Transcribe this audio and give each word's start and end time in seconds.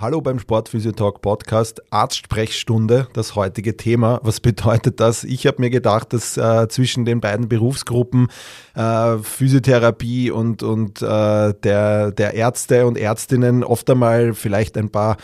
Hallo 0.00 0.22
beim 0.22 0.38
Sportphysiotalk 0.38 1.20
Podcast, 1.20 1.82
Arztsprechstunde, 1.92 3.08
das 3.12 3.34
heutige 3.36 3.76
Thema. 3.76 4.18
Was 4.22 4.40
bedeutet 4.40 4.98
das? 4.98 5.24
Ich 5.24 5.46
habe 5.46 5.60
mir 5.60 5.68
gedacht, 5.68 6.14
dass 6.14 6.38
äh, 6.38 6.68
zwischen 6.68 7.04
den 7.04 7.20
beiden 7.20 7.50
Berufsgruppen 7.50 8.28
äh, 8.74 9.18
Physiotherapie 9.18 10.30
und, 10.30 10.62
und 10.62 11.02
äh, 11.02 11.52
der, 11.52 12.12
der 12.12 12.32
Ärzte 12.32 12.86
und 12.86 12.96
Ärztinnen 12.96 13.62
oft 13.62 13.90
einmal 13.90 14.32
vielleicht 14.32 14.78
ein 14.78 14.88
paar 14.88 15.18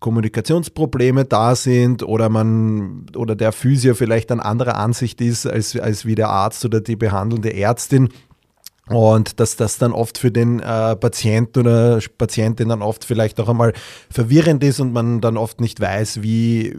Kommunikationsprobleme 0.00 1.24
da 1.24 1.54
sind 1.54 2.02
oder 2.02 2.28
man 2.28 3.06
oder 3.16 3.34
der 3.34 3.52
Physio 3.52 3.94
vielleicht 3.94 4.30
an 4.32 4.40
anderer 4.40 4.76
Ansicht 4.76 5.22
ist 5.22 5.46
als, 5.46 5.78
als 5.78 6.04
wie 6.04 6.14
der 6.14 6.28
Arzt 6.28 6.62
oder 6.66 6.82
die 6.82 6.96
behandelnde 6.96 7.54
Ärztin. 7.54 8.10
Und 8.90 9.38
dass 9.38 9.54
das 9.54 9.78
dann 9.78 9.92
oft 9.92 10.18
für 10.18 10.32
den 10.32 10.58
äh, 10.58 10.96
Patienten 10.96 11.60
oder 11.60 12.00
Patientin 12.18 12.70
dann 12.70 12.82
oft 12.82 13.04
vielleicht 13.04 13.38
auch 13.38 13.48
einmal 13.48 13.72
verwirrend 14.10 14.64
ist 14.64 14.80
und 14.80 14.92
man 14.92 15.20
dann 15.20 15.36
oft 15.36 15.60
nicht 15.60 15.80
weiß, 15.80 16.22
wie, 16.22 16.76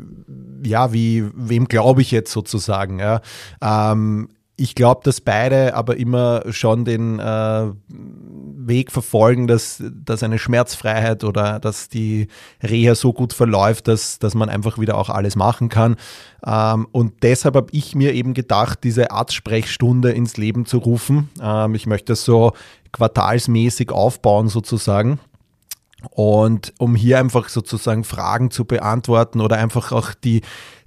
ja, 0.64 0.92
wie, 0.92 1.26
wem 1.34 1.70
glaube 1.70 2.02
ich 2.02 2.12
jetzt 2.12 2.34
sozusagen. 2.34 3.00
Ja. 3.00 3.22
Ähm, 3.62 4.28
ich 4.58 4.76
glaube, 4.76 5.02
dass 5.04 5.22
beide 5.22 5.74
aber 5.74 5.98
immer 5.98 6.44
schon 6.52 6.86
den 6.86 7.20
äh, 7.20 7.72
Weg 7.88 8.92
verfolgen, 8.92 9.48
dass, 9.48 9.82
dass 10.06 10.22
eine 10.22 10.38
Schmerzfreiheit 10.38 11.24
oder 11.24 11.60
dass 11.60 11.90
die 11.90 12.28
Reha 12.62 12.94
so 12.94 13.12
gut 13.12 13.34
verläuft, 13.34 13.88
dass, 13.88 14.20
dass 14.20 14.36
man 14.36 14.50
einfach 14.50 14.78
wieder 14.78 14.98
auch 14.98 15.10
alles 15.10 15.36
machen 15.36 15.70
kann. 15.70 15.96
Ähm, 16.46 16.88
und 16.92 17.24
deshalb 17.24 17.56
habe 17.56 17.70
ich 17.72 17.96
mir 17.96 18.14
eben 18.14 18.34
gedacht, 18.34 18.84
diese 18.84 19.12
Arztsprechstunde 19.12 20.12
ins 20.12 20.38
Leben 20.38 20.66
zu 20.66 20.78
rufen. 20.78 21.30
Ähm, 21.42 21.74
ich 21.74 21.88
möchte 21.88 22.12
das 22.12 22.24
so 22.24 22.54
quartalsmäßig 22.92 23.92
aufbauen 23.92 24.48
sozusagen. 24.48 25.20
Und 26.10 26.74
um 26.80 26.96
hier 26.96 27.20
einfach 27.20 27.50
sozusagen 27.50 28.04
Fragen 28.04 28.52
zu 28.52 28.66
beantworten 28.66 29.40
oder 29.40 29.58
einfach 29.58 29.92
auch 29.92 30.14
die, 30.14 30.42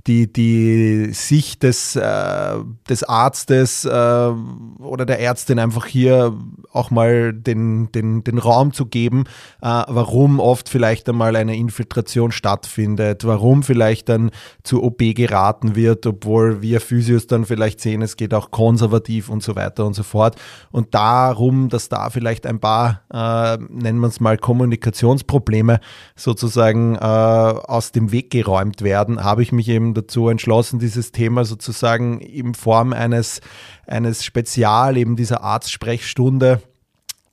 die, 0.07 0.31
die 0.31 1.13
Sicht 1.13 1.63
des, 1.63 1.97
äh, 1.97 2.57
des 2.89 3.05
Arztes 3.05 3.87
äh, 3.87 3.89
oder 3.89 5.07
der 5.07 5.21
Ärztin 5.21 5.59
einfach 5.59 5.87
hier 5.87 6.37
auch 6.73 6.91
mal 6.91 7.33
den, 7.33 7.91
den, 7.93 8.23
den 8.23 8.39
Raum 8.39 8.73
zu 8.73 8.87
geben, 8.87 9.25
äh, 9.63 9.83
warum 9.87 10.41
oft 10.41 10.69
vielleicht 10.69 11.09
einmal 11.09 11.37
eine 11.37 11.57
Infiltration 11.57 12.33
stattfindet, 12.33 13.25
warum 13.25 13.63
vielleicht 13.63 14.11
dann 14.11 14.31
zu 14.63 14.83
OP 14.83 14.99
geraten 14.99 15.75
wird, 15.75 16.07
obwohl 16.07 16.61
wir 16.61 16.83
Physios 16.83 17.27
dann 17.27 17.47
vielleicht 17.47 17.81
sehen, 17.81 18.03
es 18.03 18.17
geht 18.17 18.35
auch 18.35 18.51
konservativ 18.51 19.31
und 19.31 19.43
so 19.43 19.57
weiter 19.57 19.87
und 19.87 19.95
so 19.95 20.03
fort. 20.03 20.37
Und 20.71 20.95
darum, 20.95 21.71
dass 21.71 21.89
da 21.89 22.11
vielleicht 22.11 22.47
ein 22.47 22.61
paar, 22.61 23.03
äh, 23.11 23.57
nennen 23.71 24.01
wir 24.01 24.09
es 24.09 24.21
mal, 24.21 24.37
Kommunikationsprobleme 24.37 25.81
sozusagen 26.15 26.97
äh, 26.97 26.99
aus 26.99 27.93
dem 27.93 28.13
Weg 28.13 28.31
geräumt 28.31 28.83
werden, 28.83 29.25
habe 29.25 29.43
ich 29.43 29.53
mich 29.53 29.69
eben 29.69 29.94
dazu 29.95 30.29
entschlossen, 30.29 30.79
dieses 30.79 31.13
Thema 31.13 31.45
sozusagen 31.45 32.21
in 32.21 32.55
Form 32.55 32.93
eines, 32.93 33.41
eines 33.87 34.25
Spezial, 34.25 34.97
eben 34.97 35.17
dieser 35.17 35.43
Arztsprechstunde 35.43 36.61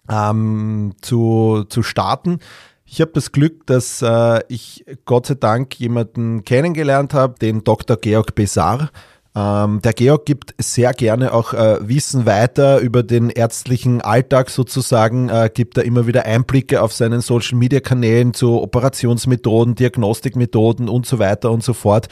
ähm, 0.10 0.94
zu, 1.02 1.66
zu 1.68 1.84
starten. 1.84 2.40
Ich 2.86 3.00
habe 3.00 3.12
das 3.14 3.32
Glück, 3.32 3.66
dass 3.68 4.02
äh, 4.02 4.42
ich 4.50 4.86
Gott 5.06 5.26
sei 5.26 5.36
Dank 5.36 5.80
jemanden 5.80 6.44
kennengelernt 6.44 7.14
habe, 7.14 7.40
den 7.40 7.64
Dr. 7.64 7.98
Georg 7.98 8.36
Besar. 8.36 8.92
Ähm, 9.34 9.82
der 9.82 9.94
Georg 9.94 10.26
gibt 10.26 10.54
sehr 10.58 10.94
gerne 10.94 11.34
auch 11.34 11.54
äh, 11.54 11.78
Wissen 11.88 12.26
weiter 12.26 12.80
über 12.80 13.02
den 13.02 13.30
ärztlichen 13.30 14.02
Alltag 14.02 14.50
sozusagen, 14.50 15.30
äh, 15.30 15.50
gibt 15.54 15.78
er 15.78 15.86
immer 15.86 16.06
wieder 16.06 16.26
Einblicke 16.26 16.82
auf 16.82 16.92
seinen 16.92 17.22
Social 17.22 17.58
Media 17.58 17.80
Kanälen 17.80 18.34
zu 18.34 18.62
Operationsmethoden, 18.62 19.76
Diagnostikmethoden 19.76 20.90
und 20.90 21.06
so 21.06 21.18
weiter 21.20 21.52
und 21.52 21.64
so 21.64 21.74
fort. 21.74 22.10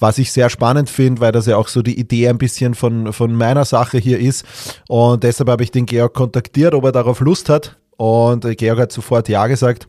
Was 0.00 0.16
ich 0.16 0.32
sehr 0.32 0.48
spannend 0.48 0.88
finde, 0.88 1.20
weil 1.20 1.32
das 1.32 1.46
ja 1.46 1.58
auch 1.58 1.68
so 1.68 1.82
die 1.82 2.00
Idee 2.00 2.28
ein 2.28 2.38
bisschen 2.38 2.74
von, 2.74 3.12
von 3.12 3.34
meiner 3.34 3.66
Sache 3.66 3.98
hier 3.98 4.18
ist. 4.18 4.44
Und 4.88 5.24
deshalb 5.24 5.50
habe 5.50 5.62
ich 5.62 5.70
den 5.70 5.86
Georg 5.86 6.14
kontaktiert, 6.14 6.74
ob 6.74 6.84
er 6.84 6.92
darauf 6.92 7.20
Lust 7.20 7.50
hat. 7.50 7.76
Und 7.98 8.46
Georg 8.56 8.78
hat 8.80 8.92
sofort 8.92 9.28
Ja 9.28 9.46
gesagt. 9.46 9.86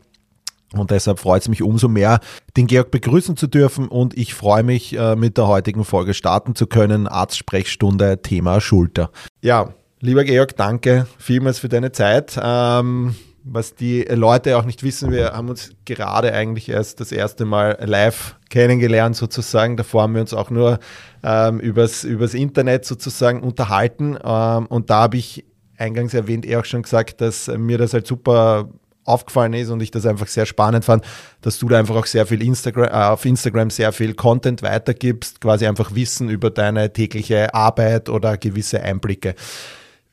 Und 0.72 0.90
deshalb 0.90 1.18
freut 1.20 1.42
es 1.42 1.48
mich 1.48 1.62
umso 1.62 1.88
mehr, 1.88 2.20
den 2.56 2.66
Georg 2.66 2.90
begrüßen 2.90 3.36
zu 3.36 3.46
dürfen 3.46 3.88
und 3.88 4.16
ich 4.16 4.34
freue 4.34 4.62
mich, 4.62 4.96
äh, 4.96 5.14
mit 5.14 5.38
der 5.38 5.46
heutigen 5.46 5.84
Folge 5.84 6.14
starten 6.14 6.54
zu 6.54 6.66
können. 6.66 7.06
Arztsprechstunde, 7.06 8.22
Thema 8.22 8.60
Schulter. 8.60 9.10
Ja, 9.40 9.74
lieber 10.00 10.24
Georg, 10.24 10.56
danke 10.56 11.06
vielmals 11.18 11.58
für 11.58 11.68
deine 11.68 11.92
Zeit. 11.92 12.38
Ähm, 12.42 13.14
was 13.44 13.74
die 13.74 14.02
Leute 14.02 14.56
auch 14.56 14.64
nicht 14.64 14.82
wissen, 14.82 15.12
wir 15.12 15.32
haben 15.32 15.50
uns 15.50 15.72
gerade 15.84 16.32
eigentlich 16.32 16.70
erst 16.70 17.00
das 17.00 17.12
erste 17.12 17.44
Mal 17.44 17.76
live 17.84 18.36
kennengelernt 18.48 19.16
sozusagen. 19.16 19.76
Davor 19.76 20.02
haben 20.02 20.14
wir 20.14 20.22
uns 20.22 20.32
auch 20.32 20.48
nur 20.48 20.78
ähm, 21.22 21.60
übers, 21.60 22.04
übers 22.04 22.32
Internet 22.32 22.86
sozusagen 22.86 23.42
unterhalten. 23.42 24.16
Ähm, 24.24 24.66
und 24.66 24.88
da 24.88 25.02
habe 25.02 25.18
ich 25.18 25.44
eingangs 25.76 26.14
erwähnt, 26.14 26.46
eh 26.46 26.56
auch 26.56 26.64
schon 26.64 26.82
gesagt, 26.82 27.20
dass 27.20 27.48
mir 27.48 27.76
das 27.76 27.92
halt 27.92 28.06
super 28.06 28.70
aufgefallen 29.04 29.52
ist 29.54 29.70
und 29.70 29.82
ich 29.82 29.90
das 29.90 30.06
einfach 30.06 30.26
sehr 30.26 30.46
spannend 30.46 30.84
fand, 30.84 31.04
dass 31.40 31.58
du 31.58 31.68
da 31.68 31.78
einfach 31.78 31.96
auch 31.96 32.06
sehr 32.06 32.26
viel 32.26 32.42
Instagram, 32.42 32.86
äh, 32.86 32.90
auf 32.90 33.24
Instagram 33.24 33.70
sehr 33.70 33.92
viel 33.92 34.14
Content 34.14 34.62
weitergibst, 34.62 35.40
quasi 35.40 35.66
einfach 35.66 35.94
Wissen 35.94 36.28
über 36.28 36.50
deine 36.50 36.92
tägliche 36.92 37.54
Arbeit 37.54 38.08
oder 38.08 38.36
gewisse 38.36 38.82
Einblicke. 38.82 39.34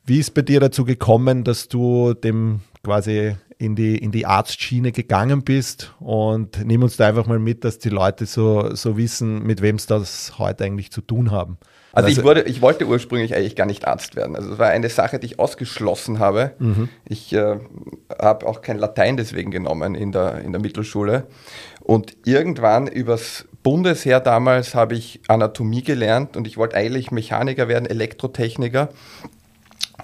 Wie 0.06 0.20
ist 0.20 0.34
bei 0.34 0.42
dir 0.42 0.60
dazu 0.60 0.84
gekommen, 0.84 1.44
dass 1.44 1.68
du 1.68 2.14
dem 2.14 2.62
quasi 2.84 3.36
in 3.58 3.76
die, 3.76 3.96
in 3.98 4.12
die 4.12 4.26
Arztschiene 4.26 4.92
gegangen 4.92 5.44
bist 5.44 5.94
und 6.00 6.66
nimm 6.66 6.82
uns 6.82 6.98
da 6.98 7.08
einfach 7.08 7.28
mal 7.28 7.38
mit, 7.38 7.64
dass 7.64 7.78
die 7.78 7.90
Leute 7.90 8.26
so, 8.26 8.74
so 8.74 8.98
wissen, 8.98 9.44
mit 9.44 9.62
wem 9.62 9.76
es 9.76 9.86
das 9.86 10.40
heute 10.40 10.64
eigentlich 10.64 10.92
zu 10.92 11.02
tun 11.02 11.30
haben. 11.30 11.58
Also, 11.94 12.10
ich, 12.10 12.24
wurde, 12.24 12.44
ich 12.44 12.62
wollte 12.62 12.86
ursprünglich 12.86 13.36
eigentlich 13.36 13.56
gar 13.56 13.66
nicht 13.66 13.86
Arzt 13.86 14.16
werden. 14.16 14.36
Also 14.36 14.54
es 14.54 14.60
war 14.60 14.70
eine 14.70 14.90
Sache, 14.90 15.20
die 15.20 15.26
ich 15.26 15.40
ausgeschlossen 15.40 16.20
habe. 16.20 16.52
Mhm. 16.60 16.90
Ich 17.06 17.34
äh, 17.34 17.58
habe 18.20 18.48
auch 18.48 18.62
kein 18.62 18.78
Latein 18.78 19.18
deswegen 19.18 19.52
genommen 19.52 19.96
in 19.96 20.12
der, 20.12 20.40
in 20.40 20.52
der 20.52 20.62
Mittelschule. 20.62 21.28
Und 21.82 22.16
irgendwann 22.26 22.88
übers 22.88 23.46
Bundesheer 23.64 24.20
damals 24.20 24.74
habe 24.74 24.96
ich 24.96 25.22
Anatomie 25.28 25.84
gelernt 25.84 26.38
und 26.38 26.48
ich 26.48 26.58
wollte 26.58 26.78
eigentlich 26.78 27.12
Mechaniker 27.12 27.68
werden, 27.68 27.86
Elektrotechniker. 27.86 28.90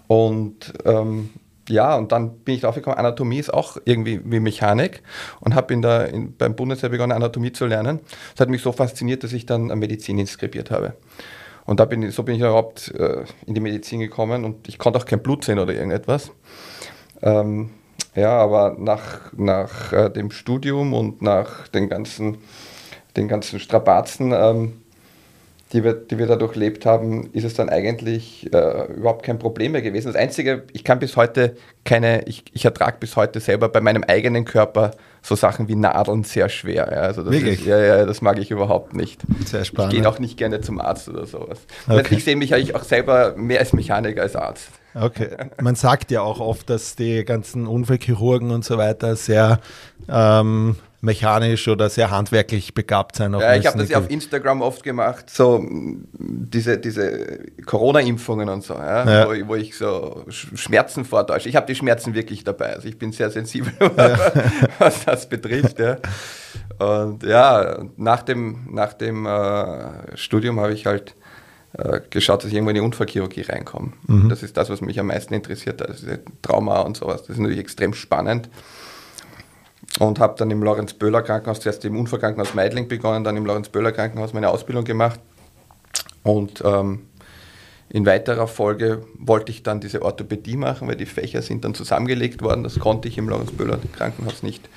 Und 0.08 0.74
ähm, 0.86 1.30
ja, 1.70 1.96
und 1.96 2.12
dann 2.12 2.40
bin 2.40 2.56
ich 2.56 2.62
drauf 2.62 2.76
gekommen, 2.76 2.98
Anatomie 2.98 3.40
ist 3.40 3.54
auch 3.54 3.78
irgendwie 3.84 4.22
wie 4.24 4.40
Mechanik 4.40 5.02
und 5.42 5.54
habe 5.54 5.74
in 5.74 5.82
der, 5.82 6.14
in, 6.14 6.36
beim 6.36 6.56
Bundesheer 6.56 6.90
begonnen, 6.90 7.12
Anatomie 7.12 7.52
zu 7.52 7.66
lernen. 7.66 8.00
Das 8.34 8.42
hat 8.42 8.50
mich 8.50 8.62
so 8.62 8.72
fasziniert, 8.72 9.24
dass 9.24 9.34
ich 9.34 9.46
dann 9.46 9.68
Medizin 9.80 10.18
inskribiert 10.18 10.72
habe. 10.72 10.94
Und 11.68 11.82
da 11.82 11.86
bin 11.86 12.02
ich, 12.02 12.16
so 12.16 12.24
bin 12.24 12.36
ich 12.36 12.42
überhaupt 12.42 12.94
äh, 12.96 13.26
in 13.46 13.54
die 13.54 13.60
Medizin 13.62 14.00
gekommen 14.00 14.46
und 14.46 14.68
ich 14.70 14.80
konnte 14.80 14.98
auch 14.98 15.06
kein 15.06 15.22
Blut 15.22 15.44
sehen 15.44 15.60
oder 15.60 15.74
irgendetwas. 15.74 16.32
Ähm, 17.22 17.72
ja, 18.16 18.32
aber 18.32 18.76
nach, 18.80 19.34
nach 19.34 19.92
äh, 19.92 20.10
dem 20.10 20.32
Studium 20.32 20.94
und 20.94 21.22
nach 21.22 21.68
den 21.68 21.90
ganzen, 21.90 22.38
den 23.18 23.28
ganzen 23.28 23.60
Strapazen 23.60 24.32
ähm, 24.34 24.82
die 25.74 25.84
wir, 25.84 25.94
die 25.94 26.18
wir 26.18 26.28
da 26.28 26.38
durchlebt 26.38 26.86
haben, 26.86 27.30
ist 27.34 27.44
es 27.44 27.54
dann 27.54 27.70
eigentlich 27.70 28.52
äh, 28.54 28.94
überhaupt 28.94 29.26
kein 29.26 29.38
Problem 29.38 29.74
mehr 29.74 29.82
gewesen. 29.82 30.08
Das 30.08 30.16
Einzige, 30.16 30.64
ich 30.72 30.84
kann 30.84 31.00
bis 31.00 31.18
heute 31.18 31.58
keine, 31.84 32.24
ich, 32.26 32.46
ich 32.54 32.64
ertrage 32.64 32.98
bis 33.00 33.16
heute 33.16 33.40
selber 33.40 33.68
bei 33.68 33.82
meinem 33.82 34.04
eigenen 34.04 34.46
Körper 34.46 34.92
so 35.22 35.36
Sachen 35.36 35.68
wie 35.68 35.76
Nadeln 35.76 36.24
sehr 36.24 36.48
schwer. 36.48 36.90
Ja. 36.92 37.02
Also 37.02 37.24
das 37.24 37.34
Wirklich? 37.34 37.60
Ist, 37.60 37.66
ja, 37.68 37.80
ja, 37.80 38.06
das 38.06 38.22
mag 38.22 38.40
ich 38.40 38.50
überhaupt 38.50 38.94
nicht. 38.94 39.22
Sehr 39.46 39.66
spannend. 39.66 39.94
Ich 39.94 40.00
gehe 40.00 40.10
auch 40.10 40.20
nicht 40.20 40.38
gerne 40.38 40.62
zum 40.62 40.80
Arzt 40.80 41.10
oder 41.10 41.26
sowas. 41.26 41.60
Okay. 41.90 42.16
Ich 42.16 42.24
sehe 42.24 42.38
mich 42.38 42.54
eigentlich 42.54 42.76
auch 42.76 42.84
selber 42.84 43.34
mehr 43.36 43.60
als 43.60 43.74
Mechaniker 43.74 44.22
als 44.22 44.38
Arzt. 44.38 44.70
Okay. 44.94 45.30
Man 45.62 45.76
sagt 45.76 46.12
ja 46.12 46.22
auch 46.22 46.40
oft, 46.40 46.70
dass 46.70 46.96
die 46.96 47.26
ganzen 47.26 47.68
Unfallchirurgen 47.68 48.52
und 48.52 48.64
so 48.64 48.78
weiter 48.78 49.16
sehr 49.16 49.60
ähm, 50.10 50.78
mechanisch 51.02 51.68
oder 51.68 51.90
sehr 51.90 52.10
handwerklich 52.10 52.74
begabt 52.74 53.16
sein. 53.16 53.34
Ja, 53.34 53.56
ich 53.56 53.68
habe 53.68 53.78
das 53.78 53.90
ja 53.90 54.00
auf 54.00 54.10
Instagram 54.10 54.62
oft 54.62 54.84
gemacht, 54.84 55.30
so 55.30 55.64
diese, 56.18 56.80
diese 56.80 57.40
Corona-Impfungen 57.66 58.50
und 58.50 58.64
so, 58.64 58.74
ja, 58.74 59.08
ja. 59.08 59.28
Wo, 59.28 59.48
wo, 59.50 59.56
ich 59.56 59.78
so 59.78 60.26
Schmerzen 60.30 61.06
vortäusche. 61.06 61.50
Ich 61.50 61.56
habe 61.56 61.68
die 61.68 61.76
Schmerzen 61.76 62.16
wirklich 62.16 62.44
dabei. 62.44 62.74
Also 62.74 62.88
ich 62.88 62.98
bin 62.98 63.12
sehr 63.12 63.30
sensibel, 63.30 63.74
ja. 63.98 64.18
was 64.80 65.06
das 65.06 65.30
betrifft. 65.30 65.80
Ja. 65.80 65.98
Und 66.80 67.24
ja, 67.24 67.86
nach 67.96 68.24
dem, 68.24 68.68
nach 68.72 68.94
dem 68.94 69.26
äh, 69.26 70.18
Studium 70.18 70.60
habe 70.60 70.74
ich 70.74 70.88
halt 70.88 71.16
äh, 71.74 72.02
geschaut, 72.10 72.44
dass 72.44 72.50
ich 72.50 72.56
irgendwo 72.56 72.72
in 72.72 72.76
die 72.76 72.82
Unfallchirurgie 72.82 73.42
reinkomme. 73.42 73.94
Mhm. 74.08 74.30
Das 74.30 74.42
ist 74.42 74.58
das, 74.58 74.70
was 74.72 74.82
mich 74.82 75.00
am 75.00 75.08
meisten 75.08 75.34
interessiert, 75.34 75.88
also 75.88 76.08
Trauma 76.42 76.82
und 76.82 76.98
sowas. 76.98 77.22
Das 77.22 77.32
ist 77.32 77.40
natürlich 77.40 77.60
extrem 77.60 77.94
spannend. 77.94 78.50
Und 80.00 80.20
habe 80.20 80.36
dann 80.38 80.52
im 80.52 80.62
Lorenz-Böhler 80.62 81.24
Krankenhaus, 81.24 81.60
zuerst 81.60 81.84
im 81.86 82.00
Unfallkrankenhaus 82.00 82.54
Meidling 82.54 82.88
begonnen, 82.88 83.24
dann 83.24 83.36
im 83.36 83.46
Lorenz-Böhler 83.46 83.92
Krankenhaus 83.92 84.34
meine 84.34 84.50
Ausbildung 84.50 84.84
gemacht. 84.84 85.20
Und 86.24 86.62
ähm, 86.64 87.08
in 87.90 88.06
weiterer 88.06 88.48
Folge 88.48 89.06
wollte 89.18 89.52
ich 89.52 89.64
dann 89.64 89.80
diese 89.80 90.02
Orthopädie 90.02 90.58
machen, 90.58 90.88
weil 90.88 90.98
die 90.98 91.06
Fächer 91.06 91.42
sind 91.42 91.64
dann 91.64 91.74
zusammengelegt 91.74 92.42
worden. 92.42 92.64
Das 92.64 92.80
konnte 92.80 93.08
ich 93.08 93.18
im 93.18 93.30
Lorenz-Böhler 93.30 93.80
Krankenhaus 93.94 94.44
nicht 94.44 94.70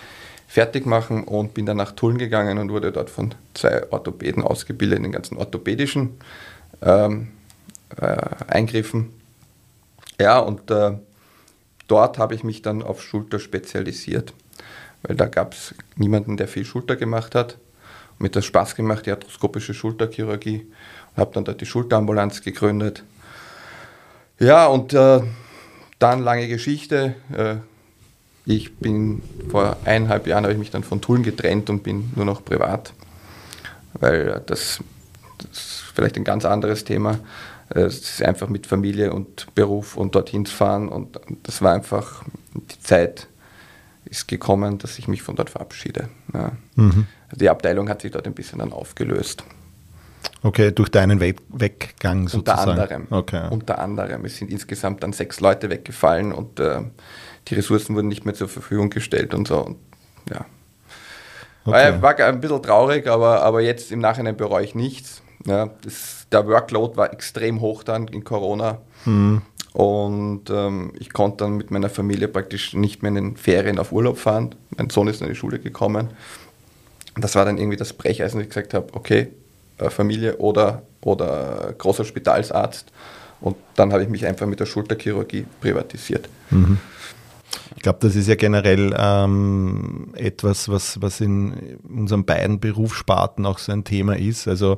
fertig 0.46 0.86
machen 0.86 1.24
und 1.24 1.54
bin 1.54 1.66
dann 1.66 1.76
nach 1.76 1.92
Tulln 1.92 2.18
gegangen 2.18 2.58
und 2.58 2.72
wurde 2.72 2.90
dort 2.90 3.10
von 3.10 3.34
zwei 3.54 3.90
Orthopäden 3.92 4.42
ausgebildet 4.42 4.98
in 4.98 5.04
den 5.04 5.12
ganzen 5.12 5.36
orthopädischen 5.36 6.18
ähm, 6.82 7.28
äh, 7.96 8.16
Eingriffen. 8.48 9.10
Ja, 10.20 10.38
und 10.38 10.70
äh, 10.70 10.92
dort 11.88 12.18
habe 12.18 12.34
ich 12.34 12.44
mich 12.44 12.62
dann 12.62 12.82
auf 12.82 13.02
Schulter 13.02 13.38
spezialisiert, 13.38 14.32
weil 15.02 15.16
da 15.16 15.26
gab 15.26 15.54
es 15.54 15.74
niemanden, 15.96 16.36
der 16.36 16.48
viel 16.48 16.64
Schulter 16.64 16.96
gemacht 16.96 17.34
hat. 17.34 17.58
Mir 18.18 18.26
hat 18.26 18.36
das 18.36 18.44
Spaß 18.44 18.74
gemacht, 18.74 19.06
die 19.06 19.10
arthroskopische 19.10 19.72
Schulterchirurgie. 19.72 20.66
Und 21.14 21.16
habe 21.16 21.30
dann 21.34 21.44
dort 21.44 21.60
die 21.60 21.66
Schulterambulanz 21.66 22.42
gegründet. 22.42 23.02
Ja, 24.38 24.66
und 24.66 24.92
äh, 24.92 25.20
dann 25.98 26.22
lange 26.22 26.48
Geschichte. 26.48 27.14
Äh, 27.32 27.56
ich 28.46 28.76
bin 28.76 29.22
vor 29.50 29.76
eineinhalb 29.84 30.26
Jahren 30.26 30.44
habe 30.44 30.52
ich 30.52 30.58
mich 30.58 30.70
dann 30.70 30.82
von 30.82 31.00
Tulln 31.00 31.22
getrennt 31.22 31.70
und 31.70 31.82
bin 31.82 32.10
nur 32.16 32.24
noch 32.24 32.44
privat, 32.44 32.92
weil 33.94 34.42
das, 34.46 34.80
das 35.38 35.82
vielleicht 35.94 36.16
ein 36.16 36.24
ganz 36.24 36.44
anderes 36.44 36.84
Thema. 36.84 37.20
Äh, 37.74 37.82
es 37.82 38.00
ist 38.00 38.22
einfach 38.22 38.48
mit 38.48 38.66
Familie 38.66 39.12
und 39.12 39.46
Beruf 39.54 39.96
und 39.96 40.14
dorthin 40.14 40.44
zu 40.46 40.54
fahren. 40.54 40.88
Und 40.88 41.20
das 41.42 41.62
war 41.62 41.74
einfach, 41.74 42.22
die 42.54 42.80
Zeit 42.80 43.28
ist 44.10 44.28
gekommen, 44.28 44.78
dass 44.78 44.98
ich 44.98 45.08
mich 45.08 45.22
von 45.22 45.36
dort 45.36 45.50
verabschiede. 45.50 46.08
Ja. 46.34 46.52
Mhm. 46.74 47.06
Die 47.32 47.48
Abteilung 47.48 47.88
hat 47.88 48.02
sich 48.02 48.10
dort 48.10 48.26
ein 48.26 48.34
bisschen 48.34 48.58
dann 48.58 48.72
aufgelöst. 48.72 49.44
Okay, 50.42 50.72
durch 50.72 50.90
deinen 50.90 51.20
We 51.20 51.34
Weggang 51.48 52.28
sozusagen. 52.28 52.70
Unter 52.70 52.82
anderem. 52.82 53.06
Okay. 53.10 53.48
Unter 53.50 53.78
anderem. 53.78 54.24
Es 54.24 54.36
sind 54.36 54.50
insgesamt 54.50 55.02
dann 55.02 55.12
sechs 55.12 55.40
Leute 55.40 55.70
weggefallen 55.70 56.32
und 56.32 56.60
äh, 56.60 56.80
die 57.48 57.54
Ressourcen 57.54 57.94
wurden 57.94 58.08
nicht 58.08 58.24
mehr 58.24 58.34
zur 58.34 58.48
Verfügung 58.48 58.90
gestellt 58.90 59.32
und 59.32 59.48
so. 59.48 59.60
Und, 59.60 59.78
ja. 60.28 60.44
Okay. 61.64 62.02
War, 62.02 62.18
ein 62.18 62.40
bisschen 62.40 62.62
traurig, 62.62 63.06
aber, 63.06 63.42
aber 63.42 63.60
jetzt 63.60 63.92
im 63.92 64.00
Nachhinein 64.00 64.36
bereue 64.36 64.64
ich 64.64 64.74
nichts. 64.74 65.22
Ja, 65.46 65.70
das, 65.84 66.26
der 66.32 66.46
Workload 66.46 66.96
war 66.96 67.12
extrem 67.12 67.60
hoch 67.60 67.82
dann 67.82 68.08
in 68.08 68.24
Corona. 68.24 68.78
Mhm. 69.04 69.42
Und 69.72 70.50
ähm, 70.50 70.92
ich 70.98 71.12
konnte 71.12 71.44
dann 71.44 71.56
mit 71.56 71.70
meiner 71.70 71.90
Familie 71.90 72.28
praktisch 72.28 72.74
nicht 72.74 73.02
mehr 73.02 73.10
in 73.10 73.14
den 73.14 73.36
Ferien 73.36 73.78
auf 73.78 73.92
Urlaub 73.92 74.18
fahren. 74.18 74.54
Mein 74.76 74.90
Sohn 74.90 75.08
ist 75.08 75.22
in 75.22 75.28
die 75.28 75.34
Schule 75.34 75.58
gekommen. 75.58 76.08
Das 77.16 77.34
war 77.34 77.44
dann 77.44 77.58
irgendwie 77.58 77.76
das 77.76 77.92
Brecheisen, 77.92 78.38
dass 78.38 78.44
ich 78.46 78.50
gesagt 78.50 78.74
habe, 78.74 78.88
okay, 78.92 79.28
äh, 79.78 79.90
Familie 79.90 80.36
oder, 80.38 80.82
oder 81.02 81.74
großer 81.78 82.04
Spitalsarzt. 82.04 82.92
Und 83.40 83.56
dann 83.76 83.92
habe 83.92 84.02
ich 84.02 84.08
mich 84.08 84.26
einfach 84.26 84.46
mit 84.46 84.60
der 84.60 84.66
Schulterchirurgie 84.66 85.46
privatisiert. 85.60 86.28
Mhm. 86.50 86.78
Ich 87.76 87.82
glaube, 87.82 87.98
das 88.02 88.14
ist 88.14 88.28
ja 88.28 88.34
generell 88.34 88.94
ähm, 88.96 90.12
etwas, 90.14 90.68
was, 90.68 91.00
was 91.00 91.20
in 91.20 91.78
unseren 91.88 92.24
beiden 92.24 92.60
Berufssparten 92.60 93.46
auch 93.46 93.58
so 93.58 93.72
ein 93.72 93.84
Thema 93.84 94.16
ist. 94.16 94.46
Also 94.46 94.76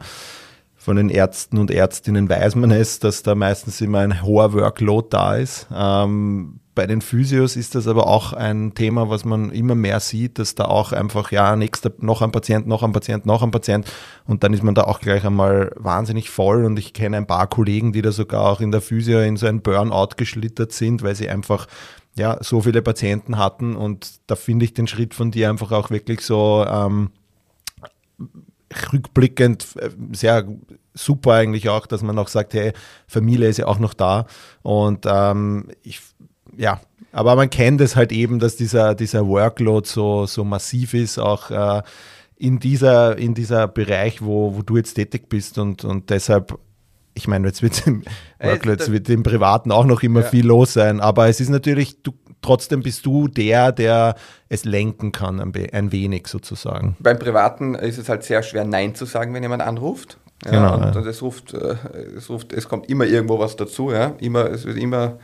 von 0.82 0.96
den 0.96 1.10
Ärzten 1.10 1.58
und 1.58 1.70
Ärztinnen 1.70 2.28
weiß 2.28 2.56
man 2.56 2.72
es, 2.72 2.98
dass 2.98 3.22
da 3.22 3.36
meistens 3.36 3.80
immer 3.80 4.00
ein 4.00 4.24
hoher 4.24 4.52
Workload 4.52 5.06
da 5.10 5.36
ist. 5.36 5.68
Ähm, 5.72 6.58
bei 6.74 6.88
den 6.88 7.02
Physios 7.02 7.54
ist 7.54 7.76
das 7.76 7.86
aber 7.86 8.08
auch 8.08 8.32
ein 8.32 8.74
Thema, 8.74 9.08
was 9.08 9.24
man 9.24 9.50
immer 9.50 9.76
mehr 9.76 10.00
sieht, 10.00 10.40
dass 10.40 10.56
da 10.56 10.64
auch 10.64 10.90
einfach, 10.90 11.30
ja, 11.30 11.54
nächster, 11.54 11.92
noch 11.98 12.20
ein 12.20 12.32
Patient, 12.32 12.66
noch 12.66 12.82
ein 12.82 12.90
Patient, 12.90 13.26
noch 13.26 13.44
ein 13.44 13.52
Patient. 13.52 13.86
Und 14.26 14.42
dann 14.42 14.54
ist 14.54 14.64
man 14.64 14.74
da 14.74 14.82
auch 14.82 14.98
gleich 14.98 15.24
einmal 15.24 15.70
wahnsinnig 15.76 16.30
voll. 16.30 16.64
Und 16.64 16.76
ich 16.80 16.92
kenne 16.94 17.16
ein 17.18 17.28
paar 17.28 17.46
Kollegen, 17.46 17.92
die 17.92 18.02
da 18.02 18.10
sogar 18.10 18.50
auch 18.50 18.60
in 18.60 18.72
der 18.72 18.80
Physio 18.80 19.20
in 19.20 19.36
so 19.36 19.46
ein 19.46 19.62
Burnout 19.62 20.16
geschlittert 20.16 20.72
sind, 20.72 21.02
weil 21.02 21.14
sie 21.14 21.28
einfach 21.28 21.68
ja, 22.16 22.38
so 22.40 22.60
viele 22.60 22.82
Patienten 22.82 23.38
hatten. 23.38 23.76
Und 23.76 24.14
da 24.26 24.34
finde 24.34 24.64
ich 24.64 24.74
den 24.74 24.88
Schritt 24.88 25.14
von 25.14 25.30
dir 25.30 25.48
einfach 25.48 25.70
auch 25.70 25.90
wirklich 25.90 26.22
so 26.22 26.66
ähm, 26.68 27.10
rückblickend 28.92 29.66
äh, 29.76 29.90
sehr 30.12 30.46
super 30.94 31.32
eigentlich 31.32 31.68
auch, 31.68 31.86
dass 31.86 32.02
man 32.02 32.18
auch 32.18 32.28
sagt, 32.28 32.54
hey, 32.54 32.72
Familie 33.06 33.48
ist 33.48 33.58
ja 33.58 33.66
auch 33.66 33.78
noch 33.78 33.94
da. 33.94 34.26
Und 34.62 35.06
ähm, 35.06 35.68
ich, 35.82 36.00
ja, 36.56 36.80
aber 37.12 37.36
man 37.36 37.50
kennt 37.50 37.80
es 37.80 37.96
halt 37.96 38.12
eben, 38.12 38.38
dass 38.38 38.56
dieser, 38.56 38.94
dieser 38.94 39.26
Workload 39.26 39.88
so, 39.88 40.26
so 40.26 40.44
massiv 40.44 40.94
ist, 40.94 41.18
auch 41.18 41.50
äh, 41.50 41.82
in 42.36 42.58
dieser, 42.58 43.16
in 43.18 43.34
dieser 43.34 43.68
Bereich, 43.68 44.22
wo, 44.22 44.56
wo 44.56 44.62
du 44.62 44.76
jetzt 44.76 44.94
tätig 44.94 45.28
bist 45.28 45.58
und, 45.58 45.84
und 45.84 46.10
deshalb 46.10 46.58
ich 47.14 47.28
meine, 47.28 47.46
jetzt 47.46 47.62
wird 47.62 47.86
im 47.86 48.04
Workload, 48.40 48.78
jetzt 48.80 48.92
wird 48.92 49.08
im 49.10 49.22
Privaten 49.22 49.70
auch 49.70 49.84
noch 49.84 50.02
immer 50.02 50.20
ja. 50.20 50.26
viel 50.26 50.46
los 50.46 50.72
sein, 50.72 51.00
aber 51.00 51.28
es 51.28 51.40
ist 51.40 51.50
natürlich, 51.50 52.02
du, 52.02 52.12
trotzdem 52.42 52.82
bist 52.82 53.06
du 53.06 53.28
der, 53.28 53.72
der 53.72 54.16
es 54.48 54.64
lenken 54.64 55.12
kann, 55.12 55.40
ein, 55.40 55.92
wenig 55.92 56.26
sozusagen. 56.26 56.96
Beim 57.00 57.18
Privaten 57.18 57.74
ist 57.74 57.98
es 57.98 58.08
halt 58.08 58.24
sehr 58.24 58.42
schwer, 58.42 58.64
Nein 58.64 58.94
zu 58.94 59.06
sagen, 59.06 59.32
wenn 59.32 59.42
jemand 59.42 59.62
anruft. 59.62 60.18
Ja, 60.44 60.50
genau. 60.50 60.74
Und, 60.74 60.94
ja. 60.94 61.00
und 61.00 61.06
es, 61.06 61.22
ruft, 61.22 61.54
äh, 61.54 61.76
es 62.16 62.28
ruft, 62.28 62.52
es 62.52 62.68
kommt 62.68 62.90
immer 62.90 63.04
irgendwo 63.04 63.38
was 63.38 63.56
dazu, 63.56 63.92
ja. 63.92 64.14
Immer, 64.18 64.50
es 64.50 64.64
wird 64.64 64.76
immer, 64.76 65.18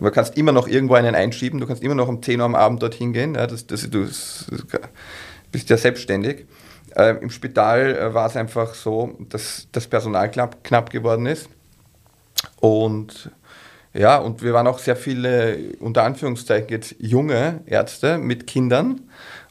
du 0.00 0.10
kannst 0.10 0.36
immer 0.36 0.52
noch 0.52 0.66
irgendwo 0.66 0.94
einen 0.94 1.14
einschieben, 1.14 1.60
du 1.60 1.66
kannst 1.66 1.82
immer 1.82 1.94
noch 1.94 2.08
um 2.08 2.22
10 2.22 2.40
Uhr 2.40 2.46
am 2.46 2.54
Abend 2.54 2.82
dorthin 2.82 3.12
gehen. 3.12 3.34
Ja, 3.34 3.46
das, 3.46 3.66
das, 3.66 3.88
du 3.90 4.04
das, 4.04 4.46
bist 5.52 5.70
ja 5.70 5.76
selbstständig. 5.76 6.46
Ähm, 6.96 7.18
Im 7.22 7.30
Spital 7.30 7.96
äh, 7.96 8.14
war 8.14 8.26
es 8.26 8.36
einfach 8.36 8.74
so, 8.74 9.16
dass 9.28 9.68
das 9.72 9.86
Personal 9.86 10.30
knapp, 10.30 10.64
knapp 10.64 10.90
geworden 10.90 11.26
ist. 11.26 11.48
Und 12.60 13.30
ja, 13.94 14.18
und 14.18 14.42
wir 14.42 14.52
waren 14.52 14.66
auch 14.66 14.80
sehr 14.80 14.96
viele, 14.96 15.56
unter 15.78 16.02
Anführungszeichen 16.02 16.68
jetzt 16.68 16.96
junge 16.98 17.60
Ärzte 17.66 18.18
mit 18.18 18.46
Kindern. 18.46 19.02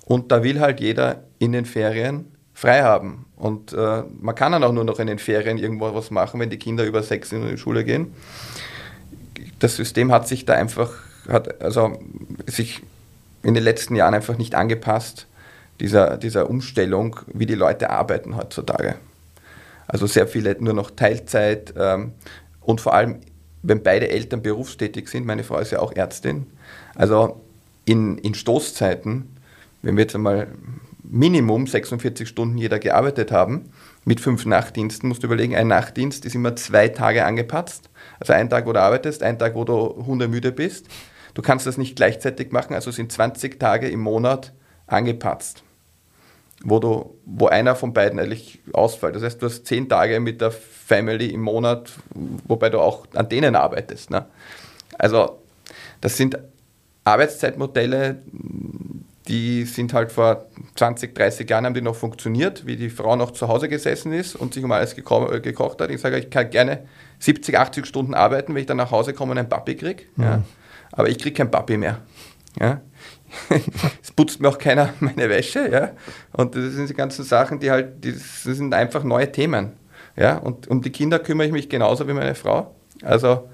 Und 0.06 0.34
da 0.34 0.44
will 0.44 0.60
halt 0.60 0.82
jeder 0.82 1.24
in 1.40 1.54
den 1.54 1.66
Ferien 1.66 2.26
frei 2.54 2.84
haben. 2.84 3.26
Und 3.38 3.72
äh, 3.72 4.04
man 4.20 4.36
kann 4.36 4.52
dann 4.52 4.64
auch 4.66 4.74
nur 4.74 4.84
noch 4.84 5.00
in 5.00 5.08
den 5.08 5.18
Ferien 5.18 5.58
irgendwo 5.58 5.94
was 5.96 6.12
machen, 6.12 6.42
wenn 6.42 6.50
die 6.50 6.60
Kinder 6.60 6.84
über 6.84 7.02
sechs 7.04 7.32
in 7.32 7.48
die 7.48 7.58
Schule 7.58 7.86
gehen. 7.86 8.14
Das 9.60 9.78
System 9.78 10.12
hat 10.12 10.28
sich 10.28 10.46
da 10.46 10.54
einfach, 10.54 10.92
hat 11.30 11.62
also 11.62 11.98
sich 12.46 12.82
in 13.44 13.54
den 13.54 13.64
letzten 13.64 13.96
Jahren 13.96 14.14
einfach 14.14 14.38
nicht 14.38 14.56
angepasst, 14.56 15.28
dieser, 15.80 16.18
dieser 16.18 16.50
Umstellung, 16.50 17.20
wie 17.28 17.46
die 17.46 17.56
Leute 17.56 17.90
arbeiten 17.90 18.36
heutzutage. 18.36 18.96
Also 19.88 20.06
sehr 20.06 20.28
viele 20.28 20.56
nur 20.60 20.74
noch 20.74 20.92
Teilzeit 20.92 21.74
ähm, 21.78 22.14
und 22.62 22.82
vor 22.82 22.94
allem 22.94 23.20
wenn 23.64 23.82
beide 23.82 24.10
Eltern 24.10 24.42
berufstätig 24.42 25.08
sind, 25.08 25.26
meine 25.26 25.44
Frau 25.44 25.58
ist 25.58 25.72
ja 25.72 25.80
auch 25.80 25.94
Ärztin, 25.94 26.46
also 26.96 27.42
in, 27.86 28.18
in 28.20 28.34
Stoßzeiten, 28.34 29.38
wenn 29.82 29.98
wir 29.98 30.04
jetzt 30.04 30.16
einmal 30.16 30.48
Minimum 31.04 31.68
46 31.68 32.28
Stunden 32.28 32.58
jeder 32.58 32.80
gearbeitet 32.80 33.32
haben, 33.32 33.70
mit 34.06 34.20
fünf 34.20 34.46
Nachtdiensten, 34.46 35.08
musst 35.08 35.24
du 35.24 35.28
überlegen, 35.28 35.56
ein 35.56 35.68
Nachtdienst 35.68 36.26
ist 36.26 36.36
immer 36.36 36.56
zwei 36.56 36.90
Tage 36.90 37.26
angepasst. 37.26 37.90
Also 38.20 38.34
ein 38.34 38.50
Tag, 38.50 38.66
wo 38.66 38.74
du 38.74 38.82
arbeitest, 38.82 39.24
ein 39.24 39.40
Tag, 39.40 39.56
wo 39.56 39.64
du 39.64 40.06
hundemüde 40.06 40.52
bist. 40.52 40.88
Du 41.34 41.42
kannst 41.42 41.66
das 41.66 41.78
nicht 41.78 41.96
gleichzeitig 41.96 42.52
machen, 42.52 42.74
also 42.74 42.92
sind 42.92 43.12
20 43.12 43.60
Tage 43.60 43.90
im 43.90 44.02
Monat 44.02 44.54
angepasst, 44.88 45.64
wo, 46.64 46.80
du, 46.80 47.20
wo 47.26 47.48
einer 47.48 47.76
von 47.76 47.94
beiden 47.94 48.20
eigentlich 48.20 48.60
ausfällt. 48.72 49.16
Das 49.16 49.24
heißt, 49.24 49.42
du 49.42 49.46
hast 49.46 49.66
zehn 49.66 49.88
Tage 49.90 50.20
mit 50.20 50.42
der 50.42 50.52
Family 50.52 51.28
im 51.28 51.42
Monat, 51.42 51.92
wobei 52.48 52.70
du 52.70 52.80
auch 52.80 53.06
an 53.14 53.30
denen 53.30 53.56
arbeitest. 53.56 54.10
Ne? 54.10 54.26
Also 54.98 55.40
das 56.02 56.18
sind 56.18 56.38
Arbeitszeitmodelle, 57.04 58.22
die 59.28 59.64
sind 59.64 59.94
halt 59.94 60.12
vor 60.12 60.46
20, 60.76 61.16
30 61.16 61.50
Jahren 61.50 61.66
haben 61.66 61.74
die 61.74 61.82
noch 61.82 61.96
funktioniert, 61.96 62.66
wie 62.66 62.76
die 62.76 62.90
Frau 62.90 63.16
noch 63.16 63.32
zu 63.32 63.48
Hause 63.48 63.70
gesessen 63.70 64.12
ist 64.12 64.36
und 64.36 64.54
sich 64.54 64.64
um 64.64 64.72
alles 64.72 64.96
geko 64.96 65.32
äh, 65.32 65.40
gekocht 65.40 65.82
hat. 65.82 65.90
Ich 65.92 66.02
sage, 66.02 66.18
ich 66.18 66.30
kann 66.30 66.50
gerne 66.50 66.86
70, 67.20 67.58
80 67.58 67.86
Stunden 67.86 68.14
arbeiten, 68.14 68.54
wenn 68.54 68.62
ich 68.62 68.68
dann 68.68 68.78
nach 68.78 68.92
Hause 68.92 69.14
komme 69.14 69.32
und 69.32 69.38
einen 69.38 69.50
Papi 69.50 69.76
kriege. 69.76 70.04
Mhm. 70.16 70.24
Ja. 70.24 70.44
Aber 70.92 71.10
ich 71.10 71.18
kriege 71.18 71.36
kein 71.36 71.52
Papi 71.52 71.78
mehr. 71.78 72.00
Ja. 72.60 72.82
Es 74.02 74.12
putzt 74.12 74.42
mir 74.42 74.50
auch 74.50 74.58
keiner 74.58 74.94
meine 75.00 75.30
Wäsche. 75.30 75.70
Ja. 75.72 75.92
Und 76.32 76.56
das 76.56 76.74
sind 76.74 76.90
die 76.90 76.94
ganzen 76.94 77.24
Sachen, 77.24 77.60
die 77.60 77.72
halt, 77.72 78.06
das 78.06 78.44
sind 78.44 78.74
einfach 78.74 79.04
neue 79.04 79.32
Themen. 79.32 79.74
Ja, 80.16 80.38
und 80.38 80.68
um 80.68 80.82
die 80.82 80.92
Kinder 80.92 81.20
kümmere 81.20 81.48
ich 81.48 81.54
mich 81.54 81.70
genauso 81.70 82.08
wie 82.08 82.14
meine 82.14 82.36
Frau. 82.36 82.76
Also 83.02 83.50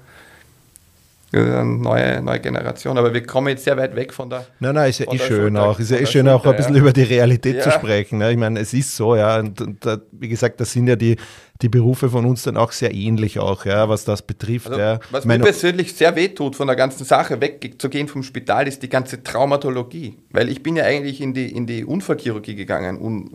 neue, 1.32 2.20
neue 2.22 2.40
Generation. 2.40 2.98
Aber 2.98 3.14
wir 3.14 3.24
kommen 3.24 3.48
jetzt 3.48 3.64
sehr 3.64 3.76
weit 3.76 3.94
weg 3.94 4.12
von 4.12 4.28
der. 4.28 4.46
Nein, 4.58 4.74
nein, 4.74 4.90
ist 4.90 4.98
ja 4.98 5.12
eh 5.12 5.18
schön 5.18 5.54
Schulter, 5.54 5.62
auch. 5.62 5.78
Ist 5.78 5.90
ja 5.90 5.98
eh 5.98 6.06
schön 6.06 6.26
Schulter, 6.26 6.34
auch 6.34 6.46
ein 6.46 6.56
bisschen 6.56 6.74
ja. 6.74 6.80
über 6.80 6.92
die 6.92 7.02
Realität 7.02 7.56
ja. 7.56 7.62
zu 7.62 7.70
sprechen. 7.70 8.18
Ne? 8.18 8.32
Ich 8.32 8.36
meine, 8.36 8.58
es 8.58 8.74
ist 8.74 8.96
so, 8.96 9.14
ja. 9.14 9.38
Und, 9.38 9.60
und, 9.60 9.86
wie 10.12 10.28
gesagt, 10.28 10.60
das 10.60 10.72
sind 10.72 10.88
ja 10.88 10.96
die, 10.96 11.16
die 11.62 11.68
Berufe 11.68 12.10
von 12.10 12.24
uns 12.24 12.42
dann 12.42 12.56
auch 12.56 12.72
sehr 12.72 12.92
ähnlich 12.92 13.38
auch, 13.38 13.64
ja, 13.64 13.88
was 13.88 14.04
das 14.04 14.22
betrifft. 14.22 14.68
Also, 14.68 14.80
ja. 14.80 14.98
Was 15.10 15.24
mir 15.24 15.38
persönlich 15.38 15.94
sehr 15.94 16.16
weh 16.16 16.28
tut, 16.28 16.56
von 16.56 16.66
der 16.66 16.76
ganzen 16.76 17.04
Sache 17.04 17.40
wegzugehen 17.40 18.08
vom 18.08 18.22
Spital, 18.24 18.66
ist 18.66 18.82
die 18.82 18.88
ganze 18.88 19.22
Traumatologie. 19.22 20.18
Weil 20.30 20.48
ich 20.48 20.62
bin 20.62 20.76
ja 20.76 20.84
eigentlich 20.84 21.20
in 21.20 21.32
die, 21.32 21.54
in 21.54 21.66
die 21.66 21.84
Unfallchirurgie 21.84 22.56
gegangen, 22.56 23.00
un, 23.00 23.30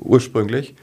ursprünglich 0.00 0.76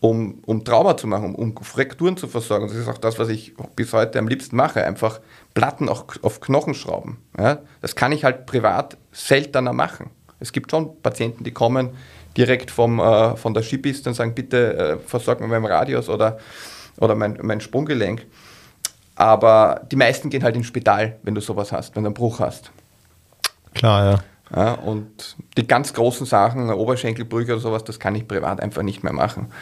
um, 0.00 0.40
um 0.46 0.64
Trauma 0.64 0.96
zu 0.96 1.06
machen, 1.06 1.34
um, 1.34 1.56
um 1.56 1.64
Frakturen 1.64 2.16
zu 2.16 2.26
versorgen. 2.26 2.66
Das 2.66 2.76
ist 2.76 2.88
auch 2.88 2.98
das, 2.98 3.18
was 3.18 3.28
ich 3.28 3.54
bis 3.76 3.92
heute 3.92 4.18
am 4.18 4.28
liebsten 4.28 4.56
mache. 4.56 4.84
Einfach 4.84 5.20
Platten 5.54 5.88
auch 5.88 6.04
auf 6.22 6.40
Knochen 6.40 6.74
schrauben. 6.74 7.18
Ja? 7.38 7.58
Das 7.80 7.96
kann 7.96 8.12
ich 8.12 8.24
halt 8.24 8.46
privat 8.46 8.96
seltener 9.12 9.72
machen. 9.72 10.10
Es 10.38 10.52
gibt 10.52 10.70
schon 10.70 11.00
Patienten, 11.02 11.44
die 11.44 11.52
kommen 11.52 11.90
direkt 12.36 12.70
vom, 12.70 13.00
äh, 13.00 13.36
von 13.36 13.54
der 13.54 13.62
Skipiste 13.62 14.08
und 14.08 14.14
sagen, 14.14 14.34
bitte 14.34 14.76
äh, 14.76 14.98
versorg 14.98 15.40
mir 15.40 15.48
meinen 15.48 15.66
Radius 15.66 16.08
oder, 16.08 16.38
oder 16.98 17.14
mein, 17.14 17.38
mein 17.42 17.60
Sprunggelenk. 17.60 18.26
Aber 19.16 19.82
die 19.90 19.96
meisten 19.96 20.30
gehen 20.30 20.42
halt 20.42 20.56
ins 20.56 20.66
Spital, 20.66 21.18
wenn 21.22 21.34
du 21.34 21.40
sowas 21.40 21.72
hast, 21.72 21.94
wenn 21.94 22.04
du 22.04 22.08
einen 22.08 22.14
Bruch 22.14 22.40
hast. 22.40 22.70
Klar, 23.74 24.12
ja. 24.12 24.18
Ja, 24.54 24.72
und 24.74 25.36
die 25.56 25.66
ganz 25.66 25.92
großen 25.92 26.26
Sachen, 26.26 26.70
Oberschenkelbrüche 26.70 27.52
oder 27.52 27.60
sowas, 27.60 27.84
das 27.84 28.00
kann 28.00 28.14
ich 28.16 28.26
privat 28.26 28.60
einfach 28.60 28.82
nicht 28.82 29.04
mehr 29.04 29.12
machen. 29.12 29.52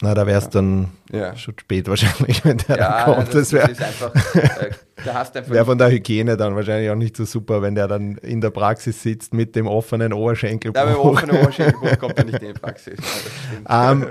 Na, 0.00 0.14
da 0.14 0.26
wäre 0.26 0.38
es 0.38 0.48
dann 0.48 0.88
ja. 1.12 1.36
schon 1.36 1.54
spät 1.60 1.86
wahrscheinlich, 1.86 2.44
wenn 2.44 2.58
der 2.58 2.76
ja, 2.76 3.04
dann 3.04 3.14
kommt. 3.14 3.28
Das, 3.28 3.34
das 3.34 3.52
wäre 3.52 3.70
äh, 3.70 5.50
wär 5.50 5.64
von 5.64 5.78
der 5.78 5.90
Hygiene 5.90 6.36
dann 6.36 6.56
wahrscheinlich 6.56 6.90
auch 6.90 6.96
nicht 6.96 7.16
so 7.16 7.24
super, 7.24 7.62
wenn 7.62 7.76
der 7.76 7.86
dann 7.86 8.16
in 8.16 8.40
der 8.40 8.50
Praxis 8.50 9.00
sitzt 9.00 9.32
mit 9.32 9.54
dem 9.54 9.68
offenen 9.68 10.12
Oberschenkelbruch. 10.12 10.80
Ja, 10.80 10.86
mit 10.86 10.96
dem 10.96 11.00
offenen 11.00 11.36
Oberschenkelbruch 11.36 11.98
kommt 11.98 12.18
er 12.18 12.24
nicht 12.24 12.42
in 12.42 12.52
die 12.52 12.58
Praxis. 12.58 12.98
Ja, 13.68 13.92
um, 13.92 14.06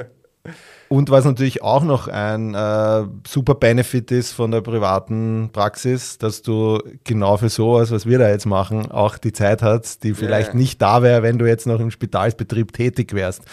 und 0.92 1.10
was 1.10 1.24
natürlich 1.24 1.64
auch 1.64 1.86
noch 1.86 2.10
ein 2.10 2.54
äh, 2.54 3.06
super 3.26 3.56
Benefit 3.56 4.12
ist 4.12 4.34
von 4.34 4.52
der 4.52 4.60
privaten 4.60 5.50
Praxis, 5.54 6.18
dass 6.18 6.42
du 6.42 6.80
genau 7.06 7.38
für 7.38 7.48
sowas, 7.48 7.92
was 7.92 8.06
wir 8.06 8.20
da 8.20 8.28
jetzt 8.28 8.46
machen, 8.46 8.92
auch 8.92 9.18
die 9.18 9.32
Zeit 9.32 9.62
hast, 9.62 10.04
die 10.04 10.14
vielleicht 10.14 10.50
yeah. 10.50 10.58
nicht 10.58 10.82
da 10.82 11.02
wäre, 11.02 11.24
wenn 11.24 11.38
du 11.38 11.46
jetzt 11.46 11.66
noch 11.66 11.80
im 11.80 11.92
Spitalsbetrieb 11.92 12.74
tätig 12.74 13.14
wärst. 13.14 13.44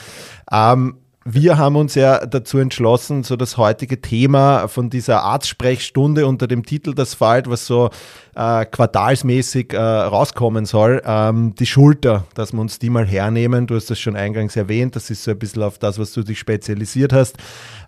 Ähm, 0.51 0.97
wir 1.31 1.59
haben 1.59 1.77
uns 1.77 1.95
ja 1.95 2.25
dazu 2.25 2.57
entschlossen, 2.57 3.23
so 3.23 3.37
das 3.37 3.59
heutige 3.59 4.01
Thema 4.01 4.67
von 4.67 4.89
dieser 4.89 5.23
Arztsprechstunde 5.25 6.27
unter 6.27 6.47
dem 6.47 6.65
Titel 6.65 6.95
Das 6.95 7.13
Falt, 7.13 7.51
was 7.51 7.67
so 7.67 7.91
äh, 8.35 8.65
quartalsmäßig 8.65 9.75
äh, 9.75 9.79
rauskommen 9.79 10.65
soll, 10.65 11.03
ähm, 11.05 11.55
die 11.55 11.67
Schulter, 11.67 12.25
dass 12.35 12.55
wir 12.55 12.61
uns 12.61 12.79
die 12.79 12.89
mal 12.89 13.07
hernehmen. 13.07 13.67
Du 13.67 13.75
hast 13.75 13.91
das 13.91 14.01
schon 14.01 14.17
eingangs 14.17 14.57
erwähnt, 14.57 14.97
das 14.97 15.11
ist 15.11 15.23
so 15.23 15.33
ein 15.33 15.39
bisschen 15.39 15.63
auf 15.65 15.79
das, 15.79 15.99
was 15.99 16.13
du 16.13 16.23
dich 16.23 16.39
spezialisiert 16.39 17.13
hast. 17.13 17.37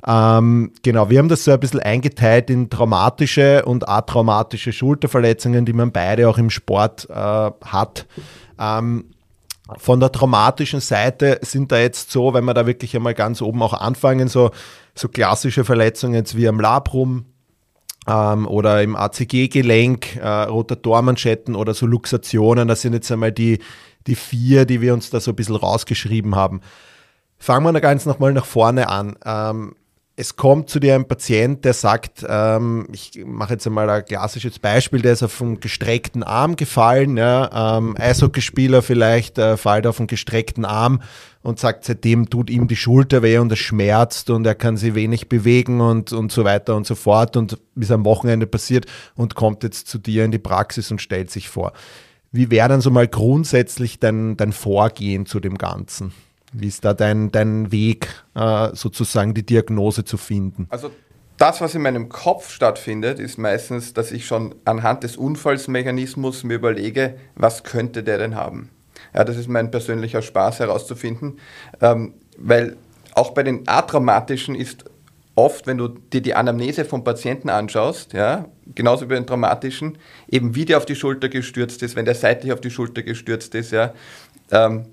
Ähm, 0.06 0.72
genau, 0.82 1.08
wir 1.08 1.18
haben 1.18 1.30
das 1.30 1.44
so 1.44 1.52
ein 1.52 1.60
bisschen 1.60 1.80
eingeteilt 1.80 2.50
in 2.50 2.68
traumatische 2.68 3.64
und 3.64 3.88
atraumatische 3.88 4.72
Schulterverletzungen, 4.72 5.64
die 5.64 5.72
man 5.72 5.92
beide 5.92 6.28
auch 6.28 6.36
im 6.36 6.50
Sport 6.50 7.08
äh, 7.08 7.14
hat. 7.14 8.06
Ähm, 8.58 9.06
von 9.78 10.00
der 10.00 10.12
traumatischen 10.12 10.80
Seite 10.80 11.38
sind 11.42 11.72
da 11.72 11.78
jetzt 11.78 12.10
so, 12.10 12.34
wenn 12.34 12.44
wir 12.44 12.54
da 12.54 12.66
wirklich 12.66 12.94
einmal 12.96 13.14
ganz 13.14 13.42
oben 13.42 13.62
auch 13.62 13.74
anfangen, 13.74 14.28
so, 14.28 14.50
so 14.94 15.08
klassische 15.08 15.64
Verletzungen 15.64 16.14
jetzt 16.14 16.36
wie 16.36 16.48
am 16.48 16.60
Labrum 16.60 17.26
ähm, 18.06 18.46
oder 18.46 18.82
im 18.82 18.96
ACG-Gelenk, 18.96 20.16
äh, 20.16 20.28
Rotatormanschetten 20.44 21.54
oder 21.54 21.74
so 21.74 21.86
Luxationen, 21.86 22.68
das 22.68 22.82
sind 22.82 22.92
jetzt 22.92 23.10
einmal 23.10 23.32
die, 23.32 23.58
die 24.06 24.14
vier, 24.14 24.64
die 24.64 24.80
wir 24.80 24.94
uns 24.94 25.10
da 25.10 25.20
so 25.20 25.32
ein 25.32 25.36
bisschen 25.36 25.56
rausgeschrieben 25.56 26.34
haben. 26.34 26.60
Fangen 27.38 27.64
wir 27.64 27.72
da 27.72 27.80
ganz 27.80 28.06
nochmal 28.06 28.32
nach 28.32 28.44
vorne 28.44 28.88
an. 28.88 29.16
Ähm, 29.24 29.74
es 30.20 30.36
kommt 30.36 30.68
zu 30.68 30.80
dir 30.80 30.96
ein 30.96 31.08
Patient, 31.08 31.64
der 31.64 31.72
sagt, 31.72 32.26
ähm, 32.28 32.86
ich 32.92 33.24
mache 33.24 33.54
jetzt 33.54 33.66
einmal 33.66 33.88
ein 33.88 34.04
klassisches 34.04 34.58
Beispiel, 34.58 35.00
der 35.00 35.14
ist 35.14 35.22
auf 35.22 35.40
einen 35.40 35.60
gestreckten 35.60 36.22
Arm 36.22 36.56
gefallen, 36.56 37.16
ja, 37.16 37.78
ähm, 37.78 37.96
Eishockeyspieler 37.98 38.82
vielleicht 38.82 39.38
äh, 39.38 39.56
fällt 39.56 39.86
auf 39.86 39.98
einen 39.98 40.08
gestreckten 40.08 40.66
Arm 40.66 41.00
und 41.40 41.58
sagt, 41.58 41.86
seitdem 41.86 42.28
tut 42.28 42.50
ihm 42.50 42.68
die 42.68 42.76
Schulter 42.76 43.22
weh 43.22 43.38
und 43.38 43.50
es 43.50 43.60
schmerzt 43.60 44.28
und 44.28 44.46
er 44.46 44.54
kann 44.54 44.76
sie 44.76 44.94
wenig 44.94 45.30
bewegen 45.30 45.80
und, 45.80 46.12
und 46.12 46.30
so 46.30 46.44
weiter 46.44 46.76
und 46.76 46.86
so 46.86 46.96
fort 46.96 47.38
und 47.38 47.58
ist 47.76 47.90
am 47.90 48.04
Wochenende 48.04 48.46
passiert 48.46 48.84
und 49.16 49.34
kommt 49.34 49.62
jetzt 49.62 49.88
zu 49.88 49.96
dir 49.96 50.26
in 50.26 50.32
die 50.32 50.38
Praxis 50.38 50.90
und 50.90 51.00
stellt 51.00 51.30
sich 51.30 51.48
vor. 51.48 51.72
Wie 52.30 52.50
wäre 52.50 52.68
dann 52.68 52.82
so 52.82 52.90
mal 52.90 53.08
grundsätzlich 53.08 53.98
dein, 53.98 54.36
dein 54.36 54.52
Vorgehen 54.52 55.24
zu 55.24 55.40
dem 55.40 55.56
Ganzen? 55.56 56.12
Wie 56.52 56.66
ist 56.66 56.84
da 56.84 56.94
dein, 56.94 57.30
dein 57.30 57.70
Weg, 57.70 58.08
äh, 58.34 58.68
sozusagen 58.74 59.34
die 59.34 59.44
Diagnose 59.44 60.04
zu 60.04 60.16
finden? 60.16 60.66
Also 60.70 60.90
das, 61.36 61.60
was 61.60 61.74
in 61.74 61.82
meinem 61.82 62.08
Kopf 62.08 62.50
stattfindet, 62.50 63.18
ist 63.18 63.38
meistens, 63.38 63.94
dass 63.94 64.12
ich 64.12 64.26
schon 64.26 64.54
anhand 64.64 65.04
des 65.04 65.16
Unfallsmechanismus 65.16 66.44
mir 66.44 66.54
überlege, 66.54 67.16
was 67.34 67.62
könnte 67.64 68.02
der 68.02 68.18
denn 68.18 68.34
haben. 68.34 68.68
Ja, 69.14 69.24
das 69.24 69.36
ist 69.36 69.48
mein 69.48 69.70
persönlicher 69.70 70.22
Spaß 70.22 70.60
herauszufinden, 70.60 71.38
ähm, 71.80 72.14
weil 72.36 72.76
auch 73.14 73.30
bei 73.30 73.42
den 73.42 73.66
atraumatischen 73.66 74.54
ist 74.54 74.84
oft, 75.34 75.66
wenn 75.66 75.78
du 75.78 75.88
dir 75.88 76.20
die 76.20 76.34
Anamnese 76.34 76.84
vom 76.84 77.04
Patienten 77.04 77.48
anschaust, 77.48 78.12
ja, 78.12 78.46
genauso 78.74 79.06
wie 79.06 79.08
bei 79.08 79.14
den 79.14 79.26
traumatischen, 79.26 79.98
eben 80.28 80.54
wie 80.54 80.66
der 80.66 80.76
auf 80.76 80.84
die 80.84 80.96
Schulter 80.96 81.28
gestürzt 81.28 81.82
ist, 81.82 81.96
wenn 81.96 82.04
der 82.04 82.14
seitlich 82.14 82.52
auf 82.52 82.60
die 82.60 82.70
Schulter 82.70 83.02
gestürzt 83.02 83.54
ist, 83.54 83.72
ja, 83.72 83.94
ähm, 84.50 84.86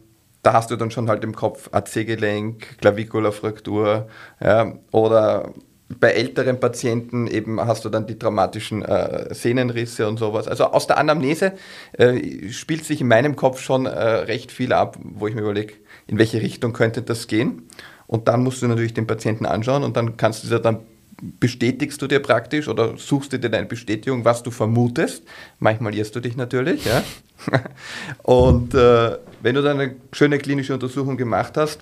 da 0.48 0.54
hast 0.54 0.72
du 0.72 0.78
dann 0.78 0.92
schon 0.92 1.10
halt 1.10 1.26
im 1.26 1.36
Kopf 1.36 1.68
AC-Gelenk, 1.74 2.78
Klavikulafraktur 2.78 4.08
ja, 4.42 4.76
oder 4.92 5.54
bei 6.00 6.12
älteren 6.12 6.58
Patienten 6.62 7.28
eben 7.28 7.60
hast 7.60 7.84
du 7.84 7.90
dann 7.90 8.08
die 8.08 8.18
traumatischen 8.18 8.82
äh, 8.82 9.34
Sehnenrisse 9.34 10.08
und 10.08 10.18
sowas. 10.18 10.48
Also 10.48 10.68
aus 10.68 10.88
der 10.88 11.00
Anamnese 11.00 11.52
äh, 11.98 12.50
spielt 12.50 12.86
sich 12.86 13.02
in 13.02 13.10
meinem 13.10 13.36
Kopf 13.36 13.60
schon 13.60 13.88
äh, 13.88 13.90
recht 13.90 14.54
viel 14.54 14.72
ab, 14.72 14.98
wo 15.02 15.28
ich 15.28 15.36
mir 15.36 15.42
überlege, 15.42 15.74
in 16.08 16.18
welche 16.18 16.42
Richtung 16.42 16.72
könnte 16.72 17.02
das 17.02 17.28
gehen. 17.28 17.64
Und 18.06 18.30
dann 18.30 18.42
musst 18.42 18.62
du 18.62 18.68
natürlich 18.68 18.94
den 18.94 19.06
Patienten 19.06 19.46
anschauen 19.46 19.84
und 19.84 19.98
dann 19.98 20.16
kannst 20.16 20.46
du 20.46 20.48
dir 20.48 20.60
dann 20.60 20.80
bestätigst 21.22 22.02
du 22.02 22.08
dir 22.08 22.20
praktisch 22.20 22.68
oder 22.68 22.96
suchst 22.98 23.34
du 23.34 23.40
dir 23.40 23.50
deine 23.50 23.66
Bestätigung, 23.66 24.24
was 24.24 24.44
du 24.44 24.52
vermutest. 24.52 25.24
Manchmal 25.60 25.96
irrst 25.96 26.16
du 26.16 26.20
dich 26.20 26.38
natürlich. 26.38 26.86
Ja? 26.86 27.04
Und 28.24 28.74
äh, 28.74 29.18
wenn 29.48 29.56
du 29.56 29.62
dann 29.62 29.80
eine 29.80 29.96
schöne 30.12 30.40
klinische 30.40 30.74
Untersuchung 30.74 31.16
gemacht 31.16 31.56
hast, 31.56 31.80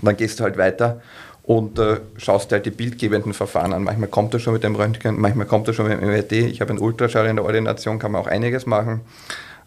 dann 0.00 0.16
gehst 0.16 0.40
du 0.40 0.44
halt 0.44 0.56
weiter 0.56 1.02
und 1.42 1.78
äh, 1.78 2.00
schaust 2.16 2.50
halt 2.50 2.64
die 2.64 2.70
bildgebenden 2.70 3.34
Verfahren 3.34 3.74
an. 3.74 3.84
Manchmal 3.84 4.08
kommt 4.08 4.32
er 4.32 4.40
schon 4.40 4.54
mit 4.54 4.64
dem 4.64 4.74
Röntgen, 4.74 5.20
manchmal 5.20 5.44
kommt 5.44 5.68
er 5.68 5.74
schon 5.74 5.86
mit 5.86 6.00
dem 6.00 6.08
MRT. 6.08 6.32
Ich 6.32 6.62
habe 6.62 6.70
einen 6.70 6.78
Ultraschall 6.78 7.26
in 7.26 7.36
der 7.36 7.44
Ordination, 7.44 7.98
kann 7.98 8.12
man 8.12 8.22
auch 8.22 8.26
einiges 8.26 8.64
machen. 8.64 9.02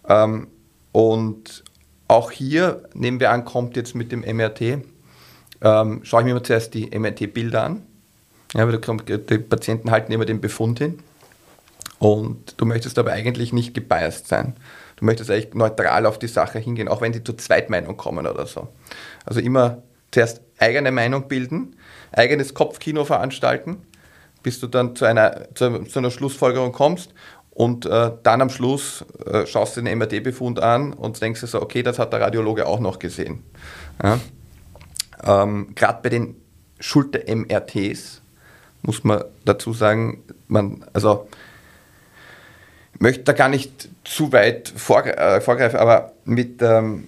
Ähm, 0.10 0.48
und 0.94 1.64
auch 2.08 2.32
hier, 2.32 2.82
nehmen 2.96 3.20
wir 3.20 3.30
an, 3.30 3.46
kommt 3.46 3.76
jetzt 3.76 3.94
mit 3.94 4.12
dem 4.12 4.22
MRT, 4.22 4.84
ähm, 5.62 6.00
schaue 6.02 6.22
ich 6.22 6.34
mir 6.34 6.42
zuerst 6.42 6.74
die 6.74 6.90
MRT-Bilder 6.98 7.64
an 7.64 7.84
ja, 8.56 8.68
weil 8.68 8.80
die 8.80 9.38
Patienten 9.38 9.92
halten 9.92 10.12
immer 10.12 10.26
den 10.26 10.42
Befund 10.42 10.80
hin 10.80 11.00
und 12.00 12.56
du 12.58 12.66
möchtest 12.66 12.98
aber 13.00 13.12
eigentlich 13.12 13.54
nicht 13.54 13.76
gebiased 13.76 14.28
sein. 14.28 14.56
Du 15.02 15.08
möchtest 15.08 15.32
eigentlich 15.32 15.56
neutral 15.56 16.06
auf 16.06 16.20
die 16.20 16.28
Sache 16.28 16.60
hingehen, 16.60 16.88
auch 16.88 17.02
wenn 17.02 17.12
sie 17.12 17.24
zur 17.24 17.36
Zweitmeinung 17.36 17.98
kommen 17.98 18.28
oder 18.28 18.46
so. 18.46 18.68
Also 19.26 19.40
immer 19.40 19.82
zuerst 20.12 20.42
eigene 20.60 20.92
Meinung 20.92 21.28
bilden, 21.28 21.76
eigenes 22.12 22.54
Kopfkino 22.54 23.04
veranstalten, 23.04 23.78
bis 24.44 24.60
du 24.60 24.68
dann 24.68 24.96
zu 24.96 25.06
einer, 25.06 25.54
zu, 25.56 25.86
zu 25.86 25.98
einer 25.98 26.12
Schlussfolgerung 26.12 26.72
kommst 26.72 27.16
und 27.50 27.88
äh, 27.88 28.12
dann 28.22 28.42
am 28.44 28.52
Schluss 28.52 29.04
äh, 29.26 29.48
schaust 29.48 29.76
du 29.76 29.82
den 29.82 29.98
MRT-Befund 29.98 30.60
an 30.60 30.94
und 30.94 31.20
denkst 31.20 31.42
dir 31.42 31.48
so, 31.48 31.64
okay, 31.64 31.82
das 31.82 31.98
hat 31.98 32.14
der 32.14 32.22
Radiologe 32.22 32.68
auch 32.68 32.80
noch 32.80 33.00
gesehen. 33.00 33.44
Ja? 34.04 34.20
Ähm, 35.24 35.74
Gerade 35.74 36.00
bei 36.04 36.10
den 36.10 36.36
Schulter-MRTs 36.80 38.22
muss 38.84 39.04
man 39.04 39.24
dazu 39.46 39.74
sagen, 39.74 40.24
man, 40.48 40.86
also 40.94 41.28
möchte 43.02 43.24
da 43.24 43.34
gar 43.34 43.50
nicht 43.50 43.90
zu 44.04 44.32
weit 44.32 44.72
äh, 44.72 45.42
vorgreifen, 45.42 45.80
aber 45.80 46.14
mit, 46.24 46.62
ähm, 46.62 47.08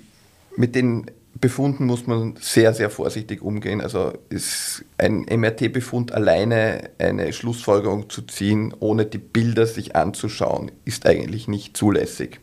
mit 0.58 0.76
den 0.76 1.10
Befunden 1.40 1.86
muss 1.86 2.08
man 2.08 2.36
sehr, 2.40 2.74
sehr 2.74 2.90
vorsichtig 2.90 3.42
umgehen. 3.42 3.80
Also 3.80 4.14
ist 4.30 4.84
ein 4.98 5.26
MRT-Befund 5.30 6.12
alleine 6.12 6.90
eine 6.98 7.32
Schlussfolgerung 7.32 8.10
zu 8.10 8.24
ziehen, 8.24 8.74
ohne 8.80 9.06
die 9.06 9.20
Bilder 9.20 9.68
sich 9.68 9.96
anzuschauen, 9.96 10.72
ist 10.84 11.06
eigentlich 11.06 11.48
nicht 11.48 11.78
zulässig. 11.78 12.40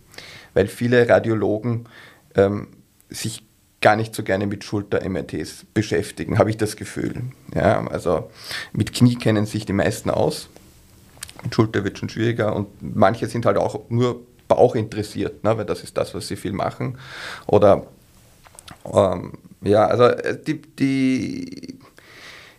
Weil 0.54 0.68
viele 0.68 1.08
Radiologen 1.08 1.88
ähm, 2.36 2.68
sich 3.08 3.42
gar 3.80 3.96
nicht 3.96 4.14
so 4.14 4.22
gerne 4.22 4.46
mit 4.46 4.62
Schulter-MRTs 4.62 5.66
beschäftigen, 5.74 6.38
habe 6.38 6.50
ich 6.50 6.56
das 6.56 6.76
Gefühl. 6.76 7.22
Ja, 7.54 7.84
also 7.86 8.30
mit 8.72 8.92
Knie 8.92 9.16
kennen 9.16 9.46
sich 9.46 9.66
die 9.66 9.72
meisten 9.72 10.10
aus. 10.10 10.50
Schulter 11.50 11.84
wird 11.84 11.98
schon 11.98 12.08
schwieriger 12.08 12.54
und 12.54 12.68
manche 12.80 13.26
sind 13.26 13.46
halt 13.46 13.56
auch 13.56 13.80
nur 13.88 14.20
Bauch 14.48 14.74
interessiert, 14.74 15.44
ne, 15.44 15.56
weil 15.56 15.64
das 15.64 15.82
ist 15.82 15.96
das, 15.96 16.14
was 16.14 16.28
sie 16.28 16.36
viel 16.36 16.52
machen. 16.52 16.98
Oder 17.46 17.86
ähm, 18.92 19.32
ja, 19.62 19.86
also 19.86 20.04
äh, 20.04 20.38
die, 20.42 20.60
die, 20.60 21.78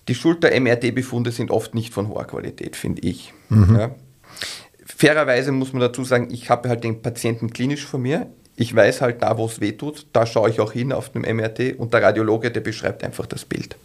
die 0.08 0.16
Schulter-MRT-Befunde 0.16 1.32
sind 1.32 1.52
oft 1.52 1.76
nicht 1.76 1.94
von 1.94 2.08
hoher 2.08 2.26
Qualität, 2.26 2.76
finde 2.76 3.02
ich. 3.02 3.34
Mhm. 3.50 3.76
Ja. 3.76 3.96
Fairerweise 4.86 5.52
muss 5.52 5.74
man 5.74 5.82
dazu 5.82 6.04
sagen, 6.04 6.30
ich 6.32 6.50
habe 6.50 6.70
halt 6.70 6.84
den 6.84 7.02
Patienten 7.02 7.52
klinisch 7.52 7.86
vor 7.86 8.00
mir. 8.00 8.28
Ich 8.56 8.76
weiß 8.76 9.02
halt 9.02 9.22
da, 9.24 9.38
wo 9.38 9.46
es 9.46 9.60
weh 9.60 9.72
tut. 9.72 10.08
Da 10.14 10.26
schaue 10.26 10.50
ich 10.50 10.60
auch 10.60 10.72
hin 10.72 10.94
auf 10.94 11.10
dem 11.10 11.24
MRT 11.24 11.78
und 11.78 11.94
der 11.94 12.04
Radiologe, 12.04 12.52
der 12.52 12.62
beschreibt 12.62 13.04
einfach 13.04 13.26
das 13.26 13.46
Bild. 13.46 13.76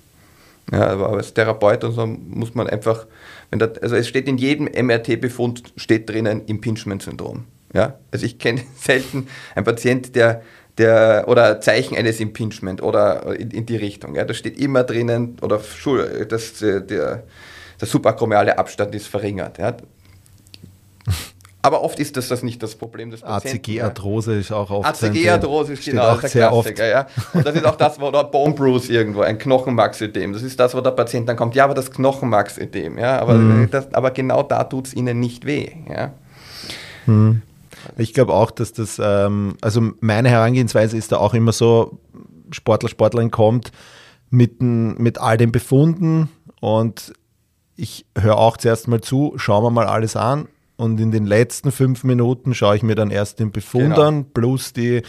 Ja, 0.73 0.89
aber 0.89 1.11
als 1.11 1.33
Therapeut 1.33 1.85
und 1.85 1.93
so 1.93 2.07
muss 2.07 2.55
man 2.55 2.67
einfach, 2.67 3.07
wenn 3.51 3.59
das, 3.61 3.79
also 3.79 3.95
es 3.95 4.09
steht 4.09 4.27
in 4.27 4.37
jedem 4.37 4.67
MRT-Befund 4.67 5.75
steht 5.77 6.11
drinnen 6.11 6.45
Impingement-Syndrom. 6.47 7.45
Ja, 7.73 7.99
also 8.11 8.27
ich 8.27 8.39
kenne 8.39 8.63
selten 8.77 9.29
einen 9.55 9.65
Patient, 9.65 10.17
der 10.17 10.43
der, 10.79 11.25
oder 11.27 11.61
Zeichen 11.61 11.97
eines 11.97 12.21
Impingement 12.21 12.83
oder 12.83 13.35
in, 13.39 13.51
in 13.51 13.67
die 13.67 13.77
Richtung. 13.77 14.15
Ja, 14.15 14.25
da 14.25 14.35
steht 14.35 14.59
immer 14.59 14.85
drinnen, 14.85 15.39
oder 15.41 15.61
das, 16.29 16.59
der, 16.59 16.81
der 16.81 17.25
subakromiale 17.81 18.59
Abstand 18.59 18.95
ist 18.95 19.07
verringert. 19.07 19.59
Ja. 19.59 19.77
Aber 21.67 21.83
oft 21.83 21.99
ist 21.99 22.17
das, 22.17 22.29
das 22.29 22.45
nicht 22.45 22.63
das 22.63 22.77
Problem 22.77 23.11
des 23.11 23.23
Patienten. 23.23 23.59
ACG-Arthrose 23.59 24.35
ist 24.35 24.53
auch 24.53 24.71
oft. 24.71 24.87
ACG-Arthrose 24.87 25.73
ist 25.73 25.85
genau 25.85 26.11
auch 26.11 26.21
der 26.21 26.31
sehr 26.31 26.49
Klassiker. 26.49 26.85
Oft. 26.85 26.91
Ja. 26.91 27.07
Und 27.33 27.45
das 27.45 27.57
ist 27.57 27.65
auch 27.65 27.75
das, 27.75 28.01
wo 28.01 28.13
der 28.13 28.23
Bone 28.23 28.55
Bruise 28.55 28.93
irgendwo, 28.93 29.23
ein 29.23 29.37
Knochenmarksödem. 29.37 30.33
Das 30.33 30.43
ist 30.43 30.61
das, 30.61 30.77
wo 30.77 30.81
der 30.81 30.93
Patient 30.93 31.29
dann 31.29 31.37
kommt, 31.37 31.57
ja, 31.57 31.65
aber 31.65 31.75
das 31.75 31.91
Knochenmarksödem. 31.91 32.99
Ja, 32.99 33.19
aber, 33.19 33.35
mhm. 33.35 33.69
das, 33.69 33.93
aber 33.93 34.13
genau 34.13 34.45
da 34.45 34.63
tut 34.63 34.87
es 34.87 34.95
ihnen 34.95 35.19
nicht 35.19 35.45
weh. 35.45 35.73
Ja. 35.93 36.13
Mhm. 37.07 37.43
Ich 37.97 38.15
glaube 38.15 38.33
auch, 38.33 38.53
dass 38.53 38.73
das, 38.73 39.01
ähm, 39.03 39.57
also 39.61 39.91
meine 39.99 40.29
Herangehensweise 40.29 40.97
ist 40.97 41.11
da 41.11 41.17
auch 41.17 41.35
immer 41.35 41.51
so, 41.51 41.99
Sportler, 42.53 42.89
Sportlerin 42.89 43.33
kommt 43.33 43.73
mit, 44.31 44.63
mit 44.63 45.19
all 45.19 45.37
den 45.37 45.51
Befunden 45.51 46.29
und 46.61 47.13
ich 47.75 48.07
höre 48.17 48.39
auch 48.39 48.57
zuerst 48.57 48.87
mal 48.87 49.01
zu, 49.01 49.33
schauen 49.35 49.65
wir 49.65 49.71
mal 49.71 49.87
alles 49.87 50.15
an 50.15 50.47
und 50.77 51.01
in 51.01 51.11
den 51.11 51.27
letzten 51.27 51.73
fünf 51.73 52.05
Minuten 52.05 52.55
schaue 52.55 52.77
ich 52.77 52.83
mir 52.83 52.95
dann 52.95 53.11
erst 53.11 53.41
den 53.41 53.51
Befund 53.51 53.95
genau. 53.95 54.03
an, 54.03 54.27
plus 54.33 54.73
die 54.73 55.03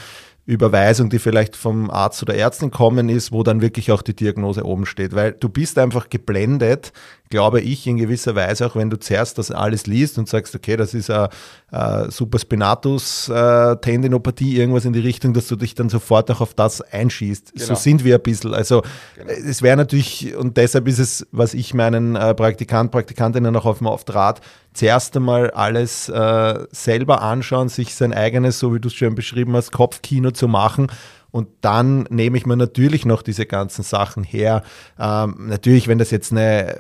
Überweisung, 0.48 1.10
die 1.10 1.20
vielleicht 1.20 1.58
vom 1.58 1.92
Arzt 1.92 2.22
oder 2.24 2.34
Ärztin 2.34 2.72
kommen 2.72 3.10
ist, 3.10 3.34
wo 3.34 3.44
dann 3.44 3.62
wirklich 3.62 3.92
auch 3.92 4.02
die 4.02 4.16
Diagnose 4.16 4.66
oben 4.66 4.86
steht. 4.86 5.14
Weil 5.14 5.34
du 5.34 5.50
bist 5.50 5.78
einfach 5.78 6.10
geblendet, 6.10 6.94
glaube 7.30 7.62
ich, 7.62 7.88
in 7.88 7.96
gewisser 7.98 8.36
Weise, 8.36 8.66
auch 8.66 8.76
wenn 8.76 8.90
du 8.90 9.00
zuerst 9.00 9.38
das 9.38 9.52
alles 9.52 9.88
liest 9.88 10.18
und 10.18 10.28
sagst, 10.30 10.56
okay, 10.56 10.78
das 10.78 10.94
ist 10.94 11.10
eine, 11.10 11.30
eine 11.72 12.12
Superspinatus-Tendinopathie, 12.12 14.56
äh, 14.56 14.60
irgendwas 14.60 14.86
in 14.86 14.94
die 14.94 15.00
Richtung, 15.00 15.34
dass 15.34 15.48
du 15.48 15.56
dich 15.56 15.74
dann 15.76 15.90
sofort 15.90 16.30
auch 16.32 16.42
auf 16.42 16.54
das 16.54 16.82
einschießt. 16.82 17.54
Genau. 17.54 17.66
So 17.66 17.76
sind 17.76 18.04
wir 18.04 18.16
ein 18.16 18.22
bisschen. 18.22 18.54
Also 18.54 18.84
genau. 19.16 19.32
es 19.32 19.62
wäre 19.62 19.78
natürlich, 19.78 20.36
und 20.36 20.58
deshalb 20.58 20.88
ist 20.88 21.00
es, 21.00 21.28
was 21.32 21.54
ich 21.54 21.74
meinen 21.74 22.16
äh, 22.16 22.34
Praktikanten, 22.34 22.92
Praktikantinnen 22.92 23.56
auch 23.56 23.66
auf 23.66 23.78
dem 23.80 23.88
Auftrag 23.88 24.42
zuerst 24.74 25.16
einmal 25.18 25.52
alles 25.52 26.08
äh, 26.08 26.66
selber 26.72 27.22
anschauen, 27.22 27.70
sich 27.70 27.96
sein 27.96 28.14
eigenes, 28.14 28.60
so 28.60 28.74
wie 28.74 28.80
du 28.80 28.88
es 28.88 28.94
schon 28.94 29.16
beschrieben 29.16 29.56
hast, 29.56 29.72
Kopfkino 29.72 30.32
zu 30.32 30.48
machen. 30.48 30.88
Und 31.32 31.50
dann 31.62 32.04
nehme 32.10 32.38
ich 32.38 32.46
mir 32.46 32.56
natürlich 32.56 33.06
noch 33.06 33.22
diese 33.22 33.46
ganzen 33.46 33.84
Sachen 33.84 34.24
her. 34.24 34.64
Ähm, 35.00 35.48
natürlich, 35.48 35.88
wenn 35.88 35.98
das 35.98 36.12
jetzt 36.12 36.32
eine 36.32 36.78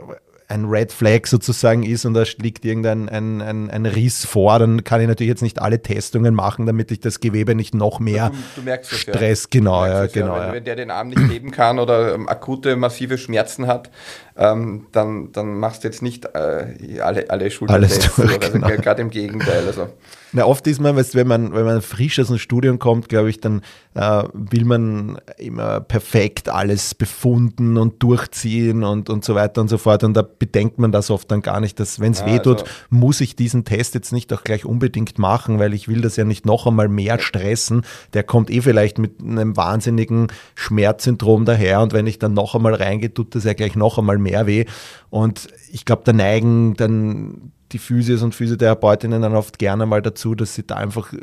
ein 0.49 0.65
Red 0.65 0.93
Flag 0.93 1.25
sozusagen 1.25 1.83
ist 1.83 2.05
und 2.05 2.13
da 2.13 2.23
liegt 2.37 2.63
irgendein 2.63 3.09
ein, 3.09 3.41
ein, 3.41 3.69
ein 3.69 3.85
Riss 3.85 4.25
vor, 4.25 4.59
dann 4.59 4.85
kann 4.85 5.01
ich 5.01 5.07
natürlich 5.07 5.29
jetzt 5.29 5.41
nicht 5.41 5.61
alle 5.61 5.81
Testungen 5.81 6.33
machen, 6.33 6.65
damit 6.65 6.89
ich 6.91 7.01
das 7.01 7.19
Gewebe 7.19 7.53
nicht 7.53 7.75
noch 7.75 7.99
mehr 7.99 8.31
du, 8.55 8.61
du 8.61 8.77
Stress, 8.83 9.43
ja. 9.43 9.59
genau, 9.59 9.85
ja, 9.85 10.05
genau. 10.05 10.35
Ja. 10.37 10.47
Wenn, 10.47 10.53
wenn, 10.53 10.63
der 10.63 10.75
den 10.77 10.91
Arm 10.91 11.09
nicht 11.09 11.29
heben 11.29 11.51
kann 11.51 11.79
oder 11.79 12.13
ähm, 12.13 12.29
akute, 12.29 12.77
massive 12.77 13.17
Schmerzen 13.17 13.67
hat, 13.67 13.91
ähm, 14.37 14.87
dann, 14.93 15.33
dann 15.33 15.59
machst 15.59 15.83
du 15.83 15.89
jetzt 15.89 16.01
nicht 16.01 16.25
äh, 16.33 16.99
alle, 17.01 17.29
alle 17.29 17.51
Schultertests, 17.51 18.17
also 18.19 18.37
genau. 18.51 18.67
gerade 18.67 19.01
im 19.01 19.09
Gegenteil. 19.09 19.67
Also. 19.67 19.89
Na, 20.33 20.45
oft 20.45 20.67
ist 20.67 20.81
man, 20.81 20.95
weißt, 20.95 21.15
wenn 21.15 21.27
man, 21.27 21.53
wenn 21.53 21.65
man 21.65 21.81
frisch 21.81 22.19
aus 22.19 22.27
dem 22.27 22.37
Studium 22.37 22.79
kommt, 22.79 23.07
glaube 23.07 23.29
ich, 23.29 23.39
dann 23.39 23.61
äh, 23.93 24.23
will 24.33 24.65
man 24.65 25.19
immer 25.37 25.79
perfekt 25.79 26.49
alles 26.49 26.93
befunden 26.95 27.77
und 27.77 28.03
durchziehen 28.03 28.83
und, 28.83 29.09
und 29.09 29.23
so 29.23 29.35
weiter 29.35 29.61
und 29.61 29.69
so 29.69 29.77
fort. 29.77 30.03
Und 30.03 30.15
da 30.15 30.23
bedenkt 30.23 30.79
man 30.79 30.91
das 30.91 31.09
oft 31.09 31.31
dann 31.31 31.41
gar 31.41 31.59
nicht, 31.59 31.79
dass 31.79 31.99
wenn 31.99 32.11
es 32.11 32.19
ja, 32.19 32.25
weh 32.27 32.39
tut, 32.39 32.61
also, 32.61 32.71
muss 32.89 33.21
ich 33.21 33.35
diesen 33.35 33.63
Test 33.63 33.95
jetzt 33.95 34.11
nicht 34.11 34.33
auch 34.33 34.43
gleich 34.43 34.65
unbedingt 34.65 35.17
machen, 35.17 35.59
weil 35.59 35.73
ich 35.73 35.87
will 35.87 36.01
das 36.01 36.17
ja 36.17 36.25
nicht 36.25 36.45
noch 36.45 36.67
einmal 36.67 36.89
mehr 36.89 37.19
stressen. 37.19 37.83
Der 38.13 38.23
kommt 38.23 38.49
eh 38.49 38.61
vielleicht 38.61 38.97
mit 38.97 39.21
einem 39.21 39.55
wahnsinnigen 39.55 40.27
Schmerzsyndrom 40.55 41.45
daher 41.45 41.81
und 41.81 41.93
wenn 41.93 42.07
ich 42.07 42.19
dann 42.19 42.33
noch 42.33 42.53
einmal 42.53 42.73
reingehe, 42.73 43.13
tut 43.13 43.33
das 43.33 43.45
ja 43.45 43.53
gleich 43.53 43.75
noch 43.75 43.97
einmal 43.97 44.17
mehr 44.17 44.45
weh. 44.45 44.65
Und 45.09 45.47
ich 45.71 45.85
glaube, 45.85 46.01
da 46.05 46.11
neigen 46.11 46.73
dann 46.75 47.53
die 47.71 47.79
Physios 47.79 48.21
und 48.21 48.33
Physiotherapeutinnen 48.33 49.21
dann 49.21 49.35
oft 49.35 49.59
gerne 49.59 49.85
mal 49.85 50.01
dazu, 50.01 50.35
dass 50.35 50.55
sie 50.55 50.65
da 50.65 50.75
einfach, 50.75 51.11
äh, 51.11 51.17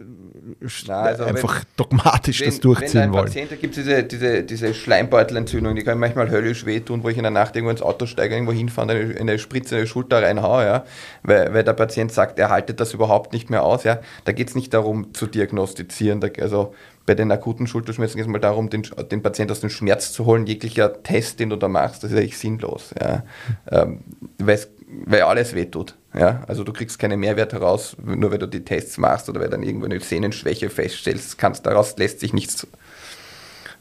Na, 0.86 1.02
also 1.02 1.24
einfach 1.24 1.56
wenn, 1.56 1.66
dogmatisch 1.76 2.40
wenn, 2.40 2.48
das 2.48 2.60
durchziehen 2.60 3.02
wenn 3.02 3.12
wollen. 3.12 3.24
Patient, 3.26 3.50
da 3.50 3.56
gibt 3.56 3.76
es 3.76 3.84
diese, 3.84 4.02
diese, 4.04 4.42
diese 4.42 4.74
Schleimbeutelentzündung, 4.74 5.74
die 5.74 5.82
kann 5.82 5.98
manchmal 5.98 6.30
höllisch 6.30 6.66
wehtun, 6.66 7.02
wo 7.02 7.08
ich 7.08 7.16
in 7.16 7.22
der 7.22 7.30
Nacht 7.30 7.56
irgendwo 7.56 7.70
ins 7.70 7.82
Auto 7.82 8.06
steige, 8.06 8.34
irgendwo 8.34 8.52
hinfahre, 8.52 8.90
eine, 8.90 9.18
eine 9.18 9.38
Spritze 9.38 9.76
in 9.76 9.82
die 9.82 9.88
Schulter 9.88 10.22
reinhaue, 10.22 10.64
ja, 10.64 10.84
weil, 11.22 11.54
weil 11.54 11.64
der 11.64 11.72
Patient 11.72 12.12
sagt, 12.12 12.38
er 12.38 12.50
haltet 12.50 12.78
das 12.78 12.92
überhaupt 12.92 13.32
nicht 13.32 13.48
mehr 13.48 13.62
aus. 13.62 13.84
Ja. 13.84 14.00
Da 14.24 14.32
geht 14.32 14.48
es 14.48 14.54
nicht 14.54 14.74
darum 14.74 15.14
zu 15.14 15.26
diagnostizieren, 15.26 16.20
da, 16.20 16.28
also 16.40 16.74
bei 17.06 17.14
den 17.14 17.30
akuten 17.30 17.66
Schulterschmerzen 17.66 18.16
geht 18.16 18.26
es 18.26 18.32
mal 18.32 18.38
darum, 18.38 18.70
den, 18.70 18.82
den 19.10 19.22
Patienten 19.22 19.52
aus 19.52 19.60
dem 19.60 19.70
Schmerz 19.70 20.12
zu 20.12 20.24
holen. 20.24 20.46
Jeglicher 20.46 21.02
Test, 21.02 21.38
den 21.38 21.50
du 21.50 21.56
da 21.56 21.68
machst, 21.68 22.02
das 22.02 22.12
ist 22.12 22.16
eigentlich 22.16 22.38
sinnlos, 22.38 22.94
ja. 22.98 23.24
ähm, 23.70 24.00
weil 24.38 25.22
alles 25.22 25.54
wehtut. 25.54 25.96
Ja? 26.14 26.42
Also 26.46 26.64
du 26.64 26.72
kriegst 26.72 26.98
keinen 26.98 27.20
Mehrwert 27.20 27.52
heraus, 27.52 27.96
nur 28.02 28.30
weil 28.30 28.38
du 28.38 28.46
die 28.46 28.64
Tests 28.64 28.98
machst 28.98 29.28
oder 29.28 29.40
weil 29.40 29.50
dann 29.50 29.62
irgendwo 29.62 29.86
eine 29.86 30.00
Sehnenschwäche 30.00 30.70
feststellst, 30.70 31.38
kannst 31.38 31.66
daraus 31.66 31.96
lässt 31.96 32.20
sich 32.20 32.32
nichts 32.32 32.66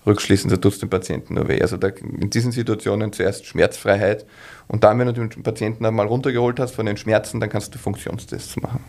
rückschließen, 0.05 0.49
da 0.49 0.57
tut 0.57 0.73
es 0.73 0.79
dem 0.79 0.89
Patienten 0.89 1.35
nur 1.35 1.47
weh. 1.47 1.61
Also 1.61 1.77
da, 1.77 1.87
in 1.87 2.29
diesen 2.29 2.51
Situationen 2.51 3.13
zuerst 3.13 3.45
Schmerzfreiheit 3.45 4.25
und 4.67 4.83
dann, 4.83 4.99
wenn 4.99 5.07
du 5.07 5.13
den 5.13 5.43
Patienten 5.43 5.85
einmal 5.85 6.07
runtergeholt 6.07 6.59
hast 6.59 6.75
von 6.75 6.85
den 6.85 6.97
Schmerzen, 6.97 7.39
dann 7.39 7.49
kannst 7.49 7.73
du 7.73 7.79
Funktionstests 7.79 8.57
machen. 8.57 8.83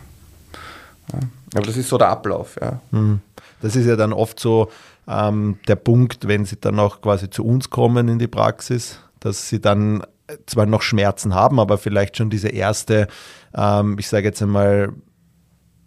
Ja. 1.13 1.19
Aber 1.53 1.65
das 1.65 1.77
ist 1.77 1.89
so 1.89 1.97
der 1.97 2.09
Ablauf. 2.09 2.57
Ja. 2.59 2.81
Mhm. 2.91 3.21
Das 3.61 3.75
ist 3.75 3.85
ja 3.85 3.95
dann 3.95 4.11
oft 4.11 4.39
so 4.39 4.69
ähm, 5.07 5.59
der 5.67 5.75
Punkt, 5.75 6.27
wenn 6.27 6.45
sie 6.45 6.57
dann 6.57 6.79
auch 6.79 7.01
quasi 7.01 7.29
zu 7.29 7.45
uns 7.45 7.69
kommen 7.69 8.07
in 8.07 8.19
die 8.19 8.27
Praxis, 8.27 8.99
dass 9.19 9.49
sie 9.49 9.61
dann 9.61 10.03
zwar 10.45 10.65
noch 10.65 10.81
Schmerzen 10.81 11.33
haben, 11.33 11.59
aber 11.59 11.77
vielleicht 11.77 12.17
schon 12.17 12.29
diese 12.29 12.49
erste, 12.49 13.07
ähm, 13.55 13.97
ich 13.99 14.07
sage 14.07 14.25
jetzt 14.25 14.41
einmal, 14.41 14.93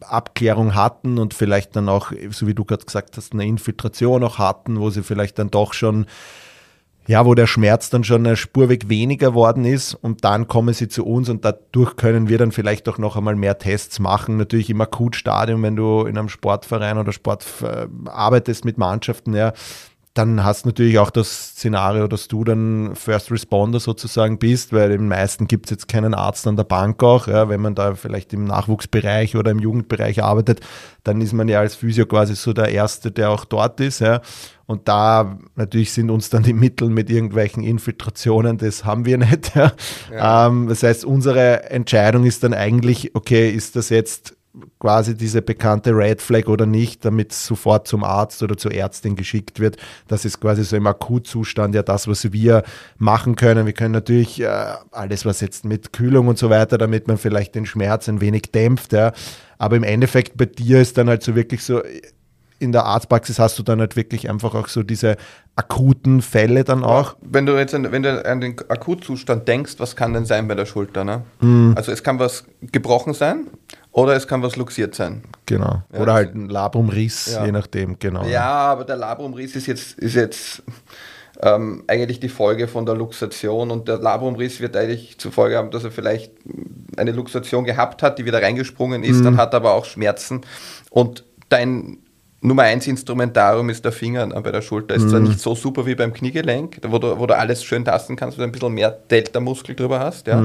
Abklärung 0.01 0.74
hatten 0.74 1.18
und 1.18 1.35
vielleicht 1.35 1.74
dann 1.74 1.88
auch, 1.88 2.12
so 2.31 2.46
wie 2.46 2.55
du 2.55 2.64
gerade 2.64 2.85
gesagt 2.85 3.16
hast, 3.16 3.33
eine 3.33 3.46
Infiltration 3.46 4.22
auch 4.22 4.38
hatten, 4.38 4.79
wo 4.79 4.90
sie 4.90 5.03
vielleicht 5.03 5.38
dann 5.38 5.51
doch 5.51 5.72
schon, 5.72 6.07
ja, 7.09 7.24
wo 7.27 7.35
der 7.35 7.46
Schmerz 7.46 7.90
dann 7.90 8.05
schon 8.05 8.24
eine 8.24 8.37
Spurweg 8.37 8.88
weniger 8.88 9.35
worden 9.35 9.64
ist 9.64 9.94
und 9.94 10.24
dann 10.24 10.46
kommen 10.46 10.74
sie 10.74 10.88
zu 10.88 11.05
uns 11.05 11.29
und 11.29 11.44
dadurch 11.44 11.96
können 11.96 12.29
wir 12.29 12.38
dann 12.38 12.53
vielleicht 12.53 12.88
auch 12.88 12.98
noch 12.98 13.16
einmal 13.16 13.35
mehr 13.35 13.59
Tests 13.59 13.98
machen. 13.98 14.37
Natürlich 14.37 14.70
im 14.70 14.81
Akutstadium, 14.81 15.62
wenn 15.62 15.74
du 15.74 16.05
in 16.05 16.16
einem 16.16 16.29
Sportverein 16.29 16.98
oder 16.98 17.12
Sport 17.12 17.44
äh, 17.62 17.88
arbeitest 18.09 18.64
mit 18.64 18.79
Mannschaften, 18.79 19.35
ja, 19.35 19.53
dann 20.18 20.44
hast 20.44 20.64
du 20.64 20.70
natürlich 20.70 20.98
auch 20.98 21.11
das 21.11 21.50
Szenario, 21.50 22.09
dass 22.09 22.26
du 22.26 22.42
dann 22.42 22.96
First 22.96 23.31
Responder 23.31 23.78
sozusagen 23.78 24.38
bist, 24.38 24.72
weil 24.72 24.90
im 24.90 25.07
meisten 25.07 25.46
gibt 25.46 25.66
es 25.66 25.70
jetzt 25.70 25.88
keinen 25.88 26.12
Arzt 26.12 26.46
an 26.48 26.57
der 26.57 26.64
Bank 26.64 27.00
auch. 27.04 27.28
Ja, 27.28 27.48
wenn 27.48 27.61
man 27.61 27.76
da 27.76 27.94
vielleicht 27.94 28.33
im 28.33 28.44
Nachwuchsbereich 28.44 29.37
oder 29.37 29.52
im 29.52 29.61
Jugendbereich 29.61 30.22
arbeitet, 30.22 30.61
dann 31.04 31.20
ist 31.20 31.33
man 31.33 31.46
ja 31.46 31.61
als 31.61 31.76
Physio 31.76 32.07
quasi 32.07 32.35
so 32.35 32.52
der 32.52 32.68
Erste, 32.70 33.12
der 33.12 33.31
auch 33.31 33.44
dort 33.44 33.81
ist. 33.81 34.00
Ja. 34.00 34.20
Und 34.66 34.88
da 34.88 35.38
natürlich 35.54 35.92
sind 35.92 36.11
uns 36.11 36.31
dann 36.31 36.42
die 36.42 36.52
Mittel 36.52 36.90
mit 36.90 37.11
irgendwelchen 37.11 37.62
Infiltrationen, 37.62 38.59
das 38.59 38.85
haben 38.85 39.07
wir 39.07 39.18
nicht. 39.18 39.54
Ja. 39.54 40.46
Ähm, 40.46 40.68
das 40.68 40.83
heißt, 40.83 41.04
unsere 41.04 41.70
Entscheidung 41.70 42.24
ist 42.24 42.42
dann 42.42 42.54
eigentlich, 42.54 43.14
okay, 43.14 43.50
ist 43.50 43.76
das 43.76 43.88
jetzt 43.88 44.38
quasi 44.79 45.14
diese 45.14 45.42
bekannte 45.42 45.90
Red 45.90 46.23
Flag 46.23 46.47
oder 46.47 46.66
nicht, 46.66 47.05
damit 47.05 47.33
sofort 47.33 47.88
zum 47.88 48.05
Arzt 48.05 48.42
oder 48.42 48.57
zur 48.57 48.73
Ärztin 48.73 49.16
geschickt 49.16 49.61
wird. 49.61 49.77
Das 50.07 50.25
ist 50.25 50.40
quasi 50.40 50.64
so 50.64 50.77
im 50.77 50.87
Akutzustand 50.87 51.75
ja 51.75 51.83
das, 51.83 52.09
was 52.09 52.33
wir 52.33 52.62
machen 52.99 53.37
können. 53.37 53.66
Wir 53.66 53.73
können 53.73 53.92
natürlich 53.92 54.40
äh, 54.40 54.49
alles, 54.90 55.25
was 55.25 55.40
jetzt 55.40 55.64
mit 55.64 55.92
Kühlung 55.92 56.29
und 56.29 56.38
so 56.38 56.51
weiter, 56.51 56.79
damit 56.79 57.09
man 57.09 57.18
vielleicht 57.18 57.55
den 57.55 57.66
Schmerz 57.66 58.09
ein 58.09 58.21
wenig 58.21 58.53
dämpft, 58.53 58.92
ja. 58.92 59.12
Aber 59.59 59.77
im 59.77 59.83
Endeffekt 59.83 60.37
bei 60.37 60.47
dir 60.47 60.81
ist 60.81 60.99
dann 60.99 61.09
halt 61.09 61.23
so 61.23 61.35
wirklich 61.35 61.64
so, 61.64 61.83
in 62.59 62.73
der 62.73 62.85
Arztpraxis 62.85 63.38
hast 63.38 63.59
du 63.59 63.62
dann 63.62 63.81
halt 63.81 63.97
wirklich 63.97 64.29
einfach 64.29 64.55
auch 64.55 64.68
so 64.68 64.83
diese 64.83 65.16
akuten 65.57 66.23
Fälle 66.23 66.64
dann 66.64 66.85
auch. 66.85 67.16
Wenn 67.21 67.47
du 67.47 67.57
jetzt 67.57 67.75
an, 67.75 67.90
wenn 67.90 68.03
du 68.03 68.25
an 68.25 68.40
den 68.40 68.57
Akutzustand 68.68 69.47
denkst, 69.49 69.75
was 69.79 69.97
kann 69.97 70.12
denn 70.12 70.25
sein 70.25 70.49
bei 70.49 70.55
der 70.55 70.66
Schulter? 70.66 71.05
Ne? 71.05 71.23
Mhm. 71.40 71.75
Also 71.77 71.92
es 71.92 72.03
kann 72.03 72.18
was 72.18 72.44
gebrochen 72.61 73.14
sein 73.14 73.47
oder 73.99 74.15
es 74.15 74.27
kann 74.27 74.43
was 74.43 74.57
luxiert 74.57 74.95
sein. 74.95 75.23
Genau. 75.47 75.83
Ja, 75.93 76.01
Oder 76.01 76.15
halt 76.15 76.35
ein 76.35 76.49
Labrumriss, 76.49 77.33
Ja. 77.33 77.45
je 77.45 77.53
nachdem, 77.53 77.99
genau. 77.99 78.25
Ja, 78.25 78.49
aber 78.49 78.85
der 78.85 78.97
Labrumriss 78.97 79.57
ist 79.57 79.67
jetzt, 79.67 79.99
ist 79.99 80.15
jetzt 80.15 80.63
ähm, 81.41 81.85
eigentlich 81.87 82.21
die 82.21 82.29
Folge 82.29 82.69
von 82.69 82.87
der 82.87 82.95
Luxation 82.95 83.71
und 83.71 83.89
der 83.89 83.99
Labrumriss 83.99 84.61
wird 84.61 84.77
eigentlich 84.77 85.19
zur 85.19 85.33
Folge 85.33 85.57
haben, 85.57 85.71
dass 85.71 85.85
er 85.85 85.91
vielleicht 85.91 86.33
eine 86.97 87.13
Luxation 87.13 87.65
gehabt 87.65 88.03
hat, 88.03 88.19
die 88.19 88.25
wieder 88.25 88.43
reingesprungen 88.43 89.05
ist, 89.05 89.25
dann 89.25 89.37
hat 89.37 89.53
er 89.53 89.59
aber 89.59 89.75
auch 89.75 89.85
Schmerzen 89.85 90.41
und 90.91 91.25
dein 91.49 91.99
Nummer 92.41 92.63
eins 92.63 92.87
Instrumentarium 92.87 93.69
ist 93.69 93.85
der 93.85 93.91
Finger 93.91 94.23
äh, 94.33 94.41
bei 94.41 94.53
der 94.53 94.63
Schulter. 94.63 94.95
Ist 94.95 95.11
zwar 95.11 95.19
nicht 95.19 95.41
so 95.41 95.57
super 95.57 95.87
wie 95.87 95.97
beim 95.97 96.13
Kniegelenk, 96.13 96.79
wo 96.87 96.99
du, 96.99 97.19
wo 97.19 97.27
du 97.27 97.37
alles 97.37 97.65
schön 97.65 97.85
tasten 97.85 98.15
kannst, 98.15 98.39
wo 98.39 98.43
du 98.43 98.47
ein 98.47 98.53
bisschen 98.53 98.75
mehr 98.75 98.91
Delta-Muskel 98.93 99.75
drüber 99.75 99.99
hast, 99.99 100.29
ja. 100.29 100.41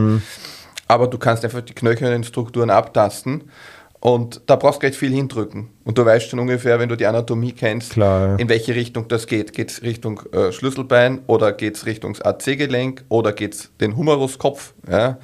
Aber 0.93 1.07
du 1.07 1.17
kannst 1.17 1.43
einfach 1.43 1.61
die 1.61 1.73
knöchernen 1.73 2.23
Strukturen 2.23 2.69
abtasten 2.69 3.45
und 3.99 4.41
da 4.45 4.57
brauchst 4.57 4.75
du 4.75 4.79
gleich 4.81 4.95
viel 4.95 5.11
hindrücken. 5.11 5.69
Und 5.83 5.97
du 5.97 6.05
weißt 6.05 6.29
schon 6.29 6.37
ungefähr, 6.37 6.77
wenn 6.77 6.87
du 6.87 6.95
die 6.95 7.07
Anatomie 7.07 7.51
kennst, 7.51 7.93
Klar, 7.93 8.27
ja. 8.27 8.35
in 8.35 8.47
welche 8.47 8.75
Richtung 8.75 9.07
das 9.07 9.25
geht. 9.25 9.53
Geht 9.53 9.71
es 9.71 9.81
Richtung 9.81 10.21
äh, 10.31 10.51
Schlüsselbein 10.51 11.21
oder 11.25 11.51
geht 11.51 11.77
es 11.77 11.87
Richtung 11.87 12.15
AC-Gelenk 12.21 13.05
oder 13.09 13.33
geht 13.33 13.55
es 13.55 13.71
den 13.81 13.97
Humeruskopf? 13.97 14.75
Ja? 14.87 15.17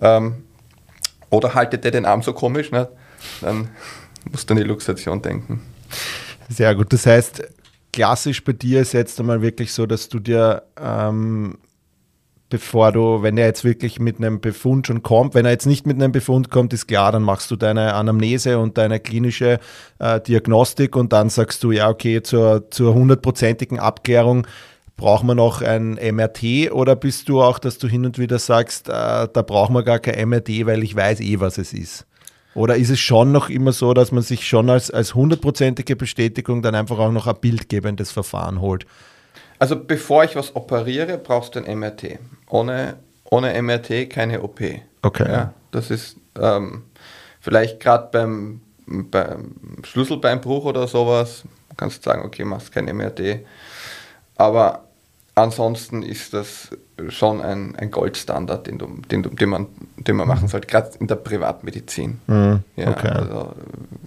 Ähm, 0.00 0.42
oder 1.30 1.54
haltet 1.54 1.84
der 1.84 1.92
den 1.92 2.06
Arm 2.06 2.22
so 2.22 2.32
komisch? 2.32 2.72
Ne? 2.72 2.88
Dann 3.40 3.68
musst 4.32 4.50
du 4.50 4.54
an 4.54 4.58
die 4.58 4.66
Luxation 4.66 5.22
denken. 5.22 5.60
Sehr 6.48 6.74
gut. 6.74 6.92
Das 6.92 7.06
heißt, 7.06 7.42
klassisch 7.92 8.42
bei 8.42 8.52
dir 8.52 8.80
ist 8.80 8.94
jetzt 8.94 9.20
einmal 9.20 9.42
wirklich 9.42 9.72
so, 9.72 9.86
dass 9.86 10.08
du 10.08 10.18
dir, 10.18 10.64
ähm, 10.82 11.58
bevor 12.50 12.92
du, 12.92 13.22
wenn 13.22 13.36
er 13.36 13.46
jetzt 13.46 13.64
wirklich 13.64 14.00
mit 14.00 14.16
einem 14.18 14.40
Befund 14.40 14.86
schon 14.86 15.02
kommt, 15.02 15.34
wenn 15.34 15.44
er 15.44 15.52
jetzt 15.52 15.66
nicht 15.66 15.86
mit 15.86 15.96
einem 15.96 16.12
Befund 16.12 16.50
kommt, 16.50 16.72
ist 16.72 16.86
klar, 16.86 17.12
dann 17.12 17.22
machst 17.22 17.50
du 17.50 17.56
deine 17.56 17.94
Anamnese 17.94 18.58
und 18.58 18.78
deine 18.78 19.00
klinische 19.00 19.58
äh, 19.98 20.20
Diagnostik 20.20 20.96
und 20.96 21.12
dann 21.12 21.28
sagst 21.28 21.62
du, 21.62 21.72
ja, 21.72 21.88
okay, 21.88 22.22
zur, 22.22 22.70
zur 22.70 22.94
hundertprozentigen 22.94 23.78
Abklärung 23.78 24.46
brauchen 24.96 25.28
wir 25.28 25.34
noch 25.34 25.62
ein 25.62 25.94
MRT 25.94 26.72
oder 26.72 26.96
bist 26.96 27.28
du 27.28 27.42
auch, 27.42 27.58
dass 27.58 27.78
du 27.78 27.86
hin 27.86 28.06
und 28.06 28.18
wieder 28.18 28.38
sagst, 28.38 28.88
äh, 28.88 28.92
da 28.92 29.42
brauchen 29.46 29.74
wir 29.74 29.82
gar 29.82 29.98
kein 29.98 30.28
MRT, 30.28 30.66
weil 30.66 30.82
ich 30.82 30.96
weiß 30.96 31.20
eh, 31.20 31.40
was 31.40 31.58
es 31.58 31.72
ist? 31.72 32.06
Oder 32.54 32.76
ist 32.76 32.90
es 32.90 32.98
schon 32.98 33.30
noch 33.30 33.50
immer 33.50 33.72
so, 33.72 33.94
dass 33.94 34.10
man 34.10 34.22
sich 34.22 34.48
schon 34.48 34.68
als, 34.70 34.90
als 34.90 35.14
hundertprozentige 35.14 35.94
Bestätigung 35.94 36.62
dann 36.62 36.74
einfach 36.74 36.98
auch 36.98 37.12
noch 37.12 37.26
ein 37.26 37.36
bildgebendes 37.40 38.10
Verfahren 38.10 38.60
holt? 38.60 38.86
Also 39.58 39.76
bevor 39.76 40.24
ich 40.24 40.36
was 40.36 40.54
operiere, 40.54 41.18
brauchst 41.18 41.54
du 41.54 41.60
ein 41.60 41.78
MRT. 41.78 42.18
Ohne, 42.48 42.96
ohne 43.24 43.60
MRT 43.60 44.10
keine 44.10 44.42
OP. 44.42 44.60
Okay. 45.02 45.30
Ja, 45.30 45.54
das 45.70 45.90
ist 45.90 46.16
ähm, 46.40 46.84
vielleicht 47.40 47.80
gerade 47.80 48.08
beim, 48.12 48.60
beim 48.86 49.54
Schlüsselbeinbruch 49.82 50.64
oder 50.64 50.86
sowas, 50.86 51.42
kannst 51.76 52.04
du 52.04 52.10
sagen, 52.10 52.24
okay, 52.24 52.44
machst 52.44 52.72
kein 52.72 52.84
MRT. 52.84 53.40
Aber 54.36 54.84
ansonsten 55.34 56.02
ist 56.02 56.32
das 56.32 56.70
schon 57.08 57.40
ein, 57.40 57.76
ein 57.76 57.90
Goldstandard, 57.90 58.66
den, 58.66 58.78
du, 58.78 58.86
den, 59.10 59.22
du, 59.22 59.28
den, 59.30 59.48
man, 59.48 59.66
den 59.96 60.16
man 60.16 60.26
machen 60.26 60.48
sollte, 60.48 60.66
gerade 60.66 60.90
in 60.98 61.06
der 61.06 61.14
Privatmedizin. 61.16 62.20
Mhm, 62.26 62.60
Ja, 62.76 62.90
okay. 62.90 63.08
also 63.08 63.52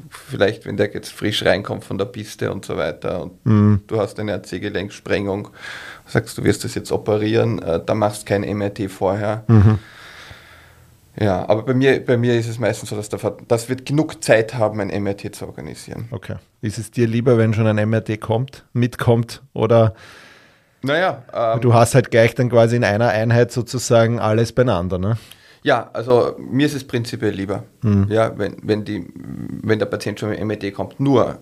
vielleicht, 0.09 0.65
wenn 0.65 0.77
der 0.77 0.93
jetzt 0.93 1.11
frisch 1.13 1.45
reinkommt 1.45 1.83
von 1.85 1.97
der 1.97 2.05
Piste 2.05 2.51
und 2.51 2.65
so 2.65 2.75
weiter 2.77 3.23
und 3.23 3.45
Mhm. 3.45 3.81
du 3.87 3.99
hast 3.99 4.19
eine 4.19 4.33
AC-Gelenksprengung, 4.33 5.49
sagst 6.05 6.37
du 6.37 6.43
wirst 6.43 6.63
das 6.63 6.75
jetzt 6.75 6.91
operieren, 6.91 7.61
äh, 7.61 7.79
dann 7.85 7.97
machst 7.97 8.25
kein 8.25 8.41
MRT 8.43 8.89
vorher. 8.91 9.43
Mhm. 9.47 9.79
Ja, 11.19 11.47
aber 11.49 11.63
bei 11.63 11.73
mir, 11.73 12.03
bei 12.05 12.15
mir 12.17 12.37
ist 12.39 12.47
es 12.47 12.57
meistens 12.57 12.89
so, 12.89 12.95
dass, 12.95 13.09
der, 13.09 13.19
Ver- 13.19 13.37
dass 13.47 13.67
wir 13.67 13.75
genug 13.75 14.23
Zeit 14.23 14.53
haben, 14.53 14.79
ein 14.79 14.87
MRT 15.03 15.35
zu 15.35 15.45
organisieren. 15.45 16.07
Okay. 16.11 16.35
Ist 16.61 16.77
es 16.77 16.89
dir 16.89 17.05
lieber, 17.05 17.37
wenn 17.37 17.53
schon 17.53 17.67
ein 17.67 17.89
MRT 17.89 18.19
kommt, 18.21 18.63
mitkommt 18.73 19.41
oder 19.53 19.93
Naja, 20.83 21.23
ähm, 21.33 21.61
du 21.61 21.73
hast 21.73 21.95
halt 21.95 22.11
gleich 22.11 22.33
dann 22.35 22.49
quasi 22.49 22.75
in 22.75 22.83
einer 22.83 23.09
Einheit 23.09 23.51
sozusagen 23.51 24.19
alles 24.19 24.51
beieinander, 24.51 24.97
ne? 24.97 25.17
Ja, 25.63 25.91
also 25.93 26.35
mir 26.39 26.65
ist 26.65 26.73
es 26.73 26.83
prinzipiell 26.83 27.33
lieber, 27.33 27.63
Hm. 27.83 28.07
ja, 28.09 28.35
wenn, 28.37 28.57
wenn, 28.63 28.83
die, 28.83 29.05
wenn 29.61 29.77
der 29.77 29.85
Patient 29.85 30.19
schon 30.19 30.29
mit 30.29 30.43
MRT 30.43 30.73
kommt. 30.73 30.99
Nur, 30.99 31.37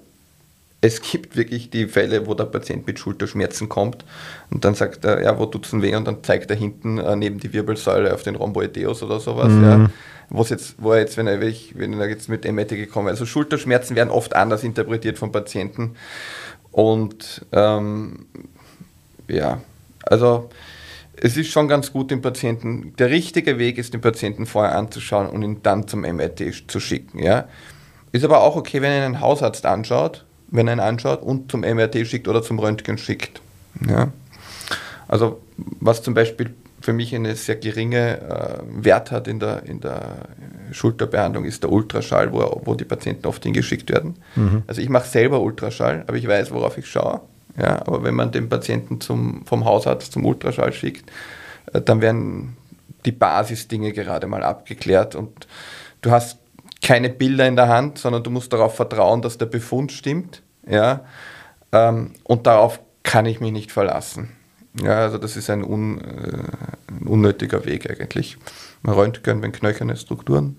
es 0.82 1.02
gibt 1.02 1.38
wirklich 1.38 1.69
die 1.69 1.88
Fälle, 1.88 2.28
wo 2.28 2.34
der 2.34 2.45
Patient 2.45 2.86
mit 2.86 2.99
Schulterschmerzen 2.99 3.69
kommt 3.69 4.04
und 4.49 4.65
dann 4.65 4.75
sagt 4.75 5.06
er, 5.06 5.21
ja, 5.23 5.38
wo 5.39 5.45
tut's 5.45 5.71
denn 5.71 5.82
weh? 5.82 5.95
Und 5.95 6.06
dann 6.06 6.23
zeigt 6.23 6.49
er 6.52 6.58
hinten 6.58 6.97
äh, 6.97 7.15
neben 7.15 7.39
die 7.39 7.54
Wirbelsäule 7.54 8.13
auf 8.13 8.23
den 8.23 8.36
Rhomboideus 8.36 9.04
oder 9.04 9.19
sowas, 9.19 9.52
ja. 9.62 9.89
Wo's 10.32 10.49
jetzt, 10.49 10.75
wo 10.78 10.91
er 10.91 10.99
jetzt, 10.99 11.17
wenn 11.17 11.25
er, 11.25 11.41
wenn 11.41 11.99
er 11.99 12.08
jetzt 12.08 12.30
mit 12.30 12.45
MRT 12.49 12.69
gekommen 12.69 13.08
ist. 13.08 13.13
Also 13.13 13.25
Schulterschmerzen 13.25 13.95
werden 13.95 14.10
oft 14.12 14.36
anders 14.36 14.63
interpretiert 14.63 15.17
vom 15.17 15.32
Patienten. 15.32 15.95
Und 16.71 17.45
ähm, 17.52 18.28
ja, 19.29 19.61
also 20.03 20.49
es 21.21 21.37
ist 21.37 21.51
schon 21.51 21.67
ganz 21.67 21.91
gut, 21.91 22.11
den 22.11 22.21
Patienten, 22.21 22.93
der 22.97 23.09
richtige 23.09 23.59
Weg 23.59 23.77
ist, 23.77 23.93
den 23.93 24.01
Patienten 24.01 24.45
vorher 24.45 24.75
anzuschauen 24.75 25.27
und 25.27 25.43
ihn 25.43 25.59
dann 25.63 25.87
zum 25.87 26.01
MRT 26.01 26.63
zu 26.67 26.79
schicken. 26.79 27.19
Ja? 27.19 27.45
Ist 28.11 28.23
aber 28.23 28.41
auch 28.41 28.55
okay, 28.55 28.81
wenn 28.81 28.91
er 28.91 29.05
einen 29.05 29.19
Hausarzt 29.19 29.65
anschaut, 29.65 30.25
wenn 30.47 30.67
er 30.67 30.75
ihn 30.75 30.79
anschaut 30.79 31.21
und 31.21 31.51
zum 31.51 31.61
MRT 31.61 32.07
schickt 32.07 32.27
oder 32.27 32.41
zum 32.41 32.59
Röntgen 32.59 32.97
schickt. 32.97 33.41
Ja? 33.87 34.11
Also 35.07 35.41
was 35.57 36.01
zum 36.01 36.13
Beispiel 36.13 36.53
für 36.81 36.93
mich 36.93 37.13
eine 37.13 37.35
sehr 37.35 37.57
geringe 37.57 38.21
äh, 38.21 38.85
Wert 38.85 39.11
hat 39.11 39.27
in 39.27 39.39
der, 39.39 39.63
in 39.65 39.81
der 39.81 40.29
Schulterbehandlung, 40.71 41.43
ist 41.43 41.63
der 41.63 41.71
Ultraschall, 41.71 42.31
wo, 42.31 42.61
wo 42.63 42.75
die 42.75 42.85
Patienten 42.85 43.27
oft 43.27 43.43
hingeschickt 43.43 43.89
werden. 43.89 44.15
Also 44.67 44.81
ich 44.81 44.87
mache 44.87 45.07
selber 45.07 45.41
Ultraschall, 45.41 46.05
aber 46.07 46.15
ich 46.15 46.27
weiß, 46.27 46.51
worauf 46.51 46.77
ich 46.77 46.87
schaue. 46.87 47.21
Ja, 47.60 47.82
aber 47.86 48.04
wenn 48.04 48.15
man 48.15 48.32
den 48.32 48.48
Patienten 48.48 49.02
zum, 49.02 49.45
vom 49.45 49.65
Hausarzt 49.65 50.12
zum 50.13 50.26
Ultraschall 50.26 50.72
schickt, 50.72 51.12
äh, 51.74 51.82
dann 51.82 52.02
werden 52.02 52.58
die 53.06 53.12
Basisdinge 53.12 53.93
gerade 53.93 54.28
mal 54.28 54.43
abgeklärt 54.43 55.15
und 55.15 55.48
du 56.02 56.12
hast 56.12 56.38
keine 56.82 57.10
Bilder 57.10 57.48
in 57.48 57.56
der 57.56 57.67
Hand, 57.67 57.98
sondern 57.98 58.24
du 58.24 58.30
musst 58.30 58.54
darauf 58.54 58.76
vertrauen, 58.76 59.22
dass 59.22 59.38
der 59.38 59.45
Befund 59.45 59.91
stimmt. 59.91 60.41
Ja, 60.67 61.02
ähm, 61.72 62.12
und 62.24 62.48
darauf 62.48 62.80
kann 63.04 63.26
ich 63.26 63.39
mich 63.39 63.52
nicht 63.52 63.72
verlassen. 63.72 64.30
Ja, 64.82 65.00
also 65.00 65.17
das 65.17 65.36
ist 65.36 65.50
ein, 65.50 65.63
un, 65.63 66.00
äh, 66.00 66.91
ein 66.91 67.08
unnötiger 67.08 67.65
Weg 67.65 67.89
eigentlich. 67.89 68.38
Man 68.82 68.95
Röntgen, 68.95 69.41
wenn 69.41 69.52
knöcherne 69.52 69.98
Strukturen 69.98 70.58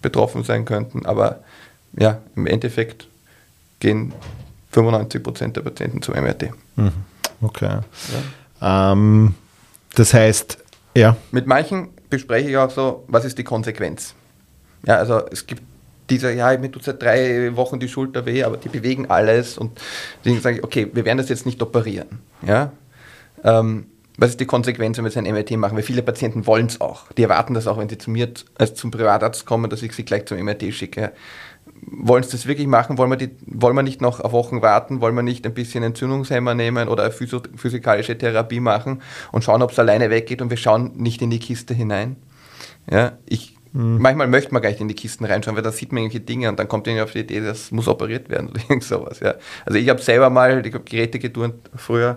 betroffen 0.00 0.44
sein 0.44 0.64
könnten, 0.64 1.04
aber 1.04 1.40
ja, 1.98 2.20
im 2.36 2.46
Endeffekt 2.46 3.08
gehen 3.80 4.12
95% 4.74 5.52
der 5.52 5.60
Patienten 5.62 6.02
zum 6.02 6.14
MRT. 6.14 6.50
Okay. 7.40 7.78
Ähm, 8.60 9.34
das 9.94 10.14
heißt, 10.14 10.58
ja, 10.96 11.14
Mit 11.30 11.46
manchen 11.46 11.88
bespreche 12.08 12.48
ich 12.48 12.56
auch 12.56 12.70
so, 12.70 13.04
was 13.08 13.26
ist 13.26 13.36
die 13.36 13.44
Konsequenz? 13.44 14.14
Ja, 14.86 14.96
also 14.96 15.26
es 15.30 15.46
gibt 15.46 15.62
diese, 16.08 16.32
ja, 16.32 16.56
mir 16.56 16.70
tut 16.72 16.84
seit 16.84 17.02
drei 17.02 17.54
Wochen 17.54 17.78
die 17.78 17.88
Schulter 17.88 18.24
weh, 18.24 18.42
aber 18.44 18.56
die 18.56 18.70
bewegen 18.70 19.10
alles 19.10 19.58
und 19.58 19.78
deswegen 20.24 20.40
sage 20.40 20.56
ich, 20.56 20.64
okay, 20.64 20.88
wir 20.92 21.04
werden 21.04 21.18
das 21.18 21.28
jetzt 21.28 21.44
nicht 21.44 21.60
operieren. 21.60 22.20
Ja? 22.46 22.72
Ähm, 23.44 23.88
was 24.16 24.30
ist 24.30 24.40
die 24.40 24.46
Konsequenz, 24.46 24.96
wenn 24.96 25.04
wir 25.04 25.10
jetzt 25.10 25.18
ein 25.18 25.30
MRT 25.30 25.58
machen? 25.58 25.76
Weil 25.76 25.82
viele 25.82 26.02
Patienten 26.02 26.46
wollen 26.46 26.66
es 26.66 26.80
auch. 26.80 27.12
Die 27.12 27.22
erwarten 27.22 27.52
das 27.52 27.66
auch, 27.66 27.76
wenn 27.76 27.90
sie 27.90 27.98
zu 27.98 28.10
mir 28.10 28.30
als 28.56 28.74
zum 28.74 28.90
Privatarzt 28.90 29.44
kommen, 29.44 29.68
dass 29.68 29.82
ich 29.82 29.92
sie 29.92 30.04
gleich 30.04 30.24
zum 30.24 30.38
MRT 30.38 30.72
schicke. 30.72 31.12
Wollen 31.82 32.22
sie 32.22 32.32
das 32.32 32.46
wirklich 32.46 32.66
machen? 32.66 32.98
Wollen 32.98 33.10
wir, 33.10 33.16
die, 33.16 33.30
wollen 33.46 33.74
wir 33.76 33.82
nicht 33.82 34.00
noch 34.00 34.20
auf 34.20 34.32
Wochen 34.32 34.62
warten? 34.62 35.00
Wollen 35.00 35.14
wir 35.14 35.22
nicht 35.22 35.46
ein 35.46 35.54
bisschen 35.54 35.82
Entzündungshemmer 35.82 36.54
nehmen 36.54 36.88
oder 36.88 37.10
physikalische 37.10 38.18
Therapie 38.18 38.60
machen 38.60 39.02
und 39.32 39.44
schauen, 39.44 39.62
ob 39.62 39.72
es 39.72 39.78
alleine 39.78 40.10
weggeht 40.10 40.42
und 40.42 40.50
wir 40.50 40.56
schauen 40.56 40.92
nicht 40.96 41.22
in 41.22 41.30
die 41.30 41.38
Kiste 41.38 41.74
hinein? 41.74 42.16
Ja, 42.90 43.12
ich, 43.26 43.56
Manchmal 43.78 44.26
möchte 44.26 44.54
man 44.54 44.62
gar 44.62 44.70
nicht 44.70 44.80
in 44.80 44.88
die 44.88 44.94
Kisten 44.94 45.26
reinschauen, 45.26 45.54
weil 45.54 45.62
da 45.62 45.70
sieht 45.70 45.92
man 45.92 46.02
irgendwelche 46.02 46.24
Dinge 46.24 46.48
und 46.48 46.58
dann 46.58 46.66
kommt 46.66 46.86
ihnen 46.86 47.00
auf 47.00 47.12
die 47.12 47.18
Idee, 47.18 47.40
das 47.40 47.70
muss 47.72 47.88
operiert 47.88 48.30
werden 48.30 48.48
oder 48.48 48.60
irgend 48.68 48.84
sowas. 48.84 49.20
Ja. 49.20 49.34
Also 49.66 49.78
ich 49.78 49.86
habe 49.90 50.00
selber 50.00 50.30
mal, 50.30 50.64
ich 50.64 50.72
habe 50.72 50.84
Geräte 50.84 51.18
geturnt 51.18 51.56
früher 51.74 52.16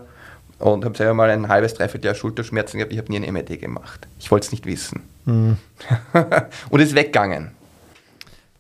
und 0.59 0.85
habe 0.85 0.95
selber 0.95 1.13
mal 1.13 1.29
ein 1.29 1.49
halbes, 1.49 1.73
dreiviertel 1.73 2.05
Jahr 2.05 2.15
Schulterschmerzen 2.15 2.77
gehabt. 2.77 2.93
Ich 2.93 2.97
habe 2.97 3.11
nie 3.11 3.17
ein 3.17 3.33
MRT 3.33 3.59
gemacht. 3.59 4.07
Ich 4.19 4.31
wollte 4.31 4.45
es 4.45 4.51
nicht 4.53 4.65
wissen. 4.65 5.01
und 6.69 6.79
ist 6.79 6.95
weggegangen. 6.95 7.51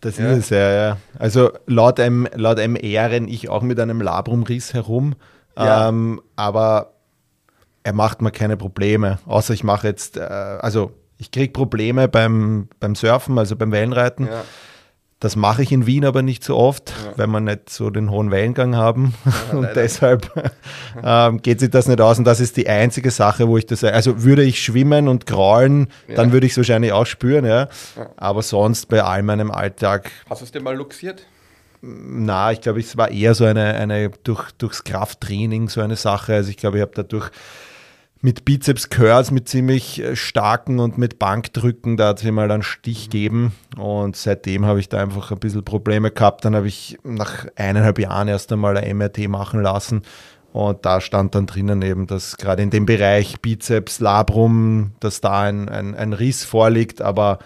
Das 0.01 0.17
Ja. 0.17 0.31
ist 0.31 0.37
es 0.45 0.49
ja, 0.49 0.71
ja. 0.71 0.97
Also 1.17 1.51
laut, 1.65 1.99
M, 1.99 2.27
laut 2.35 2.57
MR 2.57 3.09
renne 3.11 3.29
ich 3.29 3.49
auch 3.49 3.61
mit 3.61 3.79
einem 3.79 4.01
Labrumriss 4.01 4.73
herum, 4.73 5.15
Ja. 5.57 5.89
ähm, 5.89 6.21
aber 6.35 6.93
er 7.83 7.93
macht 7.93 8.21
mir 8.21 8.31
keine 8.31 8.57
Probleme, 8.57 9.19
außer 9.25 9.53
ich 9.53 9.63
mache 9.63 9.87
jetzt, 9.87 10.17
äh, 10.17 10.21
also 10.21 10.91
ich 11.17 11.31
kriege 11.31 11.51
Probleme 11.51 12.07
beim, 12.07 12.69
beim 12.79 12.95
Surfen, 12.95 13.37
also 13.37 13.55
beim 13.55 13.71
Wellenreiten. 13.71 14.27
Ja. 14.27 14.43
Das 15.21 15.35
mache 15.35 15.63
ich 15.63 15.73
in 15.73 15.85
Wien 15.85 16.05
aber 16.05 16.21
nicht 16.21 16.45
so 16.45 16.55
oft, 16.55 16.91
ja. 16.91 17.17
weil 17.17 17.27
wir 17.27 17.41
nicht 17.41 17.69
so 17.69 17.89
den 17.89 18.09
hohen 18.09 18.31
Wellengang 18.31 18.77
haben. 18.77 19.13
Ja, 19.25 19.57
und 19.57 19.69
deshalb 19.75 20.31
ähm, 21.03 21.41
geht 21.41 21.59
sich 21.59 21.69
das 21.69 21.89
nicht 21.89 21.99
aus. 21.99 22.19
Und 22.19 22.23
das 22.23 22.39
ist 22.39 22.55
die 22.55 22.69
einzige 22.69 23.11
Sache, 23.11 23.49
wo 23.49 23.57
ich 23.57 23.65
das. 23.65 23.83
Also 23.83 24.23
würde 24.23 24.43
ich 24.43 24.63
schwimmen 24.63 25.09
und 25.09 25.25
kraulen, 25.25 25.87
ja. 26.07 26.15
dann 26.15 26.31
würde 26.31 26.45
ich 26.45 26.53
es 26.53 26.57
wahrscheinlich 26.57 26.93
auch 26.93 27.05
spüren, 27.05 27.45
ja. 27.45 27.67
Aber 28.15 28.41
sonst 28.43 28.87
bei 28.87 29.03
all 29.03 29.21
meinem 29.23 29.51
Alltag. 29.51 30.09
Hast 30.29 30.39
du 30.39 30.45
es 30.45 30.51
dir 30.53 30.61
mal 30.61 30.75
luxiert? 30.75 31.25
Na, 31.81 32.51
ich 32.53 32.61
glaube, 32.61 32.79
es 32.79 32.95
war 32.95 33.11
eher 33.11 33.35
so 33.35 33.43
eine, 33.43 33.73
eine 33.75 34.11
durch, 34.23 34.51
durchs 34.53 34.85
Krafttraining 34.85 35.67
so 35.67 35.81
eine 35.81 35.97
Sache. 35.97 36.35
Also 36.35 36.49
ich 36.49 36.57
glaube, 36.57 36.77
ich 36.77 36.81
habe 36.81 36.91
dadurch 36.93 37.29
mit 38.21 38.43
Bizeps 38.43 38.89
Curls, 38.89 39.31
mit 39.31 39.47
ziemlich 39.47 40.01
äh, 40.01 40.15
starken 40.15 40.79
und 40.79 40.97
mit 40.97 41.19
Bankdrücken, 41.19 41.97
da 41.97 42.09
hat 42.09 42.19
sie 42.19 42.31
mal 42.31 42.51
einen 42.51 42.63
Stich 42.63 43.07
mhm. 43.07 43.11
gegeben 43.11 43.53
und 43.77 44.15
seitdem 44.15 44.65
habe 44.65 44.79
ich 44.79 44.89
da 44.89 45.01
einfach 45.01 45.31
ein 45.31 45.39
bisschen 45.39 45.63
Probleme 45.63 46.11
gehabt. 46.11 46.43
Dann 46.45 46.55
habe 46.55 46.67
ich 46.67 46.97
nach 47.03 47.45
eineinhalb 47.55 47.99
Jahren 47.99 48.27
erst 48.27 48.51
einmal 48.51 48.77
ein 48.77 48.97
MRT 48.97 49.29
machen 49.29 49.61
lassen 49.61 50.03
und 50.51 50.85
da 50.85 50.99
stand 50.99 51.35
dann 51.35 51.45
drinnen 51.45 51.81
eben, 51.81 52.07
dass 52.07 52.37
gerade 52.37 52.63
in 52.63 52.71
dem 52.71 52.85
Bereich 52.85 53.39
Bizeps, 53.39 53.99
Labrum, 53.99 54.91
dass 54.99 55.21
da 55.21 55.41
ein, 55.41 55.69
ein, 55.69 55.95
ein 55.95 56.13
Riss 56.13 56.43
vorliegt, 56.43 57.01
aber 57.01 57.39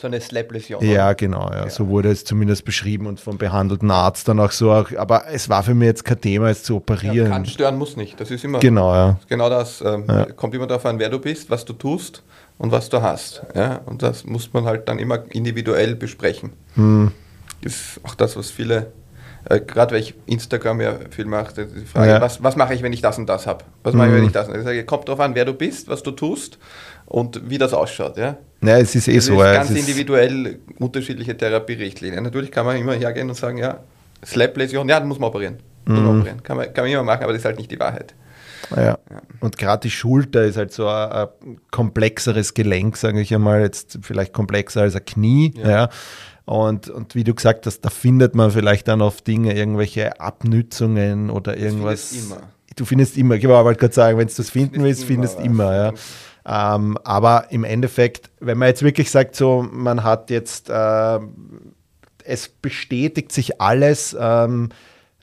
so 0.00 0.06
eine 0.06 0.20
Slap-Läsion. 0.20 0.84
Ja, 0.84 1.12
genau, 1.14 1.50
ja. 1.50 1.64
ja. 1.64 1.70
So 1.70 1.88
wurde 1.88 2.10
es 2.10 2.24
zumindest 2.24 2.64
beschrieben 2.64 3.06
und 3.06 3.20
vom 3.20 3.38
behandelten 3.38 3.90
Arzt 3.90 4.28
dann 4.28 4.40
auch 4.40 4.50
so. 4.50 4.70
Aber 4.70 5.24
es 5.30 5.48
war 5.48 5.62
für 5.62 5.74
mich 5.74 5.86
jetzt 5.86 6.04
kein 6.04 6.20
Thema, 6.20 6.50
es 6.50 6.62
zu 6.62 6.76
operieren. 6.76 7.16
Ja, 7.16 7.28
kann 7.28 7.46
stören 7.46 7.76
muss 7.76 7.96
nicht. 7.96 8.20
Das 8.20 8.30
ist 8.30 8.44
immer. 8.44 8.58
Genau, 8.58 8.94
ja. 8.94 9.18
Genau 9.28 9.48
das. 9.48 9.80
Ähm, 9.80 10.04
ja. 10.08 10.26
Kommt 10.32 10.54
immer 10.54 10.66
darauf 10.66 10.86
an, 10.86 10.98
wer 10.98 11.08
du 11.08 11.18
bist, 11.18 11.50
was 11.50 11.64
du 11.64 11.72
tust 11.72 12.22
und 12.58 12.72
was 12.72 12.88
du 12.88 13.02
hast. 13.02 13.42
Ja? 13.54 13.80
Und 13.86 14.02
das 14.02 14.24
muss 14.24 14.52
man 14.52 14.64
halt 14.64 14.88
dann 14.88 14.98
immer 14.98 15.24
individuell 15.30 15.94
besprechen. 15.94 16.52
Hm. 16.74 17.12
Das 17.62 17.72
ist 17.72 18.00
auch 18.04 18.14
das, 18.14 18.36
was 18.36 18.50
viele 18.50 18.92
äh, 19.48 19.60
gerade 19.60 19.94
weil 19.94 20.00
ich 20.00 20.14
Instagram 20.26 20.80
ja 20.80 20.94
viel 21.10 21.24
mache, 21.24 21.66
die 21.66 21.86
Frage, 21.86 22.10
ja. 22.10 22.20
was, 22.20 22.42
was 22.42 22.56
mache 22.56 22.74
ich, 22.74 22.82
wenn 22.82 22.92
ich 22.92 23.00
das 23.00 23.16
und 23.16 23.26
das 23.26 23.46
habe? 23.46 23.64
Was 23.84 23.94
mache 23.94 24.08
ich, 24.08 24.14
wenn 24.14 24.22
mhm. 24.22 24.26
ich 24.26 24.32
das 24.32 24.48
und 24.48 24.54
das 24.54 24.66
habe? 24.66 24.84
Kommt 24.84 25.08
darauf 25.08 25.20
an, 25.20 25.34
wer 25.34 25.44
du 25.44 25.54
bist, 25.54 25.88
was 25.88 26.02
du 26.02 26.10
tust 26.10 26.58
und 27.06 27.48
wie 27.48 27.58
das 27.58 27.72
ausschaut. 27.72 28.16
Ja, 28.16 28.38
ja 28.62 28.78
es 28.78 28.94
ist 28.94 29.08
eh 29.08 29.16
das 29.16 29.26
so. 29.26 29.42
Ist 29.42 29.52
ganz 29.52 29.70
individuell 29.70 30.58
unterschiedliche 30.78 31.36
Therapierichtlinien. 31.36 32.22
Natürlich 32.22 32.50
kann 32.50 32.66
man 32.66 32.76
immer 32.76 32.94
hergehen 32.94 33.28
und 33.28 33.34
sagen, 33.34 33.58
ja, 33.58 33.80
Slap-Läsion, 34.24 34.88
ja, 34.88 34.98
dann 34.98 35.08
muss 35.08 35.18
man 35.18 35.28
operieren. 35.28 35.58
Mhm. 35.86 35.94
Man 35.94 36.18
operieren. 36.18 36.42
Kann, 36.42 36.56
man, 36.56 36.72
kann 36.72 36.84
man 36.84 36.92
immer 36.92 37.04
machen, 37.04 37.22
aber 37.22 37.32
das 37.32 37.40
ist 37.40 37.44
halt 37.44 37.58
nicht 37.58 37.70
die 37.70 37.78
Wahrheit. 37.78 38.14
Ja. 38.74 38.98
Und 39.40 39.58
gerade 39.58 39.82
die 39.82 39.90
Schulter 39.90 40.44
ist 40.44 40.56
halt 40.56 40.72
so 40.72 40.88
ein, 40.88 41.10
ein 41.10 41.28
komplexeres 41.70 42.54
Gelenk, 42.54 42.96
sage 42.96 43.20
ich 43.20 43.32
einmal, 43.34 43.60
jetzt 43.60 43.98
vielleicht 44.02 44.32
komplexer 44.32 44.82
als 44.82 44.96
ein 44.96 45.04
Knie. 45.04 45.54
Ja. 45.56 45.70
ja. 45.70 45.88
Und, 46.46 46.88
und 46.88 47.14
wie 47.14 47.24
du 47.24 47.34
gesagt 47.34 47.66
hast, 47.66 47.80
da 47.80 47.90
findet 47.90 48.34
man 48.34 48.52
vielleicht 48.52 48.86
dann 48.88 49.02
auf 49.02 49.20
Dinge 49.20 49.54
irgendwelche 49.54 50.20
Abnützungen 50.20 51.28
oder 51.28 51.56
irgendwas. 51.56 52.10
Das 52.10 52.24
immer. 52.24 52.42
Du 52.76 52.84
findest 52.84 53.16
immer, 53.16 53.34
ich 53.34 53.48
wollte 53.48 53.80
gerade 53.80 53.94
sagen, 53.94 54.18
wenn 54.18 54.28
du 54.28 54.34
das 54.34 54.50
finden 54.50 54.82
willst, 54.84 55.04
findest 55.04 55.40
immer, 55.40 55.74
ja. 55.74 55.92
Ähm, 56.46 56.96
aber 57.02 57.46
im 57.50 57.64
Endeffekt, 57.64 58.30
wenn 58.38 58.58
man 58.58 58.68
jetzt 58.68 58.82
wirklich 58.82 59.10
sagt, 59.10 59.34
so, 59.34 59.66
man 59.68 60.04
hat 60.04 60.30
jetzt, 60.30 60.70
äh, 60.70 61.18
es 62.24 62.48
bestätigt 62.48 63.32
sich 63.32 63.60
alles, 63.60 64.16
ähm, 64.18 64.68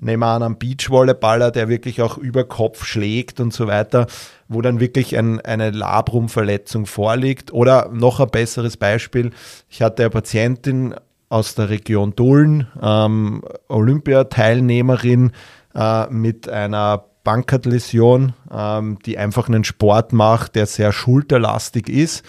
nehmen 0.01 0.19
wir 0.21 0.27
an, 0.27 0.43
einen 0.43 0.57
Beachvolleyballer, 0.57 1.51
der 1.51 1.69
wirklich 1.69 2.01
auch 2.01 2.17
über 2.17 2.43
Kopf 2.43 2.83
schlägt 2.85 3.39
und 3.39 3.53
so 3.53 3.67
weiter, 3.67 4.07
wo 4.49 4.61
dann 4.61 4.81
wirklich 4.81 5.17
ein, 5.17 5.39
eine 5.39 5.71
Labrumverletzung 5.71 6.85
vorliegt. 6.85 7.53
Oder 7.53 7.89
noch 7.93 8.19
ein 8.19 8.27
besseres 8.27 8.75
Beispiel, 8.75 9.31
ich 9.69 9.81
hatte 9.81 10.03
eine 10.03 10.09
Patientin 10.09 10.93
aus 11.29 11.55
der 11.55 11.69
Region 11.69 12.15
Dullen, 12.15 12.67
ähm, 12.81 13.43
Olympiateilnehmerin 13.69 15.31
äh, 15.73 16.07
mit 16.09 16.49
einer 16.49 17.05
Bankert-Läsion, 17.23 18.33
ähm, 18.51 18.99
die 19.05 19.17
einfach 19.17 19.47
einen 19.47 19.63
Sport 19.63 20.13
macht, 20.13 20.55
der 20.55 20.65
sehr 20.65 20.91
schulterlastig 20.91 21.89
ist 21.89 22.23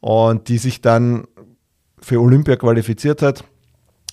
und 0.00 0.48
die 0.48 0.58
sich 0.58 0.80
dann 0.80 1.26
für 2.00 2.20
Olympia 2.20 2.56
qualifiziert 2.56 3.22
hat. 3.22 3.44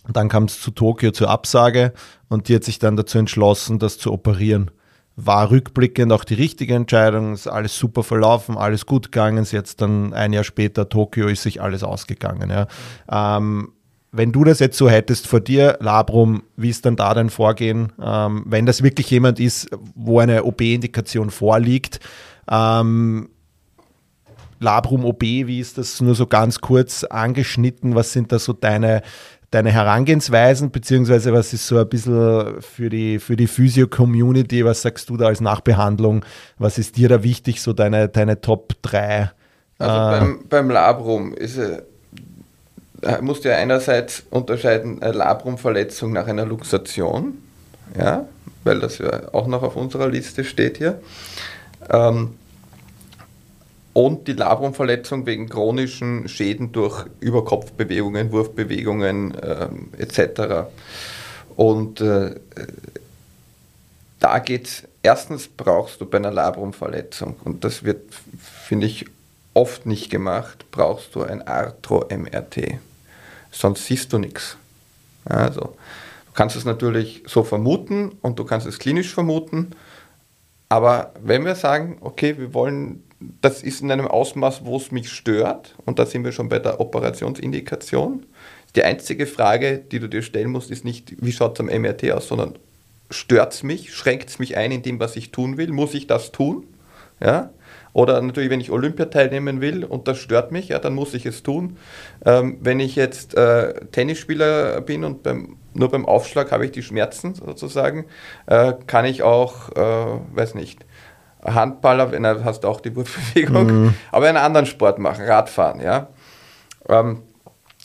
Dann 0.07 0.29
kam 0.29 0.45
es 0.45 0.61
zu 0.61 0.71
Tokio 0.71 1.11
zur 1.11 1.29
Absage 1.29 1.93
und 2.29 2.47
die 2.47 2.55
hat 2.55 2.63
sich 2.63 2.79
dann 2.79 2.95
dazu 2.95 3.17
entschlossen, 3.17 3.79
das 3.79 3.97
zu 3.97 4.11
operieren. 4.11 4.71
War 5.15 5.51
rückblickend 5.51 6.11
auch 6.13 6.23
die 6.23 6.35
richtige 6.35 6.75
Entscheidung, 6.75 7.33
ist 7.33 7.47
alles 7.47 7.77
super 7.77 8.03
verlaufen, 8.03 8.57
alles 8.57 8.85
gut 8.85 9.11
gegangen. 9.11 9.43
Sie 9.43 9.55
jetzt 9.55 9.81
dann 9.81 10.13
ein 10.13 10.31
Jahr 10.31 10.45
später 10.45 10.87
Tokio 10.87 11.27
ist 11.27 11.43
sich 11.43 11.61
alles 11.61 11.83
ausgegangen. 11.83 12.49
Ja. 12.49 12.67
Ähm, 13.37 13.73
wenn 14.11 14.31
du 14.31 14.43
das 14.43 14.59
jetzt 14.59 14.77
so 14.77 14.89
hättest 14.89 15.27
vor 15.27 15.39
dir, 15.39 15.77
Labrum, 15.81 16.43
wie 16.55 16.69
ist 16.69 16.85
dann 16.85 16.95
da 16.95 17.13
dein 17.13 17.29
Vorgehen? 17.29 17.91
Ähm, 18.01 18.43
wenn 18.47 18.65
das 18.65 18.81
wirklich 18.81 19.09
jemand 19.11 19.39
ist, 19.39 19.69
wo 19.95 20.19
eine 20.19 20.43
OP-Indikation 20.43 21.29
vorliegt, 21.29 21.99
ähm, 22.49 23.29
Labrum 24.59 25.05
OP, 25.05 25.21
wie 25.21 25.59
ist 25.59 25.77
das 25.77 26.01
nur 26.01 26.15
so 26.15 26.25
ganz 26.25 26.59
kurz 26.59 27.03
angeschnitten? 27.03 27.95
Was 27.95 28.11
sind 28.11 28.31
da 28.31 28.39
so 28.39 28.51
deine, 28.51 29.03
deine 29.51 29.71
Herangehensweisen, 29.71 30.71
beziehungsweise 30.71 31.31
was 31.31 31.53
ist 31.53 31.67
so 31.67 31.77
ein 31.77 31.87
bisschen 31.87 32.61
für 32.61 32.89
die, 32.89 33.19
für 33.19 33.35
die 33.35 33.47
Physio-Community, 33.47 34.65
was 34.65 34.81
sagst 34.81 35.09
du 35.09 35.17
da 35.17 35.27
als 35.27 35.39
Nachbehandlung? 35.39 36.25
Was 36.57 36.77
ist 36.77 36.97
dir 36.97 37.09
da 37.09 37.23
wichtig, 37.23 37.61
so 37.61 37.73
deine, 37.73 38.09
deine 38.09 38.41
Top 38.41 38.73
3? 38.81 39.31
Also 39.77 39.95
äh, 39.95 40.19
beim, 40.19 40.45
beim 40.49 40.69
Labrum 40.71 41.33
ist 41.33 41.57
es 41.57 41.83
musst 43.21 43.45
du 43.45 43.49
ja 43.49 43.55
einerseits 43.55 44.23
unterscheiden, 44.29 45.01
eine 45.01 45.13
Labrumverletzung 45.13 46.13
nach 46.13 46.27
einer 46.27 46.45
Luxation, 46.45 47.37
ja, 47.97 48.27
weil 48.63 48.79
das 48.79 48.97
ja 48.97 49.33
auch 49.33 49.47
noch 49.47 49.63
auf 49.63 49.75
unserer 49.75 50.07
Liste 50.07 50.43
steht 50.43 50.77
hier. 50.77 51.01
Ähm, 51.89 52.35
und 53.93 54.27
die 54.27 54.33
Labrumverletzung 54.33 55.25
wegen 55.25 55.49
chronischen 55.49 56.27
Schäden 56.29 56.71
durch 56.71 57.05
Überkopfbewegungen, 57.19 58.31
Wurfbewegungen 58.31 59.33
ähm, 59.41 59.89
etc. 59.97 60.69
Und 61.55 61.99
äh, 61.99 62.35
da 64.19 64.39
geht 64.39 64.67
es, 64.67 64.83
erstens 65.01 65.47
brauchst 65.47 66.01
du 66.01 66.05
bei 66.05 66.17
einer 66.17 66.31
Labrumverletzung, 66.31 67.35
und 67.43 67.63
das 67.63 67.83
wird, 67.83 68.13
finde 68.39 68.85
ich, 68.85 69.05
oft 69.53 69.85
nicht 69.85 70.09
gemacht, 70.09 70.65
brauchst 70.71 71.15
du 71.15 71.23
ein 71.23 71.45
Arthro-MRT 71.45 72.79
sonst 73.51 73.85
siehst 73.85 74.11
du 74.13 74.17
nichts. 74.17 74.57
Also, 75.25 75.61
du 75.61 76.31
kannst 76.33 76.55
es 76.55 76.65
natürlich 76.65 77.23
so 77.27 77.43
vermuten 77.43 78.13
und 78.21 78.39
du 78.39 78.45
kannst 78.45 78.67
es 78.67 78.79
klinisch 78.79 79.13
vermuten, 79.13 79.71
aber 80.69 81.13
wenn 81.21 81.45
wir 81.45 81.55
sagen, 81.55 81.97
okay, 82.01 82.37
wir 82.37 82.53
wollen, 82.53 83.03
das 83.41 83.63
ist 83.63 83.81
in 83.81 83.91
einem 83.91 84.07
Ausmaß, 84.07 84.65
wo 84.65 84.77
es 84.77 84.91
mich 84.91 85.11
stört, 85.11 85.75
und 85.85 85.97
da 85.97 86.05
sind 86.05 86.23
wir 86.23 86.31
schon 86.31 86.47
bei 86.47 86.59
der 86.59 86.79
Operationsindikation, 86.79 88.25
die 88.75 88.83
einzige 88.83 89.25
Frage, 89.25 89.79
die 89.79 89.99
du 89.99 90.07
dir 90.07 90.21
stellen 90.21 90.51
musst, 90.51 90.69
ist 90.69 90.85
nicht, 90.85 91.15
wie 91.19 91.31
schaut 91.31 91.59
es 91.59 91.59
am 91.59 91.81
MRT 91.81 92.11
aus, 92.11 92.27
sondern 92.27 92.55
stört 93.09 93.53
es 93.53 93.63
mich, 93.63 93.95
schränkt 93.95 94.29
es 94.29 94.37
mich 94.37 94.57
ein 94.57 94.71
in 94.71 94.83
dem, 94.83 94.99
was 94.99 95.15
ich 95.15 95.31
tun 95.31 95.57
will, 95.57 95.71
muss 95.71 95.95
ich 95.95 96.05
das 96.05 96.31
tun? 96.31 96.67
Ja? 97.19 97.49
Oder 97.93 98.21
natürlich, 98.21 98.49
wenn 98.49 98.61
ich 98.61 98.71
Olympia 98.71 99.05
teilnehmen 99.05 99.61
will 99.61 99.83
und 99.83 100.07
das 100.07 100.17
stört 100.19 100.51
mich, 100.51 100.69
ja, 100.69 100.79
dann 100.79 100.93
muss 100.93 101.13
ich 101.13 101.25
es 101.25 101.43
tun. 101.43 101.77
Ähm, 102.25 102.57
wenn 102.61 102.79
ich 102.79 102.95
jetzt 102.95 103.35
äh, 103.35 103.73
Tennisspieler 103.91 104.81
bin 104.81 105.03
und 105.03 105.23
beim, 105.23 105.57
nur 105.73 105.89
beim 105.89 106.05
Aufschlag 106.05 106.51
habe 106.51 106.65
ich 106.65 106.71
die 106.71 106.83
Schmerzen 106.83 107.33
sozusagen, 107.33 108.05
äh, 108.45 108.73
kann 108.87 109.05
ich 109.05 109.23
auch, 109.23 109.71
äh, 109.75 110.19
weiß 110.33 110.55
nicht, 110.55 110.85
Handballer, 111.43 112.11
wenn 112.11 112.25
er 112.25 112.43
hast 112.43 112.65
auch 112.65 112.81
die 112.81 112.95
Wurfbewegung, 112.95 113.65
mhm. 113.65 113.93
aber 114.11 114.27
einen 114.27 114.37
anderen 114.37 114.65
Sport 114.65 114.99
machen, 114.99 115.25
Radfahren, 115.25 115.79
ja. 115.79 116.09
Ähm, 116.87 117.23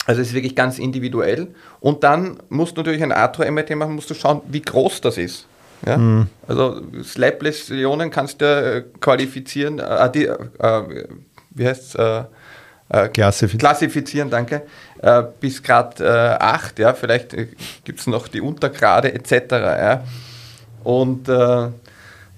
also 0.05 0.21
es 0.21 0.29
ist 0.29 0.33
wirklich 0.33 0.55
ganz 0.55 0.77
individuell. 0.77 1.55
Und 1.79 2.03
dann 2.03 2.37
musst 2.49 2.77
du 2.77 2.81
natürlich 2.81 3.01
ein 3.01 3.11
Atro-MRT 3.11 3.75
machen, 3.75 3.95
musst 3.95 4.09
du 4.09 4.13
schauen, 4.13 4.41
wie 4.47 4.61
groß 4.61 5.01
das 5.01 5.17
ist. 5.17 5.47
Ja? 5.85 5.97
Mhm. 5.97 6.27
Also 6.47 6.81
Slap-Läsionen 7.03 8.11
kannst 8.11 8.41
du 8.41 8.45
äh, 8.45 8.83
qualifizieren, 8.99 9.79
äh, 9.79 10.11
die, 10.11 10.25
äh, 10.25 11.07
wie 11.51 11.67
heißt 11.67 11.95
es? 11.95 11.95
Äh, 11.95 12.23
äh, 12.89 13.09
klassifizieren. 13.09 13.59
klassifizieren, 13.59 14.29
danke, 14.29 14.61
bis 15.39 15.63
Grad 15.63 15.99
8, 15.99 16.77
ja, 16.77 16.93
vielleicht 16.93 17.35
gibt 17.83 17.99
es 17.99 18.05
noch 18.05 18.27
die 18.27 18.41
Untergrade 18.41 19.11
etc. 19.11 19.31
Ja. 19.51 20.03
Und 20.83 21.27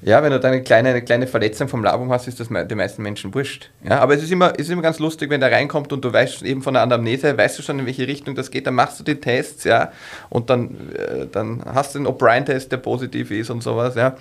ja, 0.02 0.22
wenn 0.22 0.32
du 0.32 0.40
da 0.40 0.50
eine 0.50 0.62
kleine, 0.62 0.90
eine 0.90 1.02
kleine 1.02 1.26
Verletzung 1.28 1.68
vom 1.68 1.84
Labum 1.84 2.12
hast, 2.12 2.28
ist 2.28 2.40
das 2.40 2.50
den 2.50 2.78
meisten 2.78 3.02
Menschen 3.02 3.34
wurscht. 3.34 3.72
Ja, 3.84 4.00
aber 4.00 4.14
es 4.14 4.22
ist, 4.24 4.32
immer, 4.32 4.54
es 4.54 4.68
ist 4.68 4.70
immer 4.70 4.84
ganz 4.84 5.00
lustig, 5.00 5.30
wenn 5.30 5.42
der 5.42 5.52
reinkommt 5.52 5.92
und 5.92 6.06
du 6.06 6.14
weißt 6.14 6.44
eben 6.44 6.62
von 6.62 6.76
der 6.76 6.84
Anamnese, 6.84 7.36
weißt 7.36 7.58
du 7.58 7.64
schon, 7.64 7.80
in 7.80 7.86
welche 7.88 8.08
Richtung 8.08 8.36
das 8.36 8.52
geht, 8.52 8.68
dann 8.68 8.76
machst 8.76 9.00
du 9.00 9.04
die 9.04 9.16
Tests, 9.16 9.64
ja, 9.64 9.92
und 10.30 10.50
dann, 10.50 10.94
äh, 10.94 11.26
dann 11.32 11.64
hast 11.66 11.96
du 11.96 12.00
den 12.00 12.08
O'Brien-Test, 12.08 12.72
der 12.72 12.78
positiv 12.78 13.32
ist 13.32 13.50
und 13.50 13.64
sowas, 13.64 13.96
ja. 13.96 14.16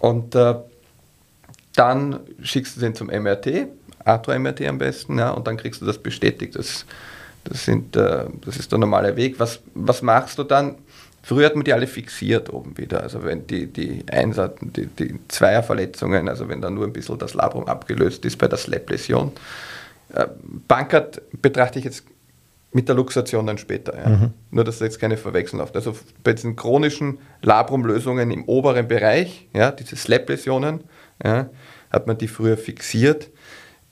Und 0.00 0.34
äh, 0.34 0.54
dann 1.76 2.20
schickst 2.42 2.76
du 2.76 2.80
den 2.80 2.94
zum 2.94 3.06
MRT, 3.06 3.68
Atro-MRT 4.04 4.62
am 4.66 4.78
besten, 4.78 5.18
ja, 5.18 5.30
und 5.30 5.46
dann 5.46 5.56
kriegst 5.56 5.80
du 5.80 5.86
das 5.86 5.98
bestätigt. 5.98 6.56
Das 6.56 6.84
Das, 7.48 7.64
sind, 7.64 7.94
äh, 7.94 8.24
das 8.44 8.56
ist 8.56 8.72
der 8.72 8.78
normale 8.80 9.14
Weg. 9.14 9.38
Was, 9.38 9.60
was 9.74 10.02
machst 10.02 10.36
du 10.38 10.42
dann? 10.42 10.74
Früher 11.26 11.46
hat 11.46 11.56
man 11.56 11.64
die 11.64 11.72
alle 11.72 11.88
fixiert 11.88 12.52
oben 12.52 12.78
wieder. 12.78 13.02
Also 13.02 13.24
wenn 13.24 13.48
die, 13.48 13.66
die 13.66 14.04
Einser, 14.08 14.54
die, 14.60 14.86
die 14.86 15.18
Zweierverletzungen, 15.26 16.28
also 16.28 16.48
wenn 16.48 16.60
da 16.60 16.70
nur 16.70 16.84
ein 16.84 16.92
bisschen 16.92 17.18
das 17.18 17.34
Labrum 17.34 17.66
abgelöst 17.66 18.24
ist 18.24 18.38
bei 18.38 18.46
der 18.46 18.58
Slap-Läsion. 18.58 19.32
Äh, 20.14 20.28
Bankert 20.68 21.20
betrachte 21.42 21.80
ich 21.80 21.84
jetzt 21.84 22.04
mit 22.72 22.86
der 22.86 22.94
Luxation 22.94 23.44
dann 23.44 23.58
später. 23.58 23.98
Ja. 23.98 24.08
Mhm. 24.08 24.34
Nur, 24.52 24.62
dass 24.62 24.78
da 24.78 24.84
jetzt 24.84 25.00
keine 25.00 25.16
Verwechslung 25.16 25.58
läuft. 25.62 25.74
Also 25.74 25.96
bei 26.22 26.32
diesen 26.32 26.54
chronischen 26.54 27.18
Labrumlösungen 27.42 28.30
im 28.30 28.44
oberen 28.44 28.86
Bereich, 28.86 29.48
ja, 29.52 29.72
diese 29.72 29.96
Slap-Läsionen, 29.96 30.84
ja, 31.24 31.50
hat 31.90 32.06
man 32.06 32.18
die 32.18 32.28
früher 32.28 32.56
fixiert. 32.56 33.30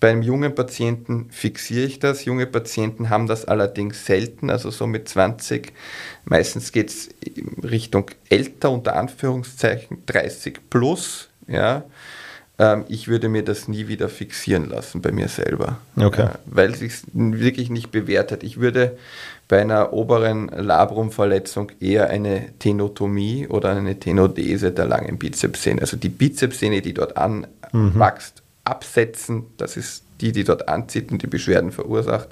Beim 0.01 0.23
jungen 0.23 0.55
Patienten 0.55 1.29
fixiere 1.31 1.87
ich 1.87 1.99
das. 1.99 2.25
Junge 2.25 2.47
Patienten 2.47 3.11
haben 3.11 3.27
das 3.27 3.47
allerdings 3.47 4.05
selten, 4.05 4.51
also 4.51 4.71
so 4.71 4.87
mit 4.87 5.09
20. 5.09 5.73
Meistens 6.25 6.73
geht 6.73 6.91
es 6.91 7.09
Richtung 7.63 8.11
älter, 8.29 8.71
unter 8.71 8.97
Anführungszeichen 8.97 10.03
30 10.07 10.59
plus. 10.69 11.29
Ja. 11.47 11.85
Ähm, 12.59 12.85
ich 12.89 13.09
würde 13.09 13.29
mir 13.29 13.43
das 13.43 13.67
nie 13.67 13.89
wieder 13.89 14.09
fixieren 14.09 14.69
lassen 14.69 15.03
bei 15.03 15.11
mir 15.11 15.29
selber, 15.29 15.79
okay. 15.97 16.29
weil 16.47 16.71
es 16.71 16.79
sich 16.79 16.93
wirklich 17.13 17.69
nicht 17.69 17.91
bewährt 17.91 18.31
hat. 18.31 18.45
Ich 18.45 18.61
würde 18.61 18.97
bei 19.49 19.61
einer 19.61 19.93
oberen 19.93 20.49
Labrumverletzung 20.49 21.73
eher 21.81 22.11
eine 22.11 22.53
Tenotomie 22.61 23.49
oder 23.49 23.71
eine 23.71 23.99
Tenodese 23.99 24.71
der 24.71 24.87
langen 24.87 25.19
Bizepssehne, 25.19 25.81
also 25.81 25.97
die 25.97 26.09
Bizepssehne, 26.09 26.81
die 26.81 26.95
dort 26.95 27.17
anwächst, 27.17 27.53
mhm. 27.73 28.44
Absetzen. 28.65 29.47
Das 29.57 29.77
ist 29.77 30.05
die, 30.21 30.33
die 30.33 30.45
dort 30.45 30.69
anzieht 30.69 31.11
und 31.13 31.23
die 31.23 31.27
Beschwerden 31.27 31.73
verursacht 31.73 32.29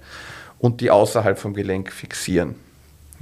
und 0.58 0.80
die 0.80 0.90
außerhalb 0.90 1.38
vom 1.38 1.54
Gelenk 1.54 1.92
fixieren. 1.92 2.54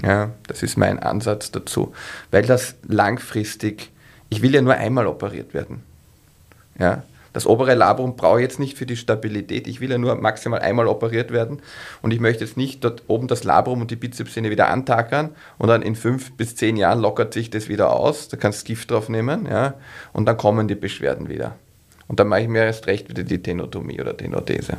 Ja, 0.02 0.30
das 0.46 0.62
ist 0.62 0.76
mein 0.76 0.98
Ansatz 0.98 1.50
dazu, 1.50 1.92
weil 2.30 2.42
das 2.42 2.74
langfristig, 2.86 3.90
ich 4.30 4.40
will 4.40 4.54
ja 4.54 4.62
nur 4.62 4.74
einmal 4.74 5.06
operiert 5.06 5.52
werden. 5.52 5.82
Ja? 6.78 7.02
Das 7.32 7.46
obere 7.46 7.74
Labrum 7.74 8.16
brauche 8.16 8.40
ich 8.40 8.42
jetzt 8.42 8.58
nicht 8.58 8.76
für 8.76 8.86
die 8.86 8.96
Stabilität. 8.96 9.68
Ich 9.68 9.80
will 9.80 9.90
ja 9.90 9.98
nur 9.98 10.16
maximal 10.16 10.60
einmal 10.60 10.88
operiert 10.88 11.30
werden 11.30 11.60
und 12.02 12.10
ich 12.10 12.18
möchte 12.18 12.44
jetzt 12.44 12.56
nicht 12.56 12.82
dort 12.82 13.04
oben 13.06 13.28
das 13.28 13.44
Labrum 13.44 13.80
und 13.80 13.90
die 13.90 13.96
Bizepssehne 13.96 14.50
wieder 14.50 14.68
antackern 14.68 15.30
und 15.58 15.68
dann 15.68 15.82
in 15.82 15.94
fünf 15.94 16.32
bis 16.32 16.56
zehn 16.56 16.76
Jahren 16.76 17.00
lockert 17.00 17.32
sich 17.32 17.50
das 17.50 17.68
wieder 17.68 17.92
aus. 17.92 18.28
Da 18.28 18.36
kannst 18.36 18.62
du 18.62 18.66
Gift 18.66 18.90
drauf 18.90 19.08
nehmen 19.08 19.46
ja? 19.46 19.74
und 20.12 20.26
dann 20.26 20.36
kommen 20.36 20.66
die 20.66 20.74
Beschwerden 20.74 21.28
wieder. 21.28 21.56
Und 22.10 22.18
dann 22.18 22.26
mache 22.26 22.40
ich 22.40 22.48
mir 22.48 22.64
erst 22.64 22.88
recht 22.88 23.08
wieder 23.08 23.22
die 23.22 23.40
Tenotomie 23.40 24.00
oder 24.00 24.16
Tenodese. 24.16 24.78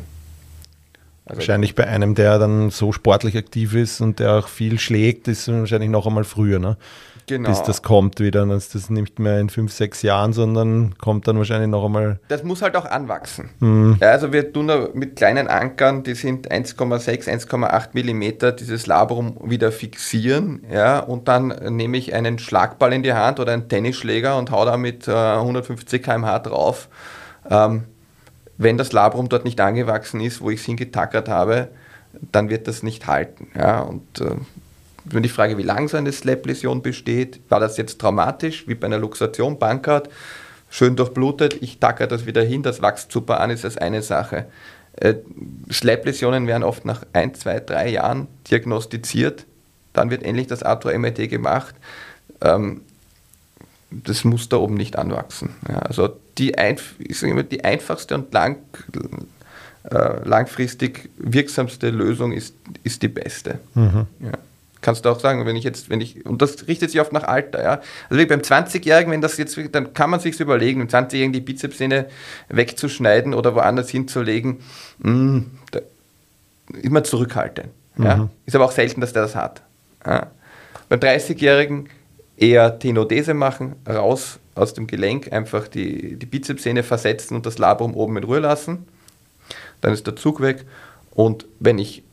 Also 1.23 1.37
wahrscheinlich 1.37 1.75
bei 1.75 1.87
einem, 1.87 2.13
der 2.13 2.37
dann 2.39 2.71
so 2.71 2.91
sportlich 2.91 3.37
aktiv 3.37 3.73
ist 3.73 4.01
und 4.01 4.19
der 4.19 4.33
auch 4.33 4.49
viel 4.49 4.77
schlägt, 4.77 5.29
ist 5.29 5.47
wahrscheinlich 5.47 5.89
noch 5.89 6.05
einmal 6.05 6.25
früher. 6.25 6.59
Ne? 6.59 6.75
genau. 7.31 7.49
bis 7.49 7.63
das 7.63 7.81
kommt 7.81 8.19
wieder. 8.19 8.41
Dann 8.41 8.51
ist 8.51 8.75
das 8.75 8.89
nicht 8.89 9.19
mehr 9.19 9.39
in 9.39 9.49
fünf, 9.49 9.71
sechs 9.71 10.01
Jahren, 10.01 10.33
sondern 10.33 10.97
kommt 10.97 11.27
dann 11.27 11.37
wahrscheinlich 11.37 11.69
noch 11.69 11.85
einmal. 11.85 12.19
Das 12.27 12.43
muss 12.43 12.61
halt 12.61 12.75
auch 12.75 12.85
anwachsen. 12.85 13.49
Mhm. 13.59 13.97
Ja, 13.99 14.09
also 14.09 14.31
wir 14.33 14.51
tun 14.51 14.67
da 14.67 14.89
mit 14.93 15.15
kleinen 15.15 15.47
Ankern, 15.47 16.03
die 16.03 16.15
sind 16.15 16.51
1,6, 16.51 17.27
1,8 17.27 17.89
Millimeter, 17.93 18.51
dieses 18.51 18.87
Labrum 18.87 19.37
wieder 19.43 19.71
fixieren. 19.71 20.63
Ja, 20.71 20.99
und 20.99 21.27
dann 21.27 21.47
nehme 21.75 21.97
ich 21.97 22.13
einen 22.13 22.39
Schlagball 22.39 22.93
in 22.93 23.03
die 23.03 23.13
Hand 23.13 23.39
oder 23.39 23.53
einen 23.53 23.69
Tennisschläger 23.69 24.37
und 24.37 24.51
hau 24.51 24.65
da 24.65 24.77
mit 24.77 25.07
äh, 25.07 25.11
150 25.11 26.03
km/h 26.03 26.39
drauf. 26.39 26.89
Ähm, 27.51 27.83
wenn 28.57 28.77
das 28.77 28.93
Labrum 28.93 29.29
dort 29.29 29.45
nicht 29.45 29.59
angewachsen 29.59 30.21
ist, 30.21 30.41
wo 30.41 30.49
ich 30.49 30.61
es 30.61 30.65
hingetackert 30.65 31.29
habe, 31.29 31.67
dann 32.31 32.49
wird 32.49 32.67
das 32.67 32.81
nicht 32.81 33.07
halten. 33.07 33.47
Ja, 33.55 33.81
und 33.81 34.21
äh, 34.21 34.35
nur 35.11 35.21
die 35.21 35.29
Frage, 35.29 35.57
wie 35.57 35.63
lang 35.63 35.87
so 35.87 35.97
eine 35.97 36.11
Slap-Läsion 36.11 36.81
besteht. 36.81 37.39
War 37.49 37.59
das 37.59 37.77
jetzt 37.77 37.99
traumatisch, 37.99 38.67
wie 38.67 38.75
bei 38.75 38.87
einer 38.87 38.99
Luxation, 38.99 39.59
Bankart, 39.59 40.09
schön 40.69 40.95
durchblutet, 40.95 41.61
ich 41.61 41.79
tacke 41.79 42.07
das 42.07 42.25
wieder 42.25 42.43
hin, 42.43 42.63
das 42.63 42.81
wächst 42.81 43.11
super 43.11 43.39
an, 43.39 43.49
ist 43.49 43.63
das 43.63 43.77
eine 43.77 44.01
Sache. 44.01 44.45
Äh, 44.93 45.15
Slap-Läsionen 45.71 46.47
werden 46.47 46.63
oft 46.63 46.85
nach 46.85 47.03
ein, 47.13 47.33
zwei, 47.33 47.59
drei 47.59 47.89
Jahren 47.89 48.27
diagnostiziert. 48.49 49.45
Dann 49.93 50.09
wird 50.09 50.23
endlich 50.23 50.47
das 50.47 50.63
Atro-MRT 50.63 51.29
gemacht. 51.29 51.75
Ähm, 52.41 52.81
das 53.89 54.23
muss 54.23 54.47
da 54.47 54.57
oben 54.57 54.75
nicht 54.75 54.97
anwachsen. 54.97 55.55
Ja, 55.67 55.79
also 55.79 56.15
die, 56.37 56.57
einf 56.57 56.95
immer, 57.21 57.43
die 57.43 57.63
einfachste 57.63 58.15
und 58.15 58.33
lang, 58.33 58.57
äh, 59.83 60.27
langfristig 60.27 61.09
wirksamste 61.17 61.89
Lösung 61.89 62.31
ist, 62.31 62.55
ist 62.83 63.01
die 63.01 63.07
beste. 63.07 63.59
Mhm. 63.73 64.07
Ja 64.19 64.31
kannst 64.81 65.05
du 65.05 65.09
auch 65.09 65.19
sagen, 65.19 65.45
wenn 65.45 65.55
ich 65.55 65.63
jetzt, 65.63 65.89
wenn 65.89 66.01
ich, 66.01 66.25
und 66.25 66.41
das 66.41 66.67
richtet 66.67 66.91
sich 66.91 66.99
oft 66.99 67.13
nach 67.13 67.23
Alter, 67.23 67.63
ja. 67.63 67.81
Also 68.09 68.27
beim 68.27 68.41
20-Jährigen, 68.41 69.11
wenn 69.11 69.21
das 69.21 69.37
jetzt, 69.37 69.57
dann 69.71 69.93
kann 69.93 70.09
man 70.09 70.19
sich 70.19 70.39
überlegen, 70.39 70.81
im 70.81 70.87
20-Jährigen 70.87 71.33
die 71.33 71.41
Bizepssehne 71.41 72.07
wegzuschneiden 72.49 73.33
oder 73.33 73.55
woanders 73.55 73.89
hinzulegen, 73.89 74.59
mh, 74.99 75.43
da, 75.71 75.79
immer 76.81 77.03
zurückhalten. 77.03 77.65
Mhm. 77.95 78.05
Ja. 78.05 78.29
Ist 78.45 78.55
aber 78.55 78.65
auch 78.65 78.71
selten, 78.71 79.01
dass 79.01 79.13
der 79.13 79.23
das 79.23 79.35
hat. 79.35 79.61
Ja. 80.05 80.27
Beim 80.89 80.99
30-Jährigen 80.99 81.89
eher 82.37 82.79
Tenodese 82.79 83.33
machen, 83.33 83.75
raus 83.87 84.39
aus 84.55 84.73
dem 84.73 84.87
Gelenk, 84.87 85.31
einfach 85.31 85.67
die, 85.67 86.17
die 86.17 86.25
Bizepssehne 86.25 86.83
versetzen 86.83 87.35
und 87.35 87.45
das 87.45 87.57
Labrum 87.57 87.95
oben 87.95 88.17
in 88.17 88.23
Ruhe 88.23 88.39
lassen. 88.39 88.85
Dann 89.81 89.93
ist 89.93 90.05
der 90.07 90.15
Zug 90.15 90.41
weg. 90.41 90.65
Und 91.11 91.45
wenn 91.59 91.77
ich 91.77 92.03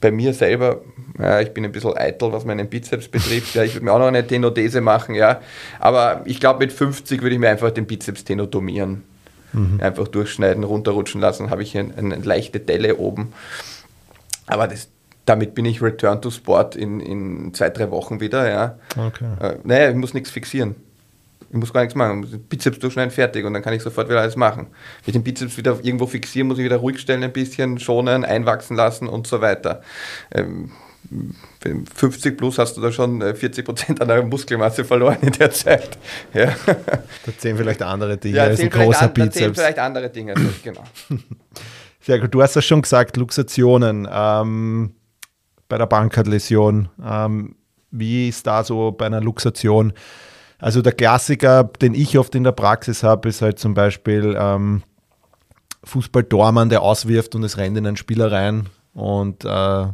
bei 0.00 0.10
mir 0.10 0.32
selber, 0.32 0.80
ja, 1.18 1.40
ich 1.40 1.52
bin 1.52 1.64
ein 1.64 1.72
bisschen 1.72 1.96
eitel, 1.96 2.32
was 2.32 2.44
meinen 2.44 2.68
Bizeps 2.68 3.08
betrifft. 3.08 3.54
Ja, 3.54 3.64
ich 3.64 3.74
würde 3.74 3.84
mir 3.84 3.92
auch 3.92 3.98
noch 3.98 4.06
eine 4.06 4.26
Tenodese 4.26 4.80
machen, 4.80 5.14
ja. 5.14 5.40
Aber 5.80 6.22
ich 6.24 6.38
glaube, 6.38 6.60
mit 6.60 6.72
50 6.72 7.20
würde 7.22 7.34
ich 7.34 7.40
mir 7.40 7.48
einfach 7.48 7.70
den 7.70 7.86
Bizeps 7.86 8.24
tenotomieren. 8.24 9.02
Mhm. 9.52 9.80
Einfach 9.80 10.08
durchschneiden, 10.08 10.62
runterrutschen 10.62 11.20
lassen, 11.20 11.50
habe 11.50 11.62
ich 11.62 11.76
eine, 11.76 11.94
eine, 11.96 12.16
leichte 12.16 12.60
Delle 12.60 12.96
oben. 12.96 13.32
Aber 14.46 14.68
das, 14.68 14.88
damit 15.24 15.54
bin 15.54 15.64
ich 15.64 15.82
Return 15.82 16.22
to 16.22 16.30
Sport 16.30 16.76
in, 16.76 17.00
in 17.00 17.54
zwei, 17.54 17.70
drei 17.70 17.90
Wochen 17.90 18.20
wieder, 18.20 18.48
ja. 18.48 18.78
Okay. 18.96 19.26
Äh, 19.40 19.56
naja, 19.64 19.90
ich 19.90 19.96
muss 19.96 20.14
nichts 20.14 20.30
fixieren. 20.30 20.76
Ich 21.50 21.56
muss 21.56 21.72
gar 21.72 21.80
nichts 21.80 21.94
machen. 21.94 22.44
Bizeps 22.48 22.78
durchschneiden, 22.78 23.10
fertig 23.10 23.44
und 23.44 23.54
dann 23.54 23.62
kann 23.62 23.72
ich 23.72 23.82
sofort 23.82 24.08
wieder 24.08 24.20
alles 24.20 24.36
machen. 24.36 24.66
Wenn 24.66 25.06
ich 25.06 25.12
den 25.12 25.24
Bizeps 25.24 25.56
wieder 25.56 25.78
irgendwo 25.82 26.06
fixieren, 26.06 26.48
muss 26.48 26.58
ich 26.58 26.64
wieder 26.64 26.76
ruhig 26.76 26.98
stellen 26.98 27.22
ein 27.22 27.32
bisschen, 27.32 27.78
schonen, 27.78 28.24
einwachsen 28.24 28.76
lassen 28.76 29.08
und 29.08 29.26
so 29.26 29.40
weiter. 29.40 29.82
Ähm, 30.30 30.72
50 31.94 32.36
plus 32.36 32.58
hast 32.58 32.76
du 32.76 32.80
da 32.80 32.92
schon 32.92 33.20
40 33.20 33.58
äh, 33.58 33.62
Prozent 33.62 34.00
an 34.00 34.08
der 34.08 34.22
Muskelmasse 34.24 34.84
verloren 34.84 35.18
in 35.22 35.32
der 35.32 35.50
Zeit. 35.50 35.96
Ja. 36.34 36.54
Da 36.66 37.38
zählen 37.38 37.56
vielleicht 37.56 37.82
andere 37.82 38.18
Dinge 38.18 38.36
ja, 38.36 38.44
als 38.44 38.60
ein 38.60 38.68
großer 38.68 39.02
an, 39.02 39.14
Bizeps. 39.14 39.34
Da 39.34 39.40
zählen 39.40 39.54
vielleicht 39.54 39.78
andere 39.78 40.10
Dinge, 40.10 40.34
genau. 40.62 40.84
Sehr 42.00 42.18
gut. 42.18 42.34
Du 42.34 42.42
hast 42.42 42.54
ja 42.54 42.62
schon 42.62 42.82
gesagt, 42.82 43.16
Luxationen 43.16 44.06
ähm, 44.10 44.94
bei 45.68 45.78
der 45.78 45.86
Bankadläsion. 45.86 46.88
Ähm, 47.02 47.56
wie 47.90 48.28
ist 48.28 48.46
da 48.46 48.62
so 48.64 48.92
bei 48.92 49.06
einer 49.06 49.20
Luxation? 49.20 49.92
Also 50.58 50.82
der 50.82 50.92
Klassiker, 50.92 51.64
den 51.64 51.94
ich 51.94 52.18
oft 52.18 52.34
in 52.34 52.44
der 52.44 52.52
Praxis 52.52 53.02
habe, 53.02 53.28
ist 53.28 53.42
halt 53.42 53.58
zum 53.58 53.74
Beispiel 53.74 54.36
ähm, 54.38 54.82
Fußball-Tormann, 55.84 56.68
der 56.68 56.82
auswirft 56.82 57.34
und 57.34 57.44
es 57.44 57.56
rennt 57.56 57.78
in 57.78 57.86
einen 57.86 57.96
Spieler 57.96 58.32
rein 58.32 58.68
und 58.92 59.44
äh, 59.44 59.86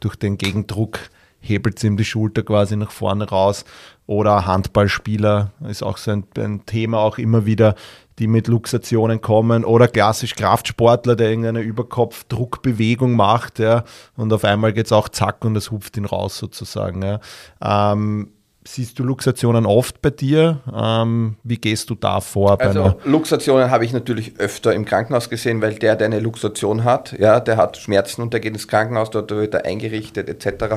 durch 0.00 0.16
den 0.16 0.36
Gegendruck 0.36 0.98
hebelt 1.40 1.82
ihm 1.82 1.96
die 1.96 2.04
Schulter 2.04 2.42
quasi 2.42 2.76
nach 2.76 2.90
vorne 2.90 3.28
raus. 3.28 3.64
Oder 4.06 4.46
Handballspieler 4.46 5.52
ist 5.68 5.82
auch 5.82 5.96
so 5.96 6.10
ein, 6.12 6.24
ein, 6.36 6.66
Thema 6.66 6.98
auch 6.98 7.18
immer 7.18 7.46
wieder, 7.46 7.74
die 8.18 8.26
mit 8.26 8.46
Luxationen 8.46 9.20
kommen. 9.20 9.64
Oder 9.64 9.88
klassisch 9.88 10.34
Kraftsportler, 10.34 11.16
der 11.16 11.30
irgendeine 11.30 11.60
Überkopfdruckbewegung 11.60 13.12
macht, 13.14 13.58
ja, 13.58 13.84
und 14.16 14.32
auf 14.32 14.44
einmal 14.44 14.72
geht 14.72 14.86
es 14.86 14.92
auch 14.92 15.08
zack 15.08 15.44
und 15.44 15.56
es 15.56 15.70
hupft 15.70 15.96
ihn 15.96 16.04
raus 16.04 16.38
sozusagen. 16.38 17.02
Ja. 17.02 17.20
Ähm, 17.60 18.32
Siehst 18.64 18.98
du 18.98 19.02
Luxationen 19.02 19.66
oft 19.66 20.00
bei 20.02 20.10
dir? 20.10 20.60
Ähm, 20.72 21.36
wie 21.42 21.56
gehst 21.56 21.90
du 21.90 21.96
da 21.96 22.20
vor? 22.20 22.60
also 22.60 22.94
Luxationen 23.04 23.70
habe 23.70 23.84
ich 23.84 23.92
natürlich 23.92 24.38
öfter 24.38 24.72
im 24.72 24.84
Krankenhaus 24.84 25.28
gesehen, 25.28 25.60
weil 25.60 25.74
der, 25.74 25.96
der 25.96 26.06
eine 26.06 26.20
Luxation 26.20 26.84
hat, 26.84 27.12
ja, 27.18 27.40
der 27.40 27.56
hat 27.56 27.76
Schmerzen 27.76 28.22
und 28.22 28.32
der 28.32 28.40
geht 28.40 28.52
ins 28.52 28.68
Krankenhaus, 28.68 29.10
dort 29.10 29.30
wird 29.32 29.54
er 29.54 29.64
eingerichtet 29.64 30.28
etc., 30.28 30.76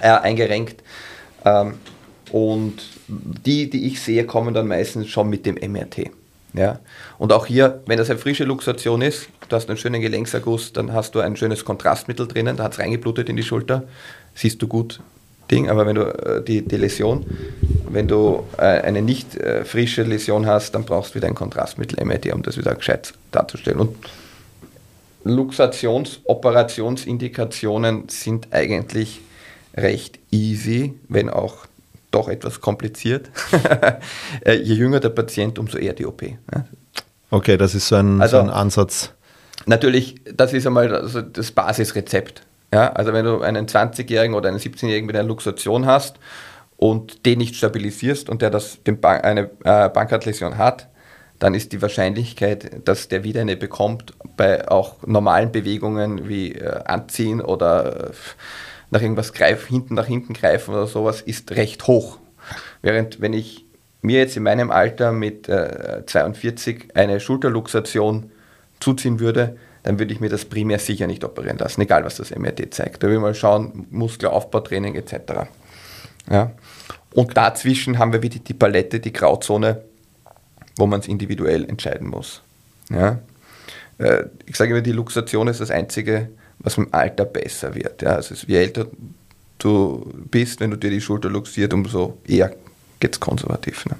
äh, 0.00 0.08
eingerenkt. 0.08 0.82
Ähm, 1.44 1.74
und 2.32 2.82
die, 3.08 3.70
die 3.70 3.86
ich 3.86 4.00
sehe, 4.02 4.24
kommen 4.24 4.52
dann 4.52 4.68
meistens 4.68 5.08
schon 5.08 5.30
mit 5.30 5.46
dem 5.46 5.54
MRT. 5.54 6.10
Ja? 6.52 6.80
Und 7.18 7.32
auch 7.32 7.46
hier, 7.46 7.82
wenn 7.86 7.98
das 7.98 8.10
eine 8.10 8.18
frische 8.18 8.44
Luxation 8.44 9.02
ist, 9.02 9.28
du 9.48 9.56
hast 9.56 9.68
einen 9.68 9.78
schönen 9.78 10.00
Gelenkserguss, 10.00 10.72
dann 10.72 10.92
hast 10.92 11.14
du 11.14 11.20
ein 11.20 11.36
schönes 11.36 11.64
Kontrastmittel 11.64 12.28
drinnen, 12.28 12.56
da 12.56 12.64
hat 12.64 12.72
es 12.72 12.78
reingeblutet 12.78 13.28
in 13.28 13.36
die 13.36 13.42
Schulter, 13.42 13.84
siehst 14.34 14.60
du 14.62 14.68
gut, 14.68 15.00
Ding, 15.50 15.68
aber 15.68 15.84
wenn 15.86 15.96
du 15.96 16.02
äh, 16.02 16.42
die, 16.42 16.62
die 16.62 16.76
Läsion, 16.76 17.26
wenn 17.88 18.08
du 18.08 18.44
äh, 18.56 18.62
eine 18.62 19.02
nicht 19.02 19.36
äh, 19.36 19.64
frische 19.64 20.02
Läsion 20.02 20.46
hast, 20.46 20.74
dann 20.74 20.84
brauchst 20.84 21.10
du 21.10 21.16
wieder 21.16 21.28
ein 21.28 21.34
Kontrastmittel 21.34 22.02
MIT, 22.04 22.32
um 22.32 22.42
das 22.42 22.56
wieder 22.56 22.74
gescheit 22.74 23.12
darzustellen. 23.32 23.80
Und 23.80 23.96
Luxations-Operationsindikationen 25.24 28.08
sind 28.08 28.48
eigentlich 28.52 29.20
recht 29.76 30.18
easy, 30.30 30.94
wenn 31.08 31.28
auch 31.28 31.66
doch 32.10 32.28
etwas 32.28 32.60
kompliziert. 32.60 33.30
Äh, 34.42 34.54
je 34.54 34.74
jünger 34.74 35.00
der 35.00 35.10
Patient, 35.10 35.58
umso 35.58 35.76
eher 35.76 35.92
die 35.92 36.06
OP. 36.06 36.22
Okay, 37.30 37.56
das 37.56 37.74
ist 37.74 37.88
so 37.88 37.96
ein, 37.96 38.22
also, 38.22 38.38
so 38.38 38.42
ein 38.42 38.50
Ansatz. 38.50 39.12
Natürlich, 39.66 40.20
das 40.24 40.52
ist 40.52 40.66
einmal 40.66 40.94
also 40.94 41.20
das 41.20 41.50
Basisrezept. 41.50 42.42
Ja, 42.72 42.92
also 42.92 43.12
wenn 43.12 43.24
du 43.24 43.40
einen 43.40 43.66
20-Jährigen 43.66 44.34
oder 44.34 44.48
einen 44.48 44.58
17-Jährigen 44.58 45.06
mit 45.06 45.16
einer 45.16 45.26
Luxation 45.26 45.86
hast 45.86 46.18
und 46.76 47.26
den 47.26 47.38
nicht 47.38 47.56
stabilisierst 47.56 48.28
und 48.28 48.42
der 48.42 48.50
das, 48.50 48.82
den 48.84 49.00
Ban 49.00 49.20
eine 49.22 49.50
äh, 49.64 49.88
Bankhartläsion 49.88 50.56
hat, 50.56 50.88
dann 51.40 51.54
ist 51.54 51.72
die 51.72 51.82
Wahrscheinlichkeit, 51.82 52.86
dass 52.86 53.08
der 53.08 53.24
wieder 53.24 53.40
eine 53.40 53.56
bekommt, 53.56 54.12
bei 54.36 54.68
auch 54.68 55.06
normalen 55.06 55.50
Bewegungen 55.50 56.28
wie 56.28 56.52
äh, 56.52 56.84
Anziehen 56.84 57.40
oder 57.40 58.10
äh, 58.10 58.12
nach 58.90 59.00
irgendwas 59.00 59.32
greifen, 59.32 59.68
hinten 59.68 59.94
nach 59.94 60.06
hinten 60.06 60.34
greifen 60.34 60.74
oder 60.74 60.86
sowas, 60.86 61.22
ist 61.22 61.52
recht 61.52 61.86
hoch. 61.86 62.18
Während 62.82 63.20
wenn 63.20 63.32
ich 63.32 63.64
mir 64.02 64.18
jetzt 64.18 64.36
in 64.36 64.42
meinem 64.42 64.70
Alter 64.70 65.12
mit 65.12 65.48
äh, 65.48 66.04
42 66.06 66.94
eine 66.94 67.20
Schulterluxation 67.20 68.30
zuziehen 68.80 69.20
würde, 69.20 69.56
dann 69.82 69.98
würde 69.98 70.12
ich 70.12 70.20
mir 70.20 70.28
das 70.28 70.44
primär 70.44 70.78
sicher 70.78 71.06
nicht 71.06 71.24
operieren 71.24 71.58
lassen, 71.58 71.80
egal 71.80 72.04
was 72.04 72.16
das 72.16 72.30
MRT 72.30 72.74
zeigt. 72.74 73.02
Da 73.02 73.08
will 73.08 73.14
ich 73.14 73.20
mal 73.20 73.34
schauen, 73.34 73.86
Muskelaufbautraining 73.90 74.94
etc. 74.94 75.48
Ja. 76.30 76.52
Und 77.12 77.36
dazwischen 77.36 77.98
haben 77.98 78.12
wir 78.12 78.22
wieder 78.22 78.38
die 78.38 78.54
Palette, 78.54 79.00
die 79.00 79.12
Grauzone, 79.12 79.82
wo 80.76 80.86
man 80.86 81.00
es 81.00 81.08
individuell 81.08 81.64
entscheiden 81.68 82.08
muss. 82.08 82.42
Ja. 82.90 83.18
Äh, 83.98 84.24
ich 84.46 84.56
sage 84.56 84.72
immer, 84.72 84.82
die 84.82 84.92
Luxation 84.92 85.48
ist 85.48 85.60
das 85.60 85.70
einzige 85.70 86.28
was 86.60 86.76
mit 86.76 86.88
dem 86.88 86.94
Alter 86.94 87.24
besser 87.24 87.74
wird. 87.74 88.02
Ja. 88.02 88.16
Also 88.16 88.34
je 88.46 88.56
älter 88.56 88.86
du 89.58 90.10
bist, 90.30 90.60
wenn 90.60 90.70
du 90.70 90.76
dir 90.76 90.90
die 90.90 91.00
Schulter 91.00 91.28
luxiert, 91.28 91.74
umso 91.74 92.18
eher 92.26 92.54
geht 92.98 93.14
es 93.14 93.20
konservativ. 93.20 93.84
Ne? 93.86 93.96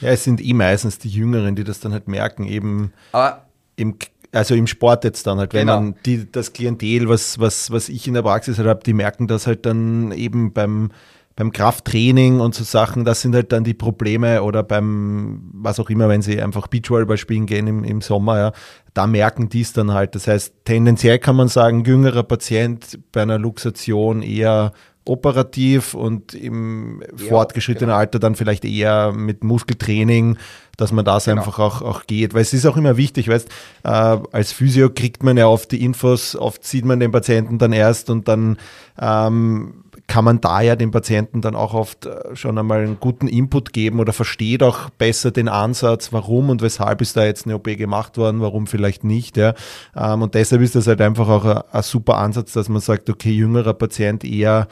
Ja, 0.00 0.10
es 0.10 0.24
sind 0.24 0.42
eh 0.42 0.54
meistens 0.54 0.98
die 0.98 1.08
Jüngeren, 1.08 1.54
die 1.56 1.64
das 1.64 1.80
dann 1.80 1.92
halt 1.92 2.08
merken, 2.08 2.46
eben 2.46 2.92
Aber 3.12 3.46
im, 3.76 3.96
also 4.32 4.54
im 4.54 4.66
Sport 4.66 5.04
jetzt 5.04 5.26
dann 5.26 5.38
halt, 5.38 5.54
wenn 5.54 5.66
genau. 5.66 5.80
man 5.80 5.94
die, 6.04 6.30
das 6.30 6.52
Klientel, 6.52 7.08
was, 7.08 7.38
was, 7.38 7.70
was 7.70 7.88
ich 7.88 8.06
in 8.06 8.14
der 8.14 8.22
Praxis 8.22 8.58
halt 8.58 8.68
habe, 8.68 8.80
die 8.84 8.92
merken 8.92 9.26
das 9.26 9.46
halt 9.46 9.66
dann 9.66 10.12
eben 10.12 10.52
beim 10.52 10.90
beim 11.36 11.52
Krafttraining 11.52 12.40
und 12.40 12.54
so 12.54 12.64
Sachen, 12.64 13.04
das 13.04 13.20
sind 13.20 13.34
halt 13.34 13.52
dann 13.52 13.62
die 13.62 13.74
Probleme 13.74 14.42
oder 14.42 14.62
beim, 14.62 15.50
was 15.52 15.78
auch 15.78 15.90
immer, 15.90 16.08
wenn 16.08 16.22
sie 16.22 16.40
einfach 16.40 16.66
Beachvolleyball 16.66 17.18
spielen 17.18 17.44
gehen 17.44 17.66
im, 17.66 17.84
im 17.84 18.00
Sommer, 18.00 18.38
ja, 18.38 18.52
da 18.94 19.06
merken 19.06 19.50
die 19.50 19.60
es 19.60 19.74
dann 19.74 19.92
halt. 19.92 20.14
Das 20.14 20.26
heißt, 20.26 20.54
tendenziell 20.64 21.18
kann 21.18 21.36
man 21.36 21.48
sagen, 21.48 21.84
jüngerer 21.84 22.22
Patient 22.22 22.98
bei 23.12 23.20
einer 23.20 23.38
Luxation 23.38 24.22
eher 24.22 24.72
operativ 25.06 25.94
und 25.94 26.34
im 26.34 27.02
ja, 27.16 27.28
fortgeschrittenen 27.28 27.88
genau. 27.88 27.98
Alter 27.98 28.18
dann 28.18 28.34
vielleicht 28.34 28.64
eher 28.64 29.12
mit 29.12 29.44
Muskeltraining, 29.44 30.36
dass 30.76 30.92
man 30.92 31.04
das 31.04 31.24
genau. 31.24 31.38
einfach 31.38 31.58
auch, 31.58 31.82
auch 31.82 32.06
geht. 32.06 32.34
Weil 32.34 32.42
es 32.42 32.52
ist 32.52 32.66
auch 32.66 32.76
immer 32.76 32.96
wichtig, 32.96 33.28
weißt, 33.28 33.48
äh, 33.84 33.88
als 33.88 34.52
Physio 34.52 34.90
kriegt 34.90 35.22
man 35.22 35.36
ja 35.36 35.46
oft 35.46 35.72
die 35.72 35.84
Infos, 35.84 36.36
oft 36.36 36.64
sieht 36.64 36.84
man 36.84 37.00
den 37.00 37.12
Patienten 37.12 37.58
dann 37.58 37.72
erst 37.72 38.10
und 38.10 38.28
dann 38.28 38.58
ähm, 39.00 39.84
kann 40.06 40.24
man 40.24 40.40
da 40.40 40.60
ja 40.60 40.76
dem 40.76 40.90
Patienten 40.90 41.40
dann 41.40 41.56
auch 41.56 41.74
oft 41.74 42.06
äh, 42.06 42.36
schon 42.36 42.58
einmal 42.58 42.80
einen 42.80 43.00
guten 43.00 43.28
Input 43.28 43.72
geben 43.72 43.98
oder 43.98 44.12
versteht 44.12 44.62
auch 44.62 44.90
besser 44.90 45.30
den 45.30 45.48
Ansatz, 45.48 46.12
warum 46.12 46.50
und 46.50 46.62
weshalb 46.62 47.00
ist 47.00 47.16
da 47.16 47.24
jetzt 47.24 47.46
eine 47.46 47.56
OP 47.56 47.64
gemacht 47.64 48.16
worden, 48.16 48.40
warum 48.40 48.66
vielleicht 48.66 49.04
nicht. 49.04 49.36
Ja. 49.36 49.54
Ähm, 49.96 50.22
und 50.22 50.34
deshalb 50.34 50.62
ist 50.62 50.74
das 50.74 50.86
halt 50.86 51.00
einfach 51.00 51.28
auch 51.28 51.44
ein, 51.44 51.62
ein 51.72 51.82
super 51.82 52.16
Ansatz, 52.18 52.52
dass 52.52 52.68
man 52.68 52.80
sagt, 52.80 53.10
okay, 53.10 53.30
jüngerer 53.30 53.74
Patient 53.74 54.24
eher 54.24 54.68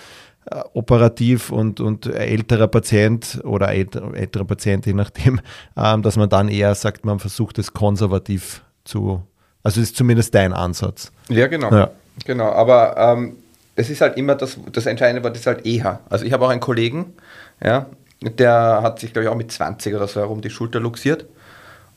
äh, 0.50 0.60
operativ 0.74 1.50
und, 1.50 1.80
und 1.80 2.06
älterer 2.06 2.68
Patient 2.68 3.40
oder 3.44 3.70
älter, 3.70 4.14
älterer 4.14 4.44
Patient, 4.44 4.86
je 4.86 4.92
nachdem, 4.92 5.40
ähm, 5.76 6.02
dass 6.02 6.16
man 6.16 6.28
dann 6.28 6.48
eher 6.48 6.74
sagt, 6.74 7.04
man 7.04 7.18
versucht 7.18 7.58
es 7.58 7.72
konservativ 7.72 8.62
zu, 8.84 9.22
also 9.62 9.80
ist 9.80 9.96
zumindest 9.96 10.34
dein 10.34 10.52
Ansatz. 10.52 11.10
Ja, 11.28 11.48
genau. 11.48 11.72
Ja. 11.72 11.90
Genau, 12.24 12.52
aber 12.52 12.96
ähm, 12.96 13.36
es 13.76 13.90
ist 13.90 14.00
halt 14.00 14.16
immer 14.16 14.34
das, 14.34 14.58
das 14.72 14.86
entscheidende 14.86 15.24
Wort 15.24 15.36
ist 15.36 15.46
halt 15.46 15.66
eher. 15.66 16.00
Also 16.08 16.24
ich 16.24 16.32
habe 16.32 16.44
auch 16.44 16.50
einen 16.50 16.60
Kollegen, 16.60 17.14
ja, 17.62 17.86
der 18.22 18.80
hat 18.82 19.00
sich, 19.00 19.12
glaube 19.12 19.24
ich, 19.24 19.30
auch 19.30 19.36
mit 19.36 19.50
20 19.50 19.94
oder 19.94 20.06
so 20.06 20.20
herum 20.20 20.40
die 20.40 20.50
Schulter 20.50 20.80
luxiert 20.80 21.26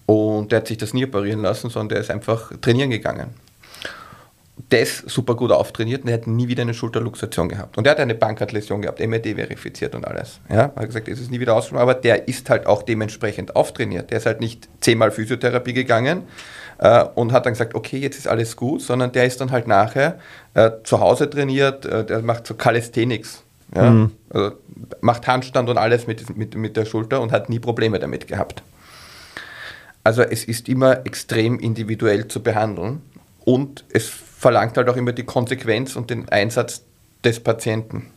und 0.06 0.52
der 0.52 0.60
hat 0.60 0.68
sich 0.68 0.78
das 0.78 0.94
nie 0.94 1.06
operieren 1.06 1.42
lassen, 1.42 1.70
sondern 1.70 1.90
der 1.90 2.00
ist 2.00 2.12
einfach 2.12 2.52
trainieren 2.62 2.90
gegangen. 2.90 3.30
Der 4.72 4.82
ist 4.82 5.08
super 5.08 5.36
gut 5.36 5.52
auftrainiert 5.52 6.02
und 6.02 6.08
der 6.08 6.16
hat 6.16 6.26
nie 6.26 6.48
wieder 6.48 6.64
eine 6.64 6.74
Schulterluxation 6.74 7.48
gehabt. 7.48 7.78
Und 7.78 7.84
der 7.84 7.92
hat 7.92 8.00
eine 8.00 8.16
Bankhartläsion 8.16 8.82
gehabt, 8.82 9.00
MRD 9.00 9.36
verifiziert 9.36 9.94
und 9.94 10.06
alles. 10.06 10.40
Ja, 10.50 10.72
hat 10.76 10.88
gesagt, 10.88 11.08
es 11.08 11.20
ist 11.20 11.30
nie 11.30 11.40
wieder 11.40 11.56
ausgesprochen, 11.56 11.84
aber 11.84 11.94
der 11.94 12.28
ist 12.28 12.50
halt 12.50 12.66
auch 12.66 12.82
dementsprechend 12.82 13.56
auftrainiert. 13.56 14.10
Der 14.10 14.18
ist 14.18 14.26
halt 14.26 14.40
nicht 14.40 14.68
zehnmal 14.82 15.12
Physiotherapie 15.12 15.74
gegangen, 15.74 16.24
äh, 16.80 17.04
und 17.16 17.32
hat 17.32 17.46
dann 17.46 17.54
gesagt, 17.54 17.76
okay, 17.76 17.98
jetzt 17.98 18.18
ist 18.18 18.28
alles 18.28 18.56
gut, 18.56 18.82
sondern 18.82 19.12
der 19.12 19.26
ist 19.26 19.42
dann 19.42 19.52
halt 19.52 19.68
nachher 19.68 20.20
äh, 20.54 20.72
zu 20.84 21.00
Hause 21.00 21.30
trainiert, 21.30 21.86
äh, 21.86 22.06
der 22.06 22.22
macht 22.22 22.48
so 22.48 22.54
Calisthenics. 22.54 23.44
Ja? 23.76 23.90
Mhm. 23.90 24.12
Also 24.30 24.52
macht 25.02 25.28
Handstand 25.28 25.70
und 25.70 25.78
alles 25.78 26.08
mit, 26.08 26.38
mit, 26.38 26.56
mit 26.56 26.78
der 26.78 26.86
Schulter 26.86 27.22
und 27.22 27.32
hat 27.32 27.50
nie 27.50 27.60
Probleme 27.60 28.00
damit 28.00 28.28
gehabt. 28.28 28.64
Also 30.04 30.22
es 30.22 30.46
ist 30.46 30.70
immer 30.70 31.06
extrem 31.06 31.60
individuell 31.60 32.28
zu 32.28 32.42
behandeln 32.42 33.02
und 33.44 33.84
es 33.92 34.08
verlangt 34.08 34.78
halt 34.78 34.88
auch 34.88 34.96
immer 34.96 35.12
die 35.12 35.24
Konsequenz 35.24 35.96
und 35.96 36.10
den 36.10 36.30
Einsatz 36.30 36.84
des 37.24 37.40
Patienten. 37.40 38.08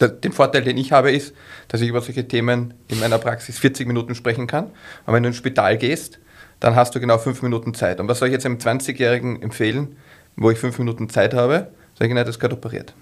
Den 0.00 0.32
Vorteil, 0.32 0.62
den 0.62 0.76
ich 0.76 0.92
habe, 0.92 1.10
ist, 1.12 1.34
dass 1.68 1.80
ich 1.80 1.88
über 1.88 2.00
solche 2.00 2.26
Themen 2.26 2.74
in 2.88 3.00
meiner 3.00 3.18
Praxis 3.18 3.58
40 3.58 3.86
Minuten 3.86 4.14
sprechen 4.14 4.46
kann. 4.46 4.70
Aber 5.04 5.16
wenn 5.16 5.22
du 5.22 5.28
ins 5.28 5.38
Spital 5.38 5.78
gehst, 5.78 6.18
dann 6.60 6.74
hast 6.74 6.94
du 6.94 7.00
genau 7.00 7.18
fünf 7.18 7.42
Minuten 7.42 7.74
Zeit. 7.74 8.00
Und 8.00 8.08
was 8.08 8.18
soll 8.18 8.28
ich 8.28 8.32
jetzt 8.32 8.46
einem 8.46 8.58
20-Jährigen 8.58 9.42
empfehlen, 9.42 9.96
wo 10.36 10.50
ich 10.50 10.58
fünf 10.58 10.78
Minuten 10.78 11.08
Zeit 11.08 11.34
habe? 11.34 11.68
Sage 11.98 12.08
ich, 12.08 12.14
nein, 12.14 12.26
das 12.26 12.38
gehört 12.38 12.52
operiert. 12.52 12.94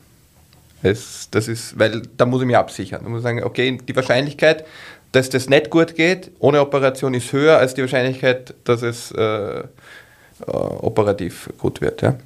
Das, 0.82 1.28
das 1.30 1.48
ist, 1.48 1.78
weil 1.78 2.02
da 2.16 2.26
muss 2.26 2.42
ich 2.42 2.46
mich 2.46 2.56
absichern. 2.56 3.00
Da 3.02 3.08
muss 3.08 3.20
ich 3.20 3.22
sagen, 3.22 3.42
okay, 3.42 3.78
die 3.88 3.96
Wahrscheinlichkeit, 3.96 4.64
dass 5.12 5.30
das 5.30 5.48
nicht 5.48 5.70
gut 5.70 5.94
geht, 5.94 6.30
ohne 6.40 6.60
Operation 6.60 7.14
ist 7.14 7.32
höher 7.32 7.58
als 7.58 7.74
die 7.74 7.80
Wahrscheinlichkeit, 7.80 8.54
dass 8.64 8.82
es 8.82 9.10
äh, 9.12 9.60
äh, 9.60 9.62
operativ 10.46 11.48
gut 11.58 11.80
wird. 11.80 12.02
Ja, 12.02 12.16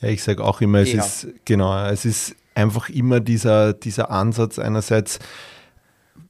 ja 0.00 0.08
ich 0.08 0.22
sage 0.22 0.42
auch 0.42 0.60
immer, 0.60 0.78
es 0.78 0.92
ja. 0.92 1.04
ist 1.04 1.28
genau, 1.44 1.86
es 1.86 2.04
ist 2.04 2.34
einfach 2.54 2.88
immer 2.88 3.20
dieser, 3.20 3.74
dieser 3.74 4.10
Ansatz 4.10 4.58
einerseits, 4.58 5.18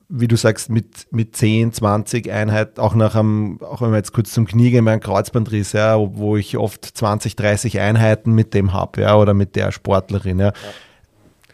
wie 0.09 0.28
du 0.28 0.36
sagst, 0.36 0.70
mit, 0.70 1.06
mit 1.11 1.36
10, 1.36 1.72
20 1.72 2.30
Einheiten, 2.30 2.80
auch 2.80 2.94
nach 2.94 3.14
einem, 3.14 3.61
auch 3.62 3.82
wenn 3.82 3.90
wir 3.90 3.98
jetzt 3.98 4.12
kurz 4.12 4.32
zum 4.32 4.46
Knie 4.46 4.70
gehen, 4.70 4.84
mein 4.84 5.00
Kreuzbandriss, 5.00 5.72
ja, 5.72 5.98
wo 5.98 6.36
ich 6.36 6.56
oft 6.56 6.84
20, 6.84 7.36
30 7.36 7.80
Einheiten 7.80 8.32
mit 8.32 8.54
dem 8.54 8.72
habe, 8.72 9.02
ja, 9.02 9.16
oder 9.16 9.34
mit 9.34 9.54
der 9.54 9.70
Sportlerin, 9.70 10.38
ja. 10.38 10.46
ja. 10.46 10.52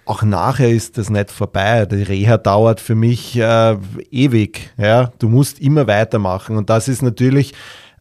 Auch 0.06 0.22
nachher 0.22 0.68
ist 0.68 0.98
das 0.98 1.08
nicht 1.08 1.30
vorbei. 1.30 1.86
Die 1.86 2.02
Reha 2.02 2.36
dauert 2.36 2.78
für 2.80 2.94
mich 2.94 3.36
äh, 3.36 3.76
ewig. 4.10 4.70
Ja, 4.76 5.10
du 5.18 5.30
musst 5.30 5.60
immer 5.60 5.86
weitermachen. 5.86 6.58
Und 6.58 6.68
das 6.68 6.88
ist 6.88 7.00
natürlich 7.00 7.54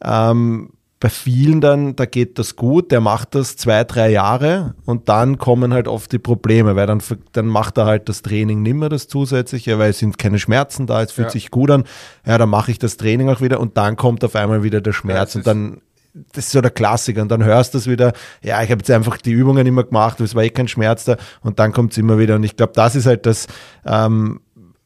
ähm, 0.04 0.72
bei 1.04 1.10
vielen 1.10 1.60
dann, 1.60 1.98
da 1.98 2.06
geht 2.06 2.40
das 2.40 2.56
gut, 2.56 2.90
der 2.90 3.02
macht 3.02 3.36
das 3.36 3.58
zwei, 3.58 3.84
drei 3.84 4.10
Jahre 4.10 4.74
und 4.86 5.10
dann 5.10 5.38
kommen 5.38 5.74
halt 5.74 5.90
oft 5.90 6.10
die 6.14 6.18
Probleme, 6.18 6.78
weil 6.78 6.88
dann, 6.88 7.04
dann 7.34 7.48
macht 7.48 7.78
er 7.78 7.86
halt 7.88 8.08
das 8.08 8.22
Training 8.22 8.62
nimmer 8.62 8.88
das 8.88 9.10
zusätzliche, 9.10 9.78
weil 9.80 9.90
es 9.90 10.00
sind 10.00 10.18
keine 10.18 10.40
Schmerzen 10.40 10.88
da, 10.88 11.04
es 11.04 11.12
fühlt 11.12 11.28
ja. 11.28 11.32
sich 11.32 11.52
gut 11.52 11.72
an, 11.72 11.84
ja, 12.26 12.38
dann 12.38 12.48
mache 12.48 12.72
ich 12.72 12.80
das 12.80 12.96
Training 12.96 13.28
auch 13.28 13.42
wieder 13.42 13.60
und 13.60 13.76
dann 13.76 13.98
kommt 13.98 14.24
auf 14.24 14.38
einmal 14.38 14.64
wieder 14.64 14.80
der 14.80 14.94
Schmerz 14.94 15.34
ja, 15.34 15.40
und 15.40 15.48
dann 15.48 15.82
das 16.14 16.46
ist 16.46 16.52
so 16.52 16.62
der 16.62 16.70
Klassiker. 16.72 17.24
Und 17.24 17.32
dann 17.32 17.44
hörst 17.44 17.74
du 17.74 17.80
es 17.80 17.88
wieder, 17.88 18.14
ja, 18.44 18.62
ich 18.62 18.70
habe 18.70 18.80
jetzt 18.80 18.92
einfach 18.92 19.18
die 19.18 19.32
Übungen 19.32 19.66
immer 19.66 19.84
gemacht, 19.84 20.22
es 20.22 20.36
war 20.36 20.44
eh 20.44 20.52
kein 20.52 20.68
Schmerz 20.68 21.06
da 21.06 21.18
und 21.42 21.58
dann 21.58 21.74
kommt 21.74 21.94
es 21.94 21.98
immer 21.98 22.20
wieder. 22.20 22.36
Und 22.36 22.44
ich 22.44 22.56
glaube, 22.56 22.74
das 22.76 22.96
ist 22.96 23.08
halt 23.08 23.26
das, 23.26 23.48
ähm, 23.84 24.40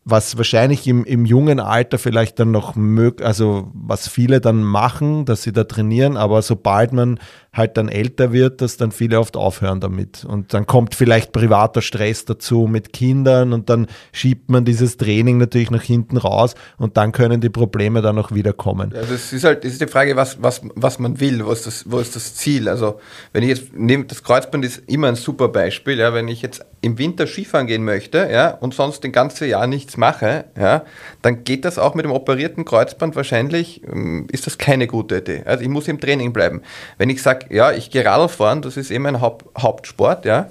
was 0.10 0.38
wahrscheinlich 0.38 0.88
im, 0.88 1.04
im 1.04 1.26
jungen 1.26 1.60
Alter 1.60 1.98
vielleicht 1.98 2.40
dann 2.40 2.52
noch 2.52 2.76
mög, 2.76 3.22
also 3.22 3.70
was 3.74 4.08
viele 4.08 4.40
dann 4.40 4.64
machen, 4.64 5.26
dass 5.26 5.44
sie 5.44 5.52
da 5.52 5.66
trainieren, 5.66 6.16
aber 6.16 6.42
sobald 6.42 6.94
man 6.94 7.20
halt 7.52 7.76
dann 7.76 7.90
älter 7.90 8.32
wird, 8.32 8.62
dass 8.62 8.78
dann 8.78 8.92
viele 8.92 9.20
oft 9.20 9.36
aufhören 9.36 9.82
damit. 9.82 10.24
Und 10.24 10.54
dann 10.54 10.66
kommt 10.66 10.96
vielleicht 10.96 11.34
privater 11.34 11.82
Stress 11.82 12.24
dazu 12.24 12.68
mit 12.68 12.94
Kindern 12.94 13.52
und 13.52 13.70
dann 13.70 13.88
schiebt 14.14 14.50
man 14.50 14.64
dieses 14.64 14.96
Training 14.96 15.40
natürlich 15.40 15.72
nach 15.72 15.82
hinten 15.82 16.16
raus 16.16 16.54
und 16.78 16.96
dann 16.96 17.12
können 17.12 17.42
die 17.42 17.50
Probleme 17.50 18.02
dann 18.02 18.18
auch 18.18 18.32
wieder 18.32 18.54
kommen. 18.54 18.94
Also 18.96 19.14
es 19.14 19.34
ist 19.34 19.44
halt, 19.44 19.66
es 19.66 19.74
ist 19.74 19.82
die 19.82 19.88
Frage, 19.88 20.16
was, 20.16 20.42
was, 20.42 20.62
was 20.76 21.00
man 21.00 21.20
will, 21.20 21.46
wo 21.46 21.52
ist, 21.52 21.68
das, 21.68 21.84
wo 21.88 22.00
ist 22.00 22.16
das 22.16 22.36
Ziel? 22.36 22.70
Also 22.70 23.02
wenn 23.34 23.44
ich 23.44 23.50
jetzt 23.50 23.76
nehme, 23.76 24.06
das 24.06 24.24
Kreuzband 24.24 24.64
ist 24.64 24.84
immer 24.88 25.10
ein 25.10 25.16
super 25.16 25.50
Beispiel, 25.50 25.98
ja, 25.98 26.14
wenn 26.14 26.30
ich 26.30 26.42
jetzt 26.42 26.64
im 26.80 26.98
Winter 26.98 27.28
Skifahren 27.28 27.68
gehen 27.68 27.84
möchte, 27.84 28.30
ja, 28.32 28.52
und 28.52 28.74
sonst 28.74 29.04
den 29.04 29.12
ganze 29.12 29.46
Jahr 29.46 29.68
nichts 29.68 29.97
mache, 29.98 30.46
ja, 30.58 30.84
dann 31.22 31.44
geht 31.44 31.66
das 31.66 31.78
auch 31.78 31.96
mit 31.96 32.06
dem 32.06 32.12
operierten 32.12 32.66
Kreuzband 32.66 33.16
wahrscheinlich, 33.16 33.82
ähm, 33.84 34.28
ist 34.32 34.48
das 34.48 34.58
keine 34.58 34.88
gute 34.88 35.18
Idee. 35.18 35.44
Also 35.46 35.64
ich 35.64 35.70
muss 35.70 35.88
im 35.88 36.00
Training 36.00 36.34
bleiben. 36.34 36.62
Wenn 36.98 37.10
ich 37.10 37.22
sage, 37.22 37.54
ja, 37.54 37.72
ich 37.72 37.90
gehe 37.92 38.06
Radl 38.06 38.30
fahren, 38.30 38.62
das 38.62 38.78
ist 38.78 38.92
eben 38.92 39.04
mein 39.04 39.22
Haupt, 39.22 39.46
Hauptsport, 39.58 40.26
ja, 40.26 40.50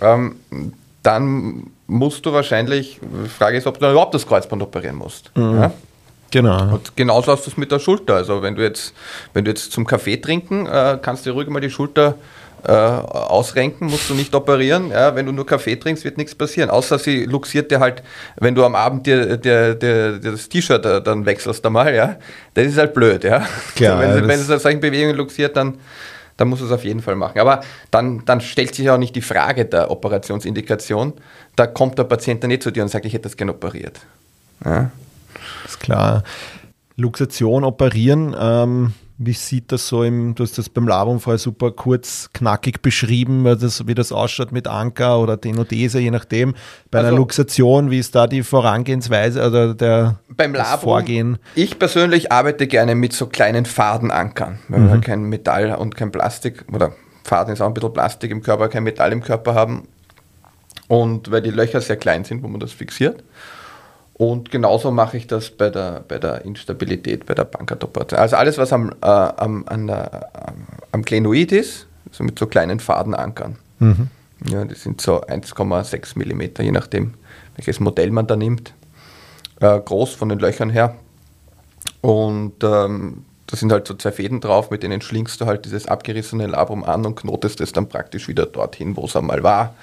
ähm, 0.00 0.36
dann 1.02 1.70
musst 1.86 2.26
du 2.26 2.32
wahrscheinlich, 2.32 3.00
die 3.00 3.28
Frage 3.28 3.56
ist, 3.56 3.66
ob 3.66 3.78
du 3.78 3.90
überhaupt 3.90 4.14
das 4.14 4.26
Kreuzband 4.26 4.62
operieren 4.62 4.96
musst. 4.96 5.30
Mhm. 5.36 5.60
Ja? 5.60 5.72
Genau. 6.30 6.74
Und 6.74 6.96
genauso 6.96 7.32
hast 7.32 7.46
du 7.46 7.50
es 7.50 7.56
mit 7.56 7.72
der 7.72 7.78
Schulter. 7.78 8.16
Also 8.16 8.42
wenn 8.42 8.54
du 8.54 8.62
jetzt, 8.62 8.92
wenn 9.32 9.44
du 9.44 9.50
jetzt 9.50 9.72
zum 9.72 9.86
Kaffee 9.86 10.18
trinken, 10.18 10.66
äh, 10.66 10.98
kannst 11.00 11.24
du 11.24 11.30
ruhig 11.30 11.48
mal 11.48 11.60
die 11.60 11.70
Schulter 11.70 12.16
äh, 12.64 12.72
ausrenken, 12.72 13.86
musst 13.88 14.10
du 14.10 14.14
nicht 14.14 14.34
operieren. 14.34 14.90
Ja, 14.90 15.14
wenn 15.14 15.26
du 15.26 15.32
nur 15.32 15.46
Kaffee 15.46 15.76
trinkst, 15.76 16.04
wird 16.04 16.16
nichts 16.16 16.34
passieren. 16.34 16.70
Außer 16.70 16.98
sie 16.98 17.24
luxiert 17.24 17.70
dir 17.70 17.80
halt, 17.80 18.02
wenn 18.36 18.54
du 18.54 18.64
am 18.64 18.74
Abend 18.74 19.06
dir, 19.06 19.36
dir, 19.36 19.74
dir, 19.74 20.18
dir 20.18 20.32
das 20.32 20.48
T-Shirt 20.48 20.84
äh, 20.84 21.02
dann 21.02 21.26
wechselst 21.26 21.64
einmal, 21.64 21.94
ja, 21.94 22.16
das 22.54 22.66
ist 22.66 22.78
halt 22.78 22.94
blöd, 22.94 23.24
ja. 23.24 23.46
Klar, 23.76 23.98
also 23.98 24.14
wenn, 24.14 24.22
sie, 24.22 24.48
wenn 24.48 24.56
es 24.56 24.62
solchen 24.62 24.80
Bewegungen 24.80 25.16
luxiert, 25.16 25.56
dann, 25.56 25.78
dann 26.36 26.48
muss 26.48 26.60
es 26.60 26.70
auf 26.70 26.84
jeden 26.84 27.00
Fall 27.00 27.16
machen. 27.16 27.38
Aber 27.38 27.60
dann, 27.90 28.24
dann 28.24 28.40
stellt 28.40 28.74
sich 28.74 28.90
auch 28.90 28.98
nicht 28.98 29.14
die 29.14 29.22
Frage 29.22 29.64
der 29.64 29.90
Operationsindikation. 29.90 31.14
Da 31.56 31.66
kommt 31.66 31.98
der 31.98 32.04
Patient 32.04 32.42
dann 32.42 32.48
nicht 32.48 32.62
zu 32.62 32.70
dir 32.70 32.82
und 32.82 32.88
sagt, 32.88 33.06
ich 33.06 33.12
hätte 33.12 33.24
das 33.24 33.36
gerne 33.36 33.52
operiert. 33.52 34.00
Ja. 34.64 34.90
Ist 35.64 35.80
klar. 35.80 36.22
Luxation 36.96 37.62
operieren, 37.64 38.34
ähm, 38.38 38.92
wie 39.18 39.32
sieht 39.32 39.72
das 39.72 39.88
so 39.88 40.04
im, 40.04 40.36
du 40.36 40.44
hast 40.44 40.58
das 40.58 40.68
beim 40.68 40.86
Labum 40.86 41.18
vorher 41.18 41.38
super 41.38 41.72
kurz, 41.72 42.30
knackig 42.32 42.82
beschrieben, 42.82 43.44
das, 43.44 43.86
wie 43.88 43.94
das 43.94 44.12
ausschaut 44.12 44.52
mit 44.52 44.68
Anker 44.68 45.18
oder 45.18 45.40
Tenodese, 45.40 45.98
je 45.98 46.12
nachdem. 46.12 46.54
Bei 46.92 46.98
also, 46.98 47.08
einer 47.08 47.16
Luxation, 47.16 47.90
wie 47.90 47.98
ist 47.98 48.14
da 48.14 48.28
die 48.28 48.44
Vorangehensweise 48.44 49.44
oder 49.44 49.74
der 49.74 50.20
beim 50.28 50.54
Labum, 50.54 50.80
Vorgehen? 50.80 51.38
Ich 51.56 51.80
persönlich 51.80 52.30
arbeite 52.30 52.68
gerne 52.68 52.94
mit 52.94 53.12
so 53.12 53.26
kleinen 53.26 53.66
Fadenankern, 53.66 54.60
wenn 54.68 54.84
mhm. 54.84 54.92
wir 54.92 55.00
kein 55.00 55.22
Metall 55.24 55.74
und 55.74 55.96
kein 55.96 56.12
Plastik, 56.12 56.64
oder 56.72 56.92
Faden 57.24 57.52
ist 57.52 57.60
auch 57.60 57.66
ein 57.66 57.74
bisschen 57.74 57.92
Plastik 57.92 58.30
im 58.30 58.42
Körper, 58.42 58.68
kein 58.68 58.84
Metall 58.84 59.12
im 59.12 59.22
Körper 59.22 59.54
haben. 59.54 59.88
Und 60.86 61.30
weil 61.30 61.42
die 61.42 61.50
Löcher 61.50 61.80
sehr 61.80 61.96
klein 61.96 62.24
sind, 62.24 62.42
wo 62.42 62.48
man 62.48 62.60
das 62.60 62.72
fixiert. 62.72 63.24
Und 64.18 64.50
genauso 64.50 64.90
mache 64.90 65.16
ich 65.16 65.28
das 65.28 65.50
bei 65.50 65.70
der, 65.70 66.04
bei 66.06 66.18
der 66.18 66.44
Instabilität, 66.44 67.24
bei 67.24 67.34
der 67.34 67.44
Bankatoperation. 67.44 68.18
Also 68.18 68.34
alles, 68.34 68.58
was 68.58 68.72
am, 68.72 68.90
äh, 69.00 69.06
am, 69.06 69.64
an 69.66 69.86
der, 69.86 70.28
am 70.90 71.02
Glenoid 71.02 71.52
ist, 71.52 71.86
so 72.10 72.24
mit 72.24 72.36
so 72.36 72.46
kleinen 72.48 72.80
Fadenankern. 72.80 73.56
Mhm. 73.78 74.08
Ja, 74.50 74.64
die 74.64 74.74
sind 74.74 75.00
so 75.00 75.22
1,6 75.22 76.18
mm, 76.18 76.62
je 76.62 76.72
nachdem, 76.72 77.14
welches 77.54 77.78
Modell 77.78 78.10
man 78.10 78.26
da 78.26 78.34
nimmt. 78.34 78.74
Äh, 79.60 79.78
groß 79.80 80.14
von 80.14 80.28
den 80.28 80.40
Löchern 80.40 80.70
her. 80.70 80.96
Und 82.00 82.62
ähm, 82.64 83.24
da 83.46 83.56
sind 83.56 83.70
halt 83.70 83.86
so 83.86 83.94
zwei 83.94 84.12
Fäden 84.12 84.40
drauf, 84.40 84.70
mit 84.70 84.82
denen 84.82 85.00
schlingst 85.00 85.40
du 85.40 85.46
halt 85.46 85.64
dieses 85.64 85.86
abgerissene 85.86 86.48
Labrum 86.48 86.82
an 86.82 87.06
und 87.06 87.14
knotest 87.14 87.60
es 87.60 87.72
dann 87.72 87.88
praktisch 87.88 88.26
wieder 88.26 88.46
dorthin, 88.46 88.96
wo 88.96 89.04
es 89.04 89.16
einmal 89.16 89.44
war. 89.44 89.74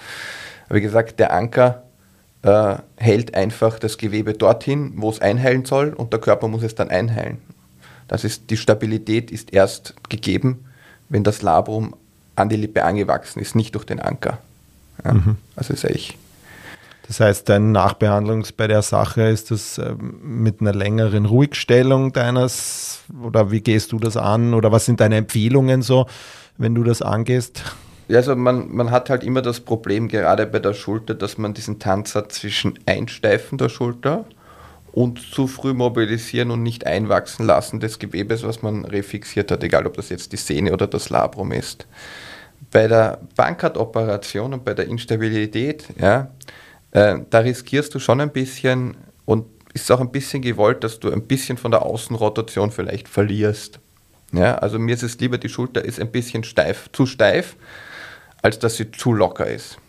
Wie 0.70 0.82
gesagt, 0.82 1.20
der 1.20 1.34
Anker 1.34 1.84
äh, 2.46 2.78
hält 2.98 3.34
einfach 3.34 3.80
das 3.80 3.98
Gewebe 3.98 4.34
dorthin, 4.34 4.94
wo 4.98 5.10
es 5.10 5.20
einheilen 5.20 5.66
soll 5.66 5.94
und 5.94 6.14
der 6.14 6.22
Körper 6.22 6.48
muss 6.48 6.62
es 6.62 6.76
dann 6.76 6.92
einheilen. 6.92 7.40
Das 8.08 8.24
ist, 8.24 8.52
die 8.52 8.58
Stabilität 8.58 9.32
ist 9.32 9.52
erst 9.52 9.96
gegeben, 10.10 10.64
wenn 11.10 11.24
das 11.24 11.42
Labrum 11.42 11.96
an 12.36 12.50
die 12.50 12.56
Lippe 12.56 12.84
angewachsen 12.84 13.40
ist, 13.40 13.56
nicht 13.56 13.74
durch 13.74 13.86
den 13.86 14.00
Anker. 14.00 14.38
Ja, 15.04 15.14
mhm. 15.14 15.38
Also 15.56 15.74
ist 15.74 15.86
eigentlich. 15.86 16.20
Das 17.08 17.20
heißt, 17.20 17.50
dein 17.50 17.72
Nachbehandlungs 17.72 18.52
bei 18.52 18.68
der 18.68 18.84
Sache 18.84 19.24
ist 19.24 19.50
das 19.50 19.80
äh, 19.80 19.96
mit 19.96 20.62
einer 20.62 20.74
längeren 20.74 21.26
Ruhigstellung 21.26 22.14
deines 22.14 23.02
oder 23.24 23.50
wie 23.50 23.62
gehst 23.62 23.92
du 23.92 23.98
das 23.98 24.18
an 24.18 24.54
oder 24.54 24.72
was 24.72 24.86
sind 24.86 25.00
deine 25.00 25.18
Empfehlungen 25.18 25.82
so, 25.82 26.06
wenn 26.58 26.76
du 26.76 26.84
das 26.84 27.02
angehst? 27.02 27.64
Also 28.10 28.36
man, 28.36 28.74
man 28.74 28.92
hat 28.92 29.10
halt 29.10 29.24
immer 29.24 29.42
das 29.42 29.60
Problem, 29.60 30.08
gerade 30.08 30.46
bei 30.46 30.60
der 30.60 30.74
Schulter, 30.74 31.16
dass 31.16 31.38
man 31.38 31.54
diesen 31.54 31.80
Tanzer 31.80 32.30
zwischen 32.30 32.78
Einsteifen 32.86 33.58
der 33.58 33.70
Schulter 33.70 34.26
und 34.92 35.20
zu 35.20 35.48
früh 35.48 35.74
mobilisieren 35.74 36.52
und 36.52 36.64
nicht 36.64 36.86
einwachsen 36.86 37.46
lassen 37.46 37.80
des 37.80 38.00
Gewebes, 38.00 38.44
was 38.44 38.62
man 38.62 38.86
refixiert 38.86 39.52
hat, 39.52 39.64
egal 39.64 39.86
ob 39.88 39.96
das 39.96 40.10
jetzt 40.10 40.32
die 40.32 40.38
Sehne 40.38 40.72
oder 40.72 40.88
das 40.88 41.10
Labrum 41.10 41.52
ist. 41.52 41.88
Bei 42.72 42.88
der 42.88 43.20
Bankart-Operation 43.36 44.54
und 44.54 44.64
bei 44.64 44.74
der 44.74 44.88
Instabilität, 44.88 45.86
ja, 46.00 46.30
äh, 46.92 47.20
da 47.30 47.40
riskierst 47.40 47.94
du 47.94 48.00
schon 48.00 48.22
ein 48.22 48.32
bisschen 48.32 48.96
und 49.26 49.46
ist 49.74 49.92
auch 49.92 50.00
ein 50.00 50.12
bisschen 50.12 50.42
gewollt, 50.42 50.84
dass 50.86 51.00
du 51.02 51.12
ein 51.12 51.24
bisschen 51.24 51.58
von 51.58 51.72
der 51.72 51.82
Außenrotation 51.82 52.72
vielleicht 52.72 53.10
verlierst. 53.10 53.80
Ja, 54.32 54.56
also 54.56 54.80
mir 54.80 54.96
ist 54.96 55.04
es 55.04 55.20
lieber, 55.20 55.38
die 55.38 55.50
Schulter 55.50 55.84
ist 55.84 56.00
ein 56.00 56.12
bisschen 56.12 56.44
steif, 56.46 56.90
zu 56.94 57.06
steif, 57.06 57.58
als 58.46 58.60
dass 58.60 58.76
sie 58.76 58.92
zu 58.92 59.12
locker 59.12 59.48
ist. 59.48 59.80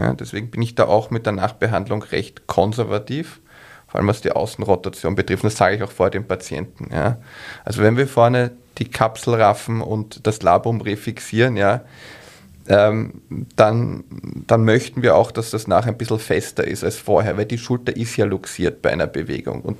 Ja, 0.00 0.14
deswegen 0.14 0.50
bin 0.50 0.62
ich 0.62 0.74
da 0.74 0.86
auch 0.86 1.10
mit 1.10 1.26
der 1.26 1.34
Nachbehandlung 1.34 2.02
recht 2.04 2.46
konservativ, 2.46 3.38
vor 3.86 4.00
allem 4.00 4.08
was 4.08 4.22
die 4.22 4.32
Außenrotation 4.32 5.14
betrifft. 5.14 5.44
Das 5.44 5.58
sage 5.58 5.76
ich 5.76 5.82
auch 5.82 5.90
vor 5.90 6.08
dem 6.08 6.24
Patienten. 6.24 6.88
Ja. 6.90 7.18
Also 7.66 7.82
wenn 7.82 7.98
wir 7.98 8.08
vorne 8.08 8.52
die 8.78 8.86
Kapsel 8.86 9.34
raffen 9.34 9.82
und 9.82 10.26
das 10.26 10.40
Labrum 10.40 10.80
refixieren, 10.80 11.58
ja, 11.58 11.82
ähm, 12.66 13.20
dann, 13.56 14.04
dann 14.46 14.64
möchten 14.64 15.02
wir 15.02 15.14
auch, 15.14 15.30
dass 15.30 15.50
das 15.50 15.66
nachher 15.66 15.92
ein 15.92 15.98
bisschen 15.98 16.18
fester 16.18 16.66
ist 16.66 16.84
als 16.84 16.96
vorher, 16.96 17.36
weil 17.36 17.44
die 17.44 17.58
Schulter 17.58 17.94
ist 17.94 18.16
ja 18.16 18.24
luxiert 18.24 18.80
bei 18.80 18.90
einer 18.90 19.06
Bewegung. 19.06 19.60
Und 19.60 19.76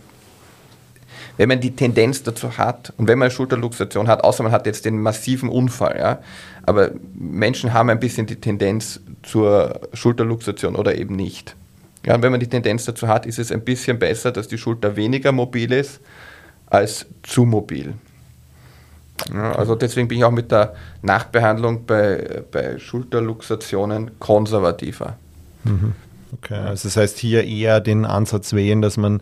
wenn 1.39 1.49
man 1.49 1.61
die 1.61 1.75
Tendenz 1.75 2.23
dazu 2.23 2.59
hat 2.59 2.93
und 2.99 3.09
wenn 3.09 3.19
man 3.19 3.27
eine 3.27 3.35
Schulterluxation 3.35 4.09
hat, 4.09 4.23
außer 4.23 4.43
man 4.43 4.53
hat 4.53 4.67
jetzt 4.67 4.85
den 4.85 5.01
massiven 5.01 5.49
Unfall, 5.49 5.97
ja, 5.99 6.19
aber 6.65 6.91
Menschen 7.15 7.73
haben 7.73 7.89
ein 7.89 8.01
bisschen 8.01 8.27
die 8.27 8.37
Tendenz 8.37 9.01
zur 9.23 9.81
Schulterluxation 9.95 10.77
oder 10.77 10.97
eben 10.97 11.17
nicht. 11.17 11.55
Ja, 12.05 12.17
und 12.17 12.23
wenn 12.23 12.33
man 12.33 12.41
die 12.41 12.49
Tendenz 12.49 12.85
dazu 12.85 13.09
hat, 13.09 13.25
ist 13.25 13.39
es 13.39 13.51
ein 13.53 13.63
bisschen 13.63 13.99
besser, 13.99 14.33
dass 14.33 14.49
die 14.49 14.59
Schulter 14.59 14.97
weniger 14.97 15.33
mobil 15.33 15.73
ist 15.73 16.01
als 16.67 17.07
zu 17.23 17.45
mobil. 17.45 17.95
Ja, 19.33 19.53
also 19.53 19.75
deswegen 19.75 20.09
bin 20.09 20.19
ich 20.19 20.25
auch 20.25 20.31
mit 20.31 20.51
der 20.51 20.75
Nachbehandlung 21.03 21.87
bei, 21.87 22.43
bei 22.51 22.79
Schulterluxationen 22.79 24.19
konservativer. 24.19 25.17
Mhm. 25.65 25.95
Okay, 26.33 26.55
also 26.55 26.89
das 26.89 26.97
heißt 26.97 27.19
hier 27.19 27.45
eher 27.45 27.81
den 27.81 28.05
Ansatz 28.05 28.53
wählen, 28.53 28.83
dass 28.83 28.97
man 28.97 29.21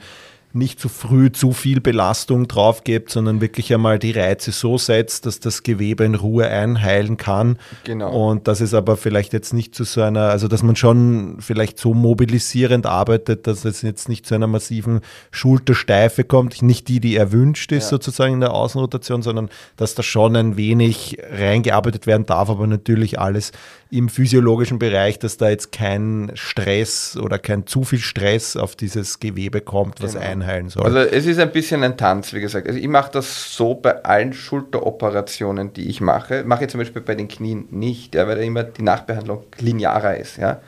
nicht 0.57 0.81
zu 0.81 0.89
früh 0.89 1.31
zu 1.31 1.53
viel 1.53 1.81
Belastung 1.81 2.49
drauf 2.49 2.85
gibt, 2.85 3.11
sondern 3.11 3.41
wirklich 3.41 3.73
einmal 3.73 3.99
die 3.99 4.13
Reize 4.13 4.53
so 4.53 4.79
setzt, 4.79 5.27
dass 5.27 5.41
das 5.41 5.63
Gewebe 5.63 6.05
in 6.05 6.15
Ruhe 6.15 6.49
einheilen 6.49 7.17
kann. 7.17 7.59
Genau. 7.85 8.31
Und 8.31 8.49
das 8.49 8.61
ist 8.61 8.75
aber 8.75 8.97
vielleicht 8.97 9.33
jetzt 9.33 9.53
nicht 9.53 9.75
zu 9.75 9.85
so 9.85 10.03
einer, 10.03 10.31
also 10.31 10.49
dass 10.49 10.63
man 10.63 10.77
schon 10.77 11.37
vielleicht 11.41 11.79
so 11.79 11.95
mobilisierend 11.95 12.87
arbeitet, 12.87 13.47
dass 13.47 13.65
es 13.65 13.83
jetzt 13.83 14.09
nicht 14.09 14.27
zu 14.27 14.35
einer 14.35 14.47
massiven 14.47 15.01
Schultersteife 15.31 16.25
kommt, 16.25 16.63
nicht 16.63 16.89
die, 16.89 17.01
die 17.01 17.17
erwünscht 17.17 17.71
ist 17.73 17.85
ja. 17.85 17.91
sozusagen 17.91 18.35
in 18.35 18.41
der 18.41 18.53
Außenrotation, 18.53 19.23
sondern 19.23 19.51
dass 19.77 19.95
da 19.95 20.03
schon 20.03 20.35
ein 20.37 20.57
wenig 20.57 21.19
reingearbeitet 21.31 22.07
werden 22.07 22.27
darf, 22.27 22.51
aber 22.51 22.67
natürlich 22.67 23.19
alles 23.19 23.53
im 23.91 24.09
physiologischen 24.09 24.79
Bereich, 24.79 25.19
dass 25.19 25.37
da 25.37 25.49
jetzt 25.49 25.71
kein 25.71 26.33
Stress 26.35 27.17
oder 27.17 27.39
kein 27.39 27.67
zu 27.67 27.85
viel 27.85 28.01
Stress 28.01 28.57
auf 28.57 28.75
dieses 28.75 29.21
Gewebe 29.21 29.61
kommt, 29.61 30.03
was 30.03 30.15
genau. 30.15 30.27
einheilen 30.27 30.69
soll. 30.69 30.85
Also 30.85 30.99
es 30.99 31.27
ist 31.27 31.39
ein 31.39 31.53
bisschen 31.53 31.85
ein 31.85 31.97
Tanz, 31.97 32.33
wie 32.33 32.41
gesagt. 32.41 32.67
Also 32.67 32.79
ich 32.79 32.89
mache 32.89 33.13
das 33.13 33.55
so 33.55 33.75
bei 33.75 34.03
allen 34.03 34.33
Schulteroperationen, 34.33 35.73
die 35.73 35.89
ich 35.89 36.01
mache. 36.01 36.43
Mache 36.45 36.65
ich 36.65 36.71
zum 36.71 36.79
Beispiel 36.79 37.03
bei 37.03 37.15
den 37.15 37.29
Knien 37.29 37.69
nicht, 37.71 38.15
ja, 38.17 38.27
weil 38.27 38.37
da 38.37 38.43
immer 38.43 38.65
die 38.65 38.83
Nachbehandlung 38.83 39.45
linearer 39.59 40.17
ist. 40.17 40.37
Ja. 40.37 40.61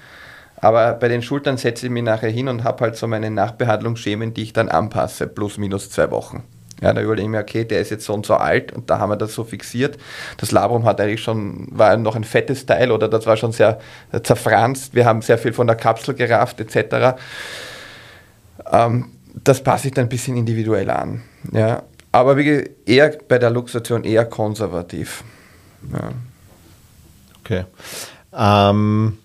Aber 0.61 0.93
bei 0.95 1.09
den 1.09 1.23
Schultern 1.23 1.57
setze 1.57 1.87
ich 1.87 1.93
mich 1.93 2.03
nachher 2.03 2.31
hin 2.31 2.49
und 2.49 2.63
habe 2.65 2.85
halt 2.85 2.97
so 2.97 3.07
meine 3.07 3.31
Nachbehandlungsschemen, 3.31 4.35
die 4.35 4.43
ich 4.43 4.53
dann 4.53 4.69
anpasse, 4.69 5.27
plus 5.27 5.59
minus 5.59 5.91
zwei 5.91 6.11
Wochen. 6.11 6.45
Ja, 6.81 6.93
da 6.93 7.01
überlege 7.01 7.23
ich 7.23 7.29
mir, 7.29 7.41
okay, 7.41 7.65
der 7.65 7.81
ist 7.81 7.91
jetzt 7.91 8.05
so 8.05 8.15
und 8.15 8.25
so 8.25 8.35
alt 8.35 8.73
und 8.73 8.89
da 8.89 8.99
haben 8.99 9.11
wir 9.11 9.17
das 9.17 9.35
so 9.35 9.43
fixiert. 9.43 9.99
Das 10.37 10.53
Labrum 10.53 10.85
hat 10.85 11.01
eigentlich 11.01 11.23
schon, 11.23 11.67
war 11.71 11.97
noch 11.97 12.15
ein 12.15 12.25
fettes 12.25 12.67
Teil 12.67 12.93
oder 12.93 13.09
das 13.09 13.27
war 13.27 13.37
schon 13.37 13.53
sehr 13.53 13.81
zerfranst. 14.23 14.95
Wir 14.95 15.05
haben 15.05 15.21
sehr 15.23 15.39
viel 15.39 15.53
von 15.53 15.67
der 15.67 15.77
Kapsel 15.77 16.15
gerafft 16.15 16.61
etc. 16.61 17.19
Ähm, 18.71 19.11
das 19.45 19.63
passe 19.63 19.89
ich 19.89 19.95
dann 19.95 20.07
ein 20.07 20.09
bisschen 20.09 20.37
individuell 20.37 20.91
an. 20.91 21.23
Ja. 21.53 21.83
Aber 22.13 22.37
wie 22.37 22.71
eher 22.87 23.19
bei 23.29 23.39
der 23.39 23.51
Luxation 23.51 24.05
eher 24.05 24.25
konservativ. 24.25 25.25
Ja. 25.93 26.11
Okay. 27.45 27.65
Ähm, 28.33 29.19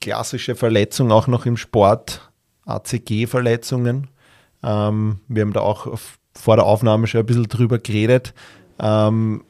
klassische 0.00 0.54
Verletzung 0.54 1.12
auch 1.12 1.26
noch 1.26 1.46
im 1.46 1.56
Sport, 1.56 2.30
ACG-Verletzungen. 2.66 4.08
Ähm, 4.62 5.20
wir 5.28 5.42
haben 5.42 5.52
da 5.52 5.60
auch 5.60 5.98
vor 6.34 6.56
der 6.56 6.66
Aufnahme 6.66 7.06
schon 7.06 7.20
ein 7.20 7.26
bisschen 7.26 7.48
drüber 7.48 7.78
geredet. 7.78 8.34
Ähm, 8.78 9.42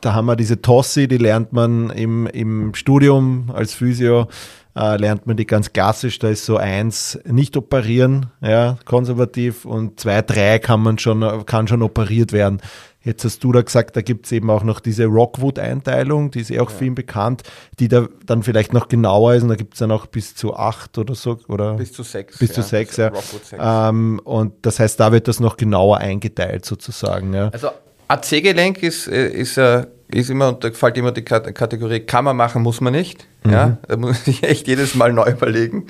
da 0.00 0.14
haben 0.14 0.26
wir 0.26 0.36
diese 0.36 0.60
Tossi, 0.60 1.08
die 1.08 1.18
lernt 1.18 1.52
man 1.52 1.90
im, 1.90 2.26
im 2.26 2.74
Studium 2.74 3.50
als 3.52 3.74
Physio, 3.74 4.28
äh, 4.76 4.96
lernt 4.96 5.26
man 5.26 5.36
die 5.36 5.46
ganz 5.46 5.72
klassisch. 5.72 6.18
Da 6.18 6.28
ist 6.28 6.44
so 6.44 6.56
eins 6.58 7.18
nicht 7.24 7.56
operieren, 7.56 8.26
ja, 8.40 8.76
konservativ 8.84 9.64
und 9.64 9.98
zwei, 9.98 10.22
drei 10.22 10.58
kann 10.58 10.80
man 10.80 10.98
schon, 10.98 11.44
kann 11.46 11.66
schon 11.66 11.82
operiert 11.82 12.32
werden. 12.32 12.60
Jetzt 13.06 13.24
hast 13.24 13.44
du 13.44 13.52
da 13.52 13.62
gesagt, 13.62 13.94
da 13.94 14.02
gibt 14.02 14.26
es 14.26 14.32
eben 14.32 14.50
auch 14.50 14.64
noch 14.64 14.80
diese 14.80 15.04
Rockwood-Einteilung, 15.04 16.32
die 16.32 16.40
ist 16.40 16.50
eh 16.50 16.58
auch 16.58 16.70
ja. 16.72 16.76
vielen 16.76 16.96
bekannt, 16.96 17.44
die 17.78 17.86
da 17.86 18.08
dann 18.26 18.42
vielleicht 18.42 18.72
noch 18.72 18.88
genauer 18.88 19.34
ist 19.34 19.44
und 19.44 19.48
da 19.48 19.54
gibt 19.54 19.74
es 19.74 19.78
dann 19.78 19.92
auch 19.92 20.06
bis 20.06 20.34
zu 20.34 20.56
acht 20.56 20.98
oder 20.98 21.14
so. 21.14 21.38
Oder 21.46 21.74
bis 21.74 21.92
zu 21.92 22.02
sechs. 22.02 22.36
Bis 22.38 22.48
ja, 22.48 22.54
zu 22.56 22.62
sechs, 22.62 22.96
ja. 22.96 23.12
Ähm, 23.60 24.20
und 24.24 24.54
das 24.62 24.80
heißt, 24.80 24.98
da 24.98 25.12
wird 25.12 25.28
das 25.28 25.38
noch 25.38 25.56
genauer 25.56 25.98
eingeteilt 25.98 26.64
sozusagen. 26.64 27.32
Ja. 27.32 27.50
Also 27.50 27.70
AC-Gelenk 28.08 28.82
ist, 28.82 29.06
äh, 29.06 29.28
ist, 29.28 29.56
äh, 29.56 29.86
ist 30.08 30.28
immer, 30.28 30.54
da 30.54 30.72
fällt 30.72 30.96
immer 30.96 31.12
die 31.12 31.22
Kategorie, 31.22 32.00
kann 32.00 32.24
man 32.24 32.36
machen, 32.36 32.62
muss 32.62 32.80
man 32.80 32.92
nicht. 32.92 33.24
Mhm. 33.44 33.52
Ja, 33.52 33.78
da 33.86 33.96
muss 33.96 34.26
ich 34.26 34.42
echt 34.42 34.66
jedes 34.66 34.96
Mal 34.96 35.12
neu 35.12 35.30
überlegen. 35.30 35.86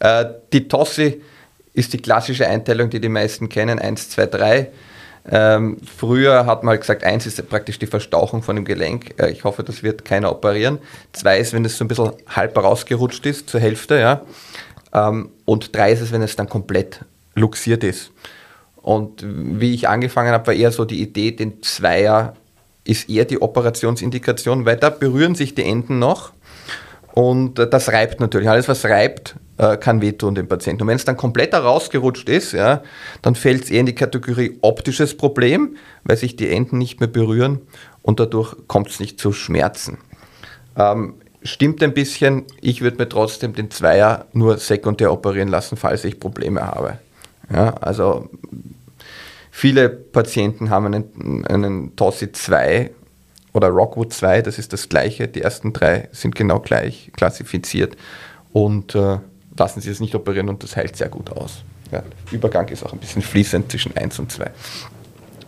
Äh, 0.00 0.24
die 0.52 0.66
Tossi 0.66 1.22
ist 1.74 1.92
die 1.92 1.98
klassische 1.98 2.48
Einteilung, 2.48 2.90
die 2.90 3.00
die 3.00 3.08
meisten 3.08 3.48
kennen, 3.48 3.78
1, 3.78 4.10
2, 4.10 4.26
3. 4.26 4.68
Ähm, 5.30 5.78
früher 5.84 6.46
hat 6.46 6.62
man 6.62 6.70
halt 6.70 6.82
gesagt, 6.82 7.02
eins 7.04 7.26
ist 7.26 7.48
praktisch 7.48 7.78
die 7.78 7.86
Verstauchung 7.86 8.42
von 8.42 8.56
dem 8.56 8.64
Gelenk. 8.64 9.14
Äh, 9.20 9.30
ich 9.30 9.44
hoffe, 9.44 9.62
das 9.62 9.82
wird 9.82 10.04
keiner 10.04 10.30
operieren. 10.30 10.78
Zwei 11.12 11.38
ist, 11.38 11.52
wenn 11.52 11.64
es 11.64 11.76
so 11.76 11.84
ein 11.84 11.88
bisschen 11.88 12.12
halb 12.28 12.56
rausgerutscht 12.56 13.26
ist, 13.26 13.50
zur 13.50 13.60
Hälfte, 13.60 13.98
ja. 13.98 14.22
Ähm, 14.92 15.30
und 15.44 15.74
drei 15.74 15.92
ist 15.92 16.00
es, 16.00 16.12
wenn 16.12 16.22
es 16.22 16.36
dann 16.36 16.48
komplett 16.48 17.00
luxiert 17.34 17.82
ist. 17.82 18.12
Und 18.76 19.24
wie 19.26 19.74
ich 19.74 19.88
angefangen 19.88 20.30
habe, 20.30 20.46
war 20.46 20.54
eher 20.54 20.70
so 20.70 20.84
die 20.84 21.02
Idee, 21.02 21.32
den 21.32 21.62
Zweier 21.62 22.34
ist 22.84 23.08
eher 23.08 23.24
die 23.24 23.42
Operationsindikation, 23.42 24.64
weil 24.64 24.76
da 24.76 24.90
berühren 24.90 25.34
sich 25.34 25.56
die 25.56 25.64
Enden 25.64 25.98
noch 25.98 26.32
und 27.12 27.58
äh, 27.58 27.68
das 27.68 27.88
reibt 27.88 28.20
natürlich. 28.20 28.48
Alles, 28.48 28.68
was 28.68 28.84
reibt, 28.84 29.36
äh, 29.58 29.76
kann 29.76 30.00
wehtun 30.00 30.34
dem 30.34 30.48
Patienten. 30.48 30.82
Und 30.82 30.88
wenn 30.88 30.96
es 30.96 31.04
dann 31.04 31.16
komplett 31.16 31.52
herausgerutscht 31.52 32.28
ist, 32.28 32.52
ja, 32.52 32.82
dann 33.22 33.34
fällt 33.34 33.64
es 33.64 33.70
eher 33.70 33.80
in 33.80 33.86
die 33.86 33.94
Kategorie 33.94 34.58
optisches 34.60 35.16
Problem, 35.16 35.76
weil 36.04 36.16
sich 36.16 36.36
die 36.36 36.50
Enden 36.50 36.78
nicht 36.78 37.00
mehr 37.00 37.08
berühren 37.08 37.60
und 38.02 38.20
dadurch 38.20 38.54
kommt 38.66 38.88
es 38.88 39.00
nicht 39.00 39.18
zu 39.18 39.32
Schmerzen. 39.32 39.98
Ähm, 40.76 41.14
stimmt 41.42 41.82
ein 41.82 41.94
bisschen, 41.94 42.44
ich 42.60 42.82
würde 42.82 42.98
mir 42.98 43.08
trotzdem 43.08 43.54
den 43.54 43.70
Zweier 43.70 44.26
nur 44.32 44.58
sekundär 44.58 45.12
operieren 45.12 45.48
lassen, 45.48 45.76
falls 45.76 46.04
ich 46.04 46.20
Probleme 46.20 46.62
habe. 46.62 46.98
Ja, 47.52 47.74
also 47.74 48.28
viele 49.50 49.88
Patienten 49.88 50.70
haben 50.70 50.86
einen, 50.86 51.46
einen 51.46 51.96
TOSI 51.96 52.32
2 52.32 52.90
oder 53.52 53.68
Rockwood 53.68 54.12
2, 54.12 54.42
das 54.42 54.58
ist 54.58 54.72
das 54.72 54.88
gleiche. 54.88 55.28
Die 55.28 55.40
ersten 55.40 55.72
drei 55.72 56.08
sind 56.12 56.34
genau 56.34 56.60
gleich 56.60 57.10
klassifiziert 57.16 57.96
und 58.52 58.94
äh, 58.94 59.18
lassen 59.58 59.80
sie 59.80 59.90
es 59.90 60.00
nicht 60.00 60.14
operieren 60.14 60.48
und 60.48 60.62
das 60.62 60.76
heilt 60.76 60.96
sehr 60.96 61.08
gut 61.08 61.30
aus. 61.30 61.62
Ja, 61.92 62.02
Übergang 62.30 62.68
ist 62.68 62.84
auch 62.84 62.92
ein 62.92 62.98
bisschen 62.98 63.22
fließend 63.22 63.70
zwischen 63.70 63.96
1 63.96 64.18
und 64.18 64.32
2. 64.32 64.50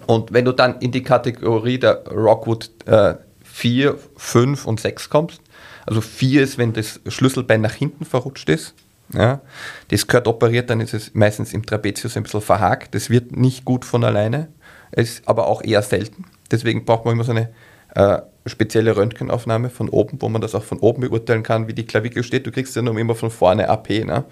Und 0.07 0.33
wenn 0.33 0.45
du 0.45 0.53
dann 0.53 0.79
in 0.81 0.91
die 0.91 1.03
Kategorie 1.03 1.79
der 1.79 2.07
Rockwood 2.07 2.71
äh, 2.87 3.15
4, 3.43 3.99
5 4.17 4.67
und 4.67 4.81
6 4.81 5.11
kommst, 5.11 5.41
also 5.85 6.01
4 6.01 6.43
ist, 6.43 6.59
wenn 6.59 6.73
das 6.73 7.01
Schlüsselbein 7.09 7.61
nach 7.61 7.75
hinten 7.75 8.05
verrutscht 8.05 8.49
ist, 8.49 8.75
ja, 9.13 9.41
das 9.89 10.07
gehört 10.07 10.29
operiert, 10.29 10.71
dann 10.71 10.81
ist 10.81 10.95
es 10.95 11.15
meistens 11.15 11.55
im 11.55 11.65
Trapezius 11.65 12.17
ein 12.17 12.25
bisschen 12.25 12.43
verhakt. 12.43 12.95
Das 12.95 13.09
wird 13.09 13.37
nicht 13.37 13.65
gut 13.65 13.85
von 13.85 14.05
alleine, 14.05 14.49
ist 14.93 15.27
aber 15.27 15.47
auch 15.47 15.63
eher 15.63 15.83
selten. 15.83 16.25
Deswegen 16.51 16.85
braucht 16.85 17.05
man 17.05 17.15
immer 17.15 17.25
so 17.25 17.33
eine 17.33 17.49
äh, 17.95 18.21
spezielle 18.49 18.97
Röntgenaufnahme 18.97 19.71
von 19.71 19.89
oben, 19.89 20.21
wo 20.21 20.29
man 20.29 20.41
das 20.41 20.55
auch 20.55 20.65
von 20.65 20.79
oben 20.79 21.03
beurteilen 21.03 21.43
kann, 21.43 21.69
wie 21.69 21.75
die 21.75 21.87
Klavikel 21.87 22.23
steht. 22.23 22.47
Du 22.47 22.51
kriegst 22.51 22.75
ja 22.77 22.83
nur 22.83 22.99
immer 22.99 23.15
von 23.15 23.31
vorne 23.31 23.69
AP. 23.69 23.91
Ne? 24.05 24.25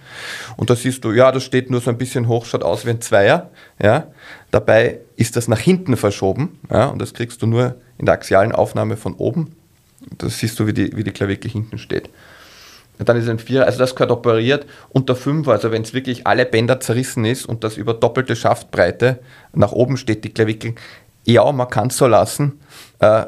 Und 0.56 0.70
da 0.70 0.76
siehst 0.76 1.04
du, 1.04 1.12
ja, 1.12 1.32
das 1.32 1.44
steht 1.44 1.70
nur 1.70 1.80
so 1.80 1.90
ein 1.90 1.98
bisschen 1.98 2.28
hoch, 2.28 2.46
schaut 2.46 2.62
aus 2.62 2.86
wie 2.86 2.90
ein 2.90 3.00
Zweier. 3.00 3.50
Ja? 3.82 4.08
Dabei 4.50 5.00
ist 5.16 5.36
das 5.36 5.48
nach 5.48 5.60
hinten 5.60 5.96
verschoben. 5.96 6.58
Ja? 6.70 6.86
Und 6.86 7.00
das 7.00 7.14
kriegst 7.14 7.42
du 7.42 7.46
nur 7.46 7.76
in 7.98 8.06
der 8.06 8.14
axialen 8.14 8.52
Aufnahme 8.52 8.96
von 8.96 9.14
oben. 9.14 9.54
Das 10.18 10.38
siehst 10.38 10.58
du, 10.58 10.66
wie 10.66 10.72
die, 10.72 10.96
wie 10.96 11.04
die 11.04 11.12
Klavikel 11.12 11.50
hinten 11.50 11.78
steht. 11.78 12.10
Dann 12.98 13.16
ist 13.18 13.28
ein 13.28 13.38
Vierer, 13.38 13.66
also 13.66 13.78
das 13.78 13.94
gehört 13.94 14.10
operiert. 14.10 14.66
Und 14.88 15.08
der 15.08 15.16
Fünfer, 15.16 15.52
also 15.52 15.70
wenn 15.70 15.82
es 15.82 15.92
wirklich 15.92 16.26
alle 16.26 16.46
Bänder 16.46 16.80
zerrissen 16.80 17.24
ist 17.24 17.44
und 17.44 17.62
das 17.62 17.76
über 17.76 17.92
doppelte 17.92 18.36
Schaftbreite 18.36 19.18
nach 19.52 19.72
oben 19.72 19.96
steht, 19.96 20.24
die 20.24 20.30
Klavikel, 20.30 20.74
ja, 21.24 21.50
man 21.52 21.68
kann 21.68 21.88
es 21.88 21.96
so 21.96 22.06
lassen. 22.06 22.60
Äh, 23.00 23.24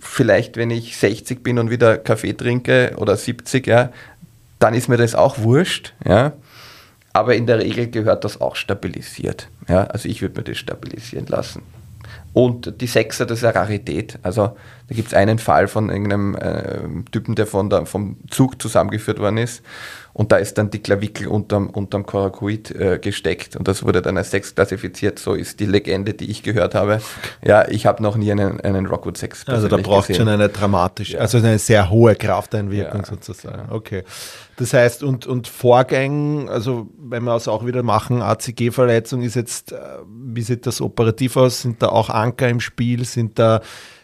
vielleicht, 0.00 0.56
wenn 0.56 0.70
ich 0.70 0.96
60 0.96 1.42
bin 1.42 1.58
und 1.58 1.70
wieder 1.70 1.98
Kaffee 1.98 2.32
trinke 2.32 2.94
oder 2.96 3.16
70, 3.16 3.66
ja, 3.66 3.90
dann 4.58 4.74
ist 4.74 4.88
mir 4.88 4.96
das 4.96 5.14
auch 5.14 5.38
wurscht. 5.38 5.94
Ja. 6.04 6.32
Aber 7.12 7.34
in 7.34 7.46
der 7.46 7.58
Regel 7.58 7.90
gehört 7.90 8.24
das 8.24 8.40
auch 8.40 8.56
stabilisiert. 8.56 9.48
Ja. 9.68 9.84
Also 9.84 10.08
ich 10.08 10.22
würde 10.22 10.40
mir 10.40 10.44
das 10.44 10.58
stabilisieren 10.58 11.26
lassen. 11.26 11.62
Und 12.32 12.80
die 12.80 12.86
Sechser, 12.86 13.24
das 13.24 13.38
ist 13.38 13.44
eine 13.44 13.54
Rarität. 13.54 14.18
Also 14.22 14.56
da 14.88 14.94
gibt 14.94 15.08
es 15.08 15.14
einen 15.14 15.38
Fall 15.38 15.66
von 15.66 15.90
irgendeinem 15.90 16.36
äh, 16.36 17.10
Typen, 17.10 17.34
der, 17.34 17.46
von 17.46 17.68
der 17.70 17.86
vom 17.86 18.18
Zug 18.30 18.62
zusammengeführt 18.62 19.18
worden 19.18 19.38
ist. 19.38 19.62
Und 20.12 20.32
da 20.32 20.36
ist 20.36 20.56
dann 20.56 20.70
die 20.70 20.78
Klavikel 20.78 21.26
unterm, 21.26 21.68
unterm 21.68 22.06
Korakoid 22.06 22.70
äh, 22.70 22.98
gesteckt. 22.98 23.56
Und 23.56 23.68
das 23.68 23.82
wurde 23.84 24.00
dann 24.00 24.16
als 24.16 24.30
Sex 24.30 24.54
klassifiziert. 24.54 25.18
So 25.18 25.34
ist 25.34 25.60
die 25.60 25.66
Legende, 25.66 26.14
die 26.14 26.30
ich 26.30 26.42
gehört 26.42 26.74
habe. 26.74 27.02
Ja, 27.44 27.68
ich 27.68 27.84
habe 27.84 28.02
noch 28.02 28.16
nie 28.16 28.30
einen, 28.30 28.60
einen 28.60 28.86
Rockwood 28.86 29.18
Sex 29.18 29.46
Also 29.46 29.68
da 29.68 29.76
braucht 29.76 30.14
schon 30.14 30.28
eine 30.28 30.48
dramatische, 30.48 31.14
ja. 31.14 31.20
also 31.20 31.36
eine 31.38 31.58
sehr 31.58 31.90
hohe 31.90 32.14
Krafteinwirkung 32.14 33.00
ja. 33.00 33.06
sozusagen. 33.06 33.70
Okay. 33.70 34.04
Das 34.56 34.72
heißt, 34.72 35.02
und, 35.02 35.26
und 35.26 35.48
Vorgängen, 35.48 36.48
also 36.48 36.88
wenn 36.96 37.24
wir 37.24 37.34
es 37.34 37.46
auch 37.48 37.66
wieder 37.66 37.82
machen, 37.82 38.22
ACG-Verletzung 38.22 39.20
ist 39.20 39.34
jetzt, 39.34 39.72
äh, 39.72 39.76
wie 40.08 40.42
sieht 40.42 40.64
das 40.64 40.80
operativ 40.80 41.36
aus? 41.36 41.60
Sind 41.60 41.82
da 41.82 41.88
auch 41.88 42.08
Anker 42.08 42.48
im 42.48 42.60
Spiel? 42.60 43.04
Sind 43.04 43.38
da 43.38 43.60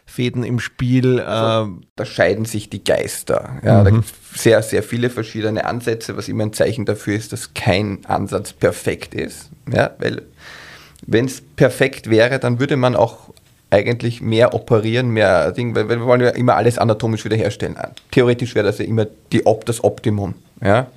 Fäden 0.06 0.44
im 0.44 0.58
Spiel? 0.58 1.20
Also, 1.20 1.70
äh, 1.70 1.74
da 1.96 2.04
scheiden 2.04 2.44
sich 2.44 2.70
die 2.70 2.84
Geister. 2.84 3.60
Ja, 3.64 3.80
mhm. 3.80 3.84
Da 3.84 3.90
gibt 3.90 4.04
es 4.04 4.42
sehr, 4.42 4.62
sehr 4.62 4.82
viele 4.82 5.10
verschiedene 5.10 5.64
Ansätze, 5.64 6.16
was 6.16 6.28
immer 6.28 6.44
ein 6.44 6.52
Zeichen 6.52 6.84
dafür 6.84 7.16
ist, 7.16 7.32
dass 7.32 7.54
kein 7.54 8.04
Ansatz 8.06 8.52
perfekt 8.52 9.14
ist. 9.14 9.50
Ja, 9.72 9.90
weil 9.98 10.22
wenn 11.06 11.24
es 11.24 11.40
perfekt 11.40 12.10
wäre, 12.10 12.38
dann 12.38 12.60
würde 12.60 12.76
man 12.76 12.94
auch 12.94 13.30
eigentlich 13.70 14.20
mehr 14.20 14.54
operieren, 14.54 15.10
mehr 15.10 15.50
Ding, 15.52 15.74
weil, 15.74 15.88
wir 15.88 16.04
wollen 16.04 16.20
ja 16.20 16.30
immer 16.30 16.56
alles 16.56 16.78
anatomisch 16.78 17.24
wiederherstellen. 17.24 17.76
Theoretisch 18.10 18.54
wäre 18.54 18.66
das 18.66 18.78
ja 18.78 18.84
immer 18.84 19.06
die, 19.32 19.42
das 19.64 19.82
Optimum. 19.82 20.34
Ja? 20.62 20.88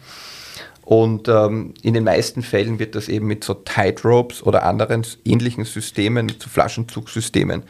Und 0.84 1.28
ähm, 1.30 1.74
in 1.82 1.93
den 1.93 2.03
meisten 2.03 2.43
Fällen 2.43 2.78
wird 2.78 2.93
das 2.93 3.08
eben 3.08 3.28
mit 3.28 3.43
so 3.43 3.56
Tightropes 3.56 4.43
oder 4.43 4.64
anderen 4.64 5.06
ähnlichen 5.24 5.66
Systemen, 5.66 6.30
so 6.38 6.49
Flaschenzugsystemen, 6.49 7.64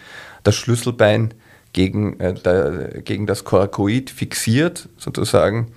das 0.46 0.56
Schlüsselbein 0.56 1.34
gegen, 1.74 2.18
äh, 2.22 2.34
der, 2.34 3.02
gegen 3.02 3.28
das 3.28 3.44
Korakoid 3.44 4.10
fixiert, 4.10 4.88
sozusagen. 4.98 5.74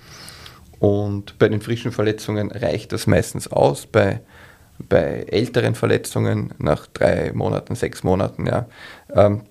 Und 0.79 1.37
bei 1.37 1.49
den 1.49 1.59
frischen 1.59 1.91
Verletzungen 1.91 2.51
reicht 2.51 2.93
das 2.93 3.05
meistens 3.05 3.51
aus. 3.51 3.85
Bei 3.85 4.21
bei 4.87 5.25
älteren 5.27 5.75
Verletzungen 5.75 6.53
nach 6.57 6.87
drei 6.87 7.31
Monaten, 7.33 7.75
sechs 7.75 8.03
Monaten, 8.03 8.45
ja, 8.45 8.67
ähm, 9.13 9.43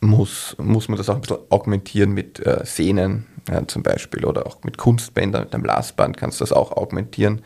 muss, 0.00 0.54
muss 0.58 0.88
man 0.88 0.98
das 0.98 1.08
auch 1.08 1.14
ein 1.14 1.22
bisschen 1.22 1.38
augmentieren 1.48 2.12
mit 2.12 2.44
äh, 2.44 2.60
Sehnen 2.64 3.26
ja, 3.48 3.66
zum 3.66 3.82
Beispiel 3.82 4.24
oder 4.24 4.46
auch 4.46 4.62
mit 4.62 4.76
Kunstbändern, 4.76 5.44
mit 5.44 5.54
einem 5.54 5.64
Lasband 5.64 6.16
kannst 6.16 6.40
du 6.40 6.44
das 6.44 6.52
auch 6.52 6.72
augmentieren, 6.72 7.40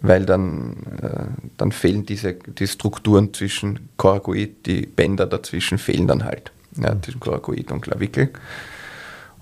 weil 0.00 0.26
dann, 0.26 0.76
äh, 1.02 1.48
dann 1.56 1.72
fehlen 1.72 2.06
diese 2.06 2.34
die 2.34 2.66
Strukturen 2.66 3.32
zwischen 3.34 3.88
Coracoid, 3.96 4.66
die 4.66 4.86
Bänder 4.86 5.26
dazwischen 5.26 5.78
fehlen 5.78 6.06
dann 6.06 6.24
halt, 6.24 6.52
ja, 6.76 6.94
mhm. 6.94 7.02
zwischen 7.02 7.20
Coracoid 7.20 7.72
und 7.72 7.80
Klavikel. 7.80 8.30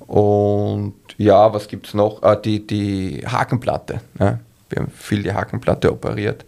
Und 0.07 0.95
ja, 1.19 1.53
was 1.53 1.69
gibt 1.69 1.89
es 1.89 1.95
noch? 1.95 2.23
Ah, 2.23 2.37
die, 2.37 2.67
die 2.67 3.25
Hakenplatte. 3.27 4.01
Ja. 4.19 4.39
Wir 4.69 4.83
haben 4.83 4.91
viel 4.91 5.23
die 5.23 5.33
Hakenplatte 5.33 5.93
operiert. 5.93 6.45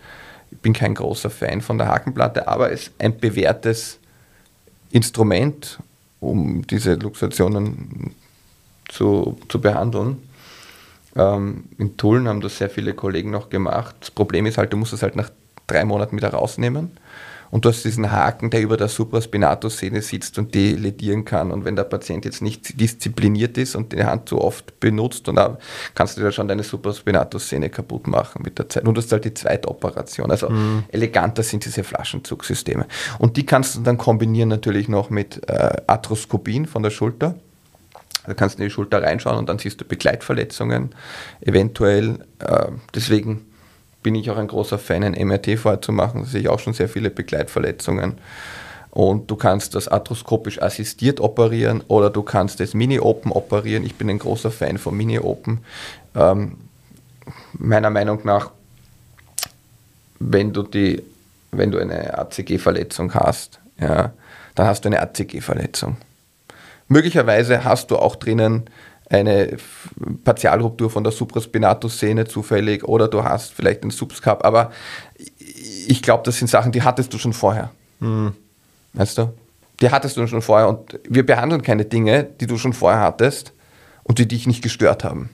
Ich 0.50 0.58
bin 0.58 0.72
kein 0.72 0.94
großer 0.94 1.30
Fan 1.30 1.60
von 1.60 1.78
der 1.78 1.88
Hakenplatte, 1.88 2.48
aber 2.48 2.72
es 2.72 2.84
ist 2.84 2.92
ein 2.98 3.18
bewährtes 3.18 3.98
Instrument, 4.90 5.78
um 6.20 6.66
diese 6.66 6.94
Luxationen 6.94 8.14
zu, 8.88 9.38
zu 9.48 9.60
behandeln. 9.60 10.27
Ähm, 11.18 11.64
in 11.76 11.96
Tulln 11.96 12.28
haben 12.28 12.40
das 12.40 12.58
sehr 12.58 12.70
viele 12.70 12.94
Kollegen 12.94 13.30
noch 13.30 13.50
gemacht. 13.50 13.96
Das 14.00 14.10
Problem 14.10 14.46
ist 14.46 14.56
halt, 14.56 14.72
du 14.72 14.76
musst 14.76 14.92
es 14.92 15.02
halt 15.02 15.16
nach 15.16 15.30
drei 15.66 15.84
Monaten 15.84 16.16
wieder 16.16 16.30
rausnehmen 16.30 16.92
und 17.50 17.64
du 17.64 17.70
hast 17.70 17.84
diesen 17.84 18.12
Haken, 18.12 18.50
der 18.50 18.60
über 18.60 18.76
der 18.76 18.88
Supraspinatus-Sehne 18.88 20.02
sitzt 20.02 20.38
und 20.38 20.54
die 20.54 20.72
ledieren 20.72 21.24
kann. 21.24 21.50
Und 21.50 21.64
wenn 21.64 21.76
der 21.76 21.84
Patient 21.84 22.24
jetzt 22.24 22.42
nicht 22.42 22.78
diszipliniert 22.80 23.56
ist 23.56 23.74
und 23.74 23.92
die 23.92 24.04
Hand 24.04 24.28
zu 24.28 24.40
oft 24.40 24.78
benutzt, 24.80 25.28
dann 25.28 25.56
kannst 25.94 26.16
du 26.16 26.22
dir 26.22 26.32
schon 26.32 26.48
deine 26.48 26.62
Supraspinatus-Sehne 26.62 27.70
kaputt 27.70 28.06
machen 28.06 28.42
mit 28.44 28.58
der 28.58 28.68
Zeit. 28.68 28.86
Und 28.86 28.96
das 28.98 29.06
ist 29.06 29.12
halt 29.12 29.24
die 29.24 29.34
zweite 29.34 29.68
Operation. 29.68 30.30
Also 30.30 30.50
mhm. 30.50 30.84
eleganter 30.88 31.42
sind 31.42 31.64
diese 31.64 31.84
Flaschenzugsysteme. 31.84 32.86
Und 33.18 33.36
die 33.36 33.46
kannst 33.46 33.76
du 33.76 33.80
dann 33.80 33.96
kombinieren 33.98 34.48
natürlich 34.48 34.88
noch 34.88 35.10
mit 35.10 35.48
äh, 35.48 35.70
Arthroskopien 35.86 36.66
von 36.66 36.82
der 36.82 36.90
Schulter. 36.90 37.34
Da 38.28 38.34
kannst 38.34 38.58
du 38.58 38.62
in 38.62 38.68
die 38.68 38.72
Schulter 38.72 39.02
reinschauen 39.02 39.38
und 39.38 39.48
dann 39.48 39.58
siehst 39.58 39.80
du 39.80 39.84
Begleitverletzungen, 39.84 40.90
eventuell. 41.40 42.18
Äh, 42.40 42.66
deswegen 42.94 43.46
bin 44.02 44.14
ich 44.14 44.30
auch 44.30 44.36
ein 44.36 44.48
großer 44.48 44.78
Fan, 44.78 45.02
ein 45.02 45.26
MRT 45.26 45.58
vorzumachen. 45.58 46.22
Da 46.22 46.26
sehe 46.26 46.42
ich 46.42 46.48
auch 46.48 46.60
schon 46.60 46.74
sehr 46.74 46.88
viele 46.88 47.10
Begleitverletzungen. 47.10 48.18
Und 48.90 49.30
du 49.30 49.36
kannst 49.36 49.74
das 49.74 49.88
arthroskopisch 49.88 50.60
assistiert 50.60 51.20
operieren 51.20 51.82
oder 51.88 52.10
du 52.10 52.22
kannst 52.22 52.60
das 52.60 52.74
Mini-Open 52.74 53.32
operieren. 53.32 53.84
Ich 53.84 53.94
bin 53.94 54.08
ein 54.10 54.18
großer 54.18 54.50
Fan 54.50 54.78
von 54.78 54.96
Mini-Open. 54.96 55.60
Ähm, 56.14 56.56
meiner 57.52 57.90
Meinung 57.90 58.20
nach, 58.24 58.50
wenn 60.18 60.52
du, 60.52 60.62
die, 60.62 61.02
wenn 61.52 61.70
du 61.70 61.78
eine 61.78 62.18
ACG-Verletzung 62.18 63.14
hast, 63.14 63.60
ja, 63.80 64.12
dann 64.54 64.66
hast 64.66 64.84
du 64.84 64.88
eine 64.88 65.00
ACG-Verletzung. 65.00 65.96
Möglicherweise 66.88 67.64
hast 67.64 67.90
du 67.90 67.96
auch 67.96 68.16
drinnen 68.16 68.68
eine 69.10 69.56
Partialruptur 70.24 70.90
von 70.90 71.02
der 71.02 71.12
Supraspinatus-Sehne 71.12 72.26
zufällig 72.26 72.84
oder 72.84 73.08
du 73.08 73.24
hast 73.24 73.52
vielleicht 73.52 73.82
einen 73.82 73.90
Subscap, 73.90 74.44
aber 74.44 74.70
ich 75.86 76.02
glaube, 76.02 76.22
das 76.24 76.38
sind 76.38 76.48
Sachen, 76.48 76.72
die 76.72 76.82
hattest 76.82 77.12
du 77.14 77.18
schon 77.18 77.32
vorher. 77.32 77.70
Mhm. 78.00 78.34
Weißt 78.92 79.18
du? 79.18 79.32
Die 79.80 79.90
hattest 79.90 80.16
du 80.16 80.26
schon 80.26 80.42
vorher 80.42 80.68
und 80.68 80.98
wir 81.08 81.24
behandeln 81.24 81.62
keine 81.62 81.84
Dinge, 81.84 82.24
die 82.24 82.46
du 82.46 82.58
schon 82.58 82.72
vorher 82.72 83.00
hattest 83.00 83.52
und 84.02 84.18
die 84.18 84.26
dich 84.26 84.46
nicht 84.46 84.62
gestört 84.62 85.04
haben. 85.04 85.30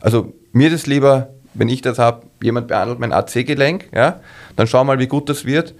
Also 0.00 0.32
mir 0.52 0.68
ist 0.68 0.74
es 0.74 0.86
lieber, 0.86 1.30
wenn 1.54 1.68
ich 1.68 1.80
das 1.80 1.98
habe, 1.98 2.26
jemand 2.42 2.68
behandelt 2.68 2.98
mein 2.98 3.12
AC-Gelenk, 3.12 3.88
ja, 3.94 4.20
dann 4.56 4.66
schau 4.66 4.84
mal, 4.84 4.98
wie 4.98 5.06
gut 5.06 5.28
das 5.28 5.44
wird 5.44 5.74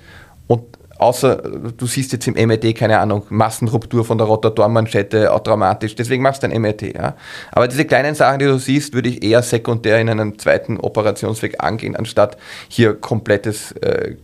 und 0.46 0.62
außer 0.98 1.36
du 1.76 1.86
siehst 1.86 2.12
jetzt 2.12 2.26
im 2.26 2.34
MRT, 2.34 2.74
keine 2.74 2.98
Ahnung, 2.98 3.24
Massenruptur 3.28 4.04
von 4.04 4.18
der 4.18 4.26
Rotatormanschette, 4.26 5.32
auch 5.32 5.40
dramatisch, 5.40 5.94
deswegen 5.94 6.22
machst 6.22 6.42
du 6.42 6.48
ein 6.48 6.60
MRT. 6.60 6.94
Ja? 6.94 7.16
Aber 7.52 7.68
diese 7.68 7.84
kleinen 7.84 8.14
Sachen, 8.14 8.38
die 8.38 8.46
du 8.46 8.58
siehst, 8.58 8.94
würde 8.94 9.08
ich 9.08 9.22
eher 9.22 9.42
sekundär 9.42 10.00
in 10.00 10.08
einem 10.08 10.38
zweiten 10.38 10.78
Operationsweg 10.78 11.62
angehen, 11.62 11.96
anstatt 11.96 12.36
hier 12.68 12.94
komplettes 12.94 13.72
äh, 13.72 14.16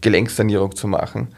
Gelenksanierung 0.00 0.74
zu 0.76 0.88
machen, 0.88 1.28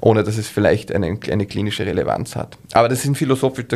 ohne 0.00 0.24
dass 0.24 0.38
es 0.38 0.48
vielleicht 0.48 0.94
eine, 0.94 1.18
eine 1.30 1.46
klinische 1.46 1.86
Relevanz 1.86 2.36
hat. 2.36 2.56
Aber 2.72 2.88
das 2.88 3.02
sind 3.02 3.16
philosophisch, 3.16 3.66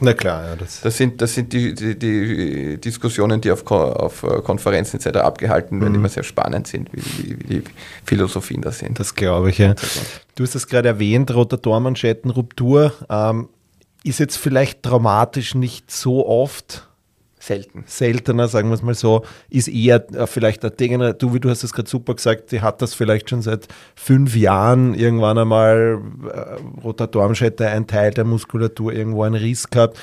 na 0.00 0.12
klar, 0.12 0.44
ja. 0.44 0.56
Das, 0.56 0.80
das 0.80 0.96
sind, 0.96 1.20
das 1.22 1.34
sind 1.34 1.52
die, 1.52 1.74
die, 1.74 1.98
die 1.98 2.78
Diskussionen, 2.78 3.40
die 3.40 3.50
auf, 3.50 3.68
auf 3.70 4.22
äh, 4.22 4.42
Konferenzen 4.42 5.00
etc. 5.00 5.18
abgehalten 5.18 5.80
werden, 5.80 5.92
mhm. 5.92 6.00
immer 6.00 6.08
sehr 6.08 6.22
spannend 6.22 6.66
sind, 6.66 6.90
wie, 6.92 7.02
wie, 7.02 7.38
wie, 7.38 7.44
die 7.44 7.62
Philosophien 8.04 8.62
da 8.62 8.72
sind. 8.72 8.98
Das 8.98 9.14
glaube 9.14 9.50
ich, 9.50 9.58
ja. 9.58 9.74
Du 10.34 10.44
hast 10.44 10.54
es 10.54 10.66
gerade 10.66 10.88
erwähnt, 10.88 11.34
Rotatormanschettenruptur. 11.34 12.92
Ähm, 13.08 13.48
ist 14.04 14.20
jetzt 14.20 14.36
vielleicht 14.36 14.82
traumatisch 14.82 15.54
nicht 15.54 15.90
so 15.90 16.28
oft, 16.28 16.85
Selten. 17.46 17.84
Seltener, 17.86 18.48
sagen 18.48 18.70
wir 18.70 18.74
es 18.74 18.82
mal 18.82 18.94
so, 18.94 19.24
ist 19.50 19.68
eher 19.68 20.04
äh, 20.12 20.26
vielleicht 20.26 20.64
ein 20.64 20.76
Ding, 20.76 20.98
du, 21.16 21.32
wie 21.32 21.38
du 21.38 21.48
hast 21.48 21.62
es 21.62 21.72
gerade 21.72 21.88
super 21.88 22.14
gesagt, 22.14 22.50
die 22.50 22.60
hat 22.60 22.82
das 22.82 22.92
vielleicht 22.92 23.30
schon 23.30 23.40
seit 23.40 23.68
fünf 23.94 24.34
Jahren 24.34 24.94
irgendwann 24.94 25.38
einmal 25.38 26.00
äh, 26.28 26.80
Rotatormschette, 26.82 27.68
ein 27.68 27.86
Teil 27.86 28.10
der 28.10 28.24
Muskulatur 28.24 28.92
irgendwo 28.92 29.22
einen 29.22 29.36
Riss 29.36 29.70
gehabt 29.70 29.96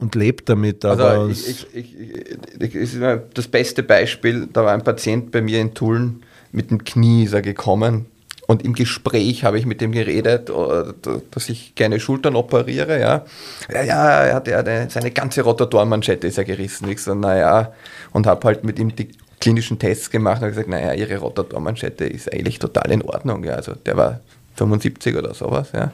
und 0.00 0.16
lebt 0.16 0.48
damit. 0.48 0.84
Also 0.84 1.28
ich, 1.28 1.66
ich, 1.72 2.74
ich, 2.74 2.98
das 3.32 3.46
beste 3.46 3.84
Beispiel, 3.84 4.48
da 4.52 4.64
war 4.64 4.72
ein 4.72 4.82
Patient 4.82 5.30
bei 5.30 5.40
mir 5.40 5.60
in 5.60 5.74
Tulln 5.74 6.24
mit 6.50 6.70
dem 6.70 6.82
Knie 6.82 7.24
ist 7.24 7.32
er 7.32 7.42
gekommen 7.42 8.06
und 8.52 8.62
im 8.62 8.74
Gespräch 8.74 9.44
habe 9.44 9.58
ich 9.58 9.64
mit 9.64 9.80
dem 9.80 9.92
geredet, 9.92 10.50
äh, 10.50 10.92
dass 11.30 11.48
ich 11.48 11.74
gerne 11.74 11.98
Schultern 11.98 12.36
operiere. 12.36 13.00
Ja, 13.00 13.24
ja, 13.72 13.82
ja 13.82 14.24
er 14.24 14.34
hat 14.34 14.46
ja 14.46 14.90
seine 14.90 15.10
ganze 15.10 15.40
Rotatorenmanschette 15.40 16.26
ist 16.26 16.36
ja 16.36 16.42
gerissen. 16.42 16.86
Ich 16.90 17.02
so, 17.02 17.14
naja, 17.14 17.72
und 18.12 18.26
habe 18.26 18.46
halt 18.46 18.62
mit 18.62 18.78
ihm 18.78 18.94
die 18.94 19.08
klinischen 19.40 19.78
Tests 19.78 20.10
gemacht 20.10 20.42
und 20.42 20.48
gesagt, 20.48 20.68
naja, 20.68 20.92
ihre 20.92 21.16
Rotatorenmanschette 21.16 22.04
ist 22.04 22.30
eigentlich 22.30 22.58
total 22.58 22.92
in 22.92 23.00
Ordnung. 23.00 23.42
Ja, 23.42 23.54
also 23.54 23.72
der 23.74 23.96
war 23.96 24.20
75 24.56 25.16
oder 25.16 25.32
sowas. 25.32 25.70
Ja. 25.72 25.92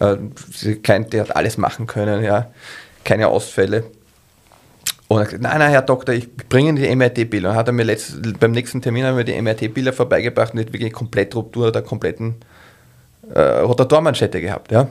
Äh, 0.00 0.16
der 1.04 1.20
hat 1.20 1.36
alles 1.36 1.58
machen 1.58 1.86
können, 1.86 2.24
ja. 2.24 2.50
keine 3.04 3.28
Ausfälle. 3.28 3.84
Und 5.14 5.20
er 5.20 5.24
hat 5.24 5.30
gesagt, 5.30 5.42
nein, 5.42 5.58
nein, 5.58 5.70
Herr 5.70 5.82
Doktor, 5.82 6.14
ich 6.14 6.34
bringe 6.36 6.70
Ihnen 6.70 6.76
die 6.76 6.94
MRT-Bilder. 6.94 7.50
Und 7.50 7.56
hat 7.56 7.68
er 7.68 7.72
mir 7.72 7.84
letzt, 7.84 8.18
beim 8.40 8.50
nächsten 8.50 8.82
Termin 8.82 9.04
haben 9.04 9.16
wir 9.16 9.24
die 9.24 9.40
MRT-Bilder 9.40 9.92
vorbeigebracht 9.92 10.54
und 10.54 10.60
hat 10.60 10.72
wirklich 10.72 10.92
komplett 10.92 11.34
Ruptur 11.36 11.70
der 11.70 11.82
kompletten 11.82 12.36
äh, 13.32 13.40
Rotatormanschette 13.40 14.40
gehabt. 14.40 14.72
Ja. 14.72 14.88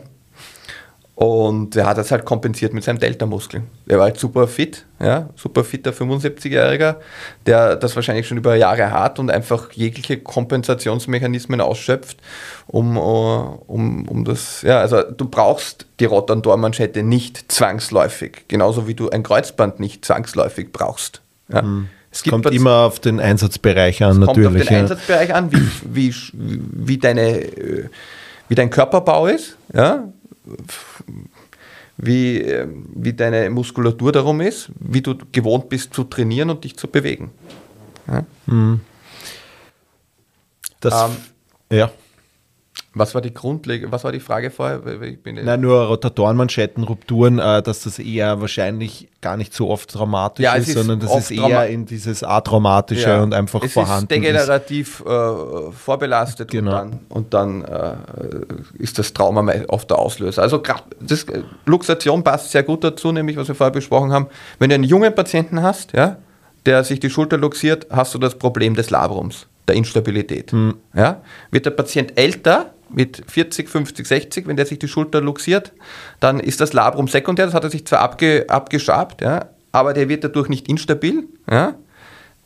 Und 1.16 1.76
er 1.76 1.86
hat 1.86 2.00
das 2.00 2.10
halt 2.10 2.26
kompensiert 2.26 2.74
mit 2.74 2.84
seinem 2.84 2.98
Delta-Muskel. 2.98 3.62
Er 3.88 3.98
war 3.98 4.06
halt 4.06 4.20
super 4.20 4.48
fit, 4.48 4.84
ja, 5.00 5.30
super 5.36 5.64
fitter 5.64 5.92
75-Jähriger, 5.92 6.96
der 7.46 7.76
das 7.76 7.96
wahrscheinlich 7.96 8.28
schon 8.28 8.40
über 8.40 8.56
Jahre 8.56 8.90
hat 8.90 9.20
und 9.20 9.30
einfach 9.30 9.72
jegliche 9.74 10.18
Kompensationsmechanismen 10.18 11.62
ausschöpft, 11.62 12.18
um, 12.66 12.98
äh, 12.98 13.00
um, 13.00 14.08
um 14.08 14.26
das, 14.26 14.64
ja, 14.64 14.80
also 14.80 15.04
du 15.04 15.30
brauchst 15.30 15.86
die 16.00 16.06
Rotantormanschette 16.06 17.04
nicht 17.04 17.52
zwangsläufig, 17.52 18.46
genauso 18.48 18.88
wie 18.88 18.96
du 18.96 19.12
ein 19.12 19.22
Kreuzband 19.22 19.80
nicht 19.80 20.04
zwangsläufig 20.04 20.72
brauchst. 20.74 21.22
Ja. 21.48 21.62
Mhm. 21.62 21.90
Es 22.10 22.24
kommt 22.24 22.48
immer 22.52 22.82
auf 22.82 23.00
den 23.00 23.20
Einsatzbereich 23.20 24.04
an, 24.04 24.12
es 24.12 24.18
natürlich. 24.18 24.46
Kommt 24.46 24.62
auf 24.62 24.68
den 24.68 24.74
ja. 24.74 24.82
Einsatzbereich 24.82 25.34
an, 25.34 25.52
wie, 25.52 25.70
wie, 25.94 26.16
wie, 26.34 26.98
deine, 26.98 27.40
äh, 27.40 27.90
wie 28.50 28.56
dein 28.56 28.72
Körperbau 28.72 29.28
ist, 29.28 29.58
ja 29.74 30.06
wie, 31.98 32.42
ähm, 32.42 32.86
wie 32.96 33.14
deine 33.14 33.50
Muskulatur 33.50 34.12
darum 34.12 34.42
ist, 34.42 34.70
wie 34.80 35.02
du 35.02 35.16
gewohnt 35.32 35.70
bist 35.70 35.94
zu 35.94 36.04
trainieren 36.04 36.50
und 36.50 36.64
dich 36.64 36.76
zu 36.76 36.88
bewegen. 36.88 37.32
Ja. 38.08 38.26
Mhm. 38.46 38.82
Das, 40.80 41.10
ähm, 41.10 41.18
ja. 41.78 41.92
Was 42.96 43.16
war 43.16 43.22
die 43.22 43.34
Grundlage, 43.34 43.92
was 43.92 44.04
war 44.04 44.12
die 44.12 44.20
Frage 44.20 44.52
vorher? 44.52 44.82
Nein, 45.26 45.62
nur 45.62 45.86
Rotatorenmanschettenrupturen, 45.88 47.40
äh, 47.40 47.64
dass 47.64 47.84
das 47.84 47.98
eher 47.98 48.40
wahrscheinlich 48.40 49.08
gar 49.20 49.36
nicht 49.36 49.52
so 49.56 49.72
oft 49.72 49.90
traumatisch 49.90 50.44
ja, 50.44 50.54
ist, 50.54 50.68
ist, 50.68 50.76
sondern 50.76 51.00
das 51.00 51.16
ist 51.16 51.32
eher 51.32 51.68
in 51.68 51.88
dieses 51.88 52.24
atraumatische 52.24 53.10
ja. 53.10 53.24
und 53.24 53.34
einfach 53.34 53.64
es 53.64 53.74
vorhanden 53.74 54.04
ist. 54.04 54.12
degenerativ 54.12 55.04
äh, 55.08 55.72
vorbelastet 55.72 56.52
genau. 56.52 56.82
und 56.82 56.92
dann, 56.92 57.00
und 57.10 57.34
dann 57.34 57.64
äh, 57.64 57.96
ist 58.78 59.00
das 59.00 59.12
Trauma 59.12 59.52
oft 59.70 59.90
der 59.90 59.98
Auslöser. 59.98 60.44
Also 60.44 60.62
das, 61.00 61.26
Luxation 61.66 62.24
passt 62.24 62.52
sehr 62.52 62.62
gut 62.62 62.84
dazu, 62.84 63.12
nämlich 63.12 63.38
was 63.38 63.48
wir 63.48 63.56
vorher 63.56 63.74
besprochen 63.74 64.14
haben. 64.14 64.28
Wenn 64.60 64.70
du 64.70 64.76
einen 64.76 64.84
jungen 64.84 65.16
Patienten 65.16 65.64
hast, 65.64 65.94
ja, 65.94 66.18
der 66.68 66.84
sich 66.84 67.00
die 67.00 67.10
Schulter 67.10 67.38
luxiert, 67.38 67.88
hast 67.90 68.14
du 68.14 68.20
das 68.20 68.36
Problem 68.36 68.76
des 68.76 68.92
Labrums 68.92 69.48
der 69.68 69.76
Instabilität. 69.76 70.52
Hm. 70.52 70.76
Ja? 70.94 71.22
Wird 71.52 71.66
der 71.66 71.72
Patient 71.72 72.18
älter, 72.18 72.74
mit 72.94 73.24
40, 73.28 73.70
50, 73.70 74.06
60, 74.06 74.48
wenn 74.48 74.56
der 74.56 74.66
sich 74.66 74.80
die 74.80 74.88
Schulter 74.88 75.20
luxiert, 75.20 75.74
dann 76.20 76.40
ist 76.40 76.62
das 76.62 76.74
Labrum 76.74 77.08
sekundär, 77.08 77.46
das 77.46 77.56
hat 77.56 77.64
er 77.64 77.70
sich 77.70 77.86
zwar 77.86 78.00
abge, 78.00 78.46
abgeschabt, 78.48 79.22
ja, 79.22 79.50
aber 79.72 79.94
der 79.94 80.08
wird 80.10 80.24
dadurch 80.24 80.50
nicht 80.50 80.70
instabil. 80.70 81.24
Ja. 81.50 81.76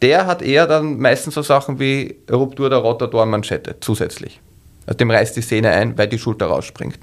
Der 0.02 0.26
hat 0.28 0.42
eher 0.42 0.68
dann 0.68 1.00
meistens 1.00 1.34
so 1.34 1.42
Sachen 1.42 1.80
wie 1.80 2.16
Ruptur 2.32 2.70
der 2.70 2.80
Rotatorenmanschette 2.80 3.78
zusätzlich. 3.82 4.40
Also 4.86 4.98
dem 4.98 5.12
reißt 5.12 5.36
die 5.36 5.42
Sehne 5.42 5.72
ein, 5.72 5.98
weil 5.98 6.08
die 6.08 6.20
Schulter 6.20 6.46
rausspringt. 6.46 7.00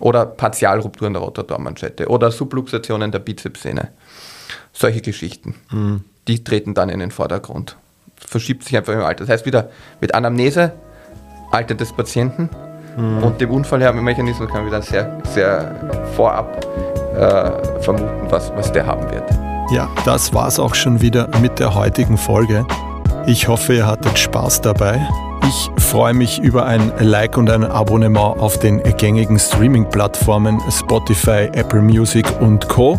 Oder 0.00 0.24
Partialrupturen 0.24 1.12
der 1.12 1.22
Rotatorenmanschette 1.22 2.08
oder 2.08 2.30
Subluxationen 2.30 3.12
der 3.12 3.18
Bizepssehne. 3.18 3.88
Solche 4.72 5.02
Geschichten. 5.02 5.56
Mhm. 5.70 6.04
Die 6.28 6.42
treten 6.42 6.74
dann 6.74 6.88
in 6.88 7.00
den 7.00 7.10
Vordergrund. 7.10 7.76
Verschiebt 8.26 8.64
sich 8.64 8.76
einfach 8.76 8.92
im 8.92 9.00
Alter. 9.00 9.24
Das 9.24 9.28
heißt 9.28 9.46
wieder 9.46 9.68
mit 10.00 10.14
Anamnese, 10.14 10.72
Alter 11.50 11.74
des 11.74 11.92
Patienten 11.92 12.48
mhm. 12.96 13.22
und 13.22 13.40
dem 13.40 13.50
Unfallmechanismus 13.50 14.48
kann 14.48 14.58
man 14.58 14.66
wieder 14.66 14.82
sehr, 14.82 15.20
sehr 15.24 15.74
vorab 16.16 16.64
äh, 17.14 17.82
vermuten, 17.82 18.26
was, 18.30 18.50
was 18.54 18.72
der 18.72 18.86
haben 18.86 19.10
wird. 19.10 19.24
Ja, 19.70 19.88
das 20.04 20.34
war's 20.34 20.58
auch 20.58 20.74
schon 20.74 21.00
wieder 21.00 21.28
mit 21.40 21.58
der 21.58 21.74
heutigen 21.74 22.18
Folge. 22.18 22.66
Ich 23.26 23.48
hoffe, 23.48 23.74
ihr 23.74 23.86
hattet 23.86 24.18
Spaß 24.18 24.60
dabei. 24.62 25.00
Ich 25.48 25.70
freue 25.82 26.14
mich 26.14 26.40
über 26.40 26.66
ein 26.66 26.92
Like 26.98 27.36
und 27.36 27.50
ein 27.50 27.64
Abonnement 27.64 28.38
auf 28.38 28.58
den 28.58 28.82
gängigen 28.96 29.38
Streaming-Plattformen 29.38 30.60
Spotify, 30.70 31.48
Apple 31.52 31.82
Music 31.82 32.26
und 32.40 32.68
Co. 32.68 32.98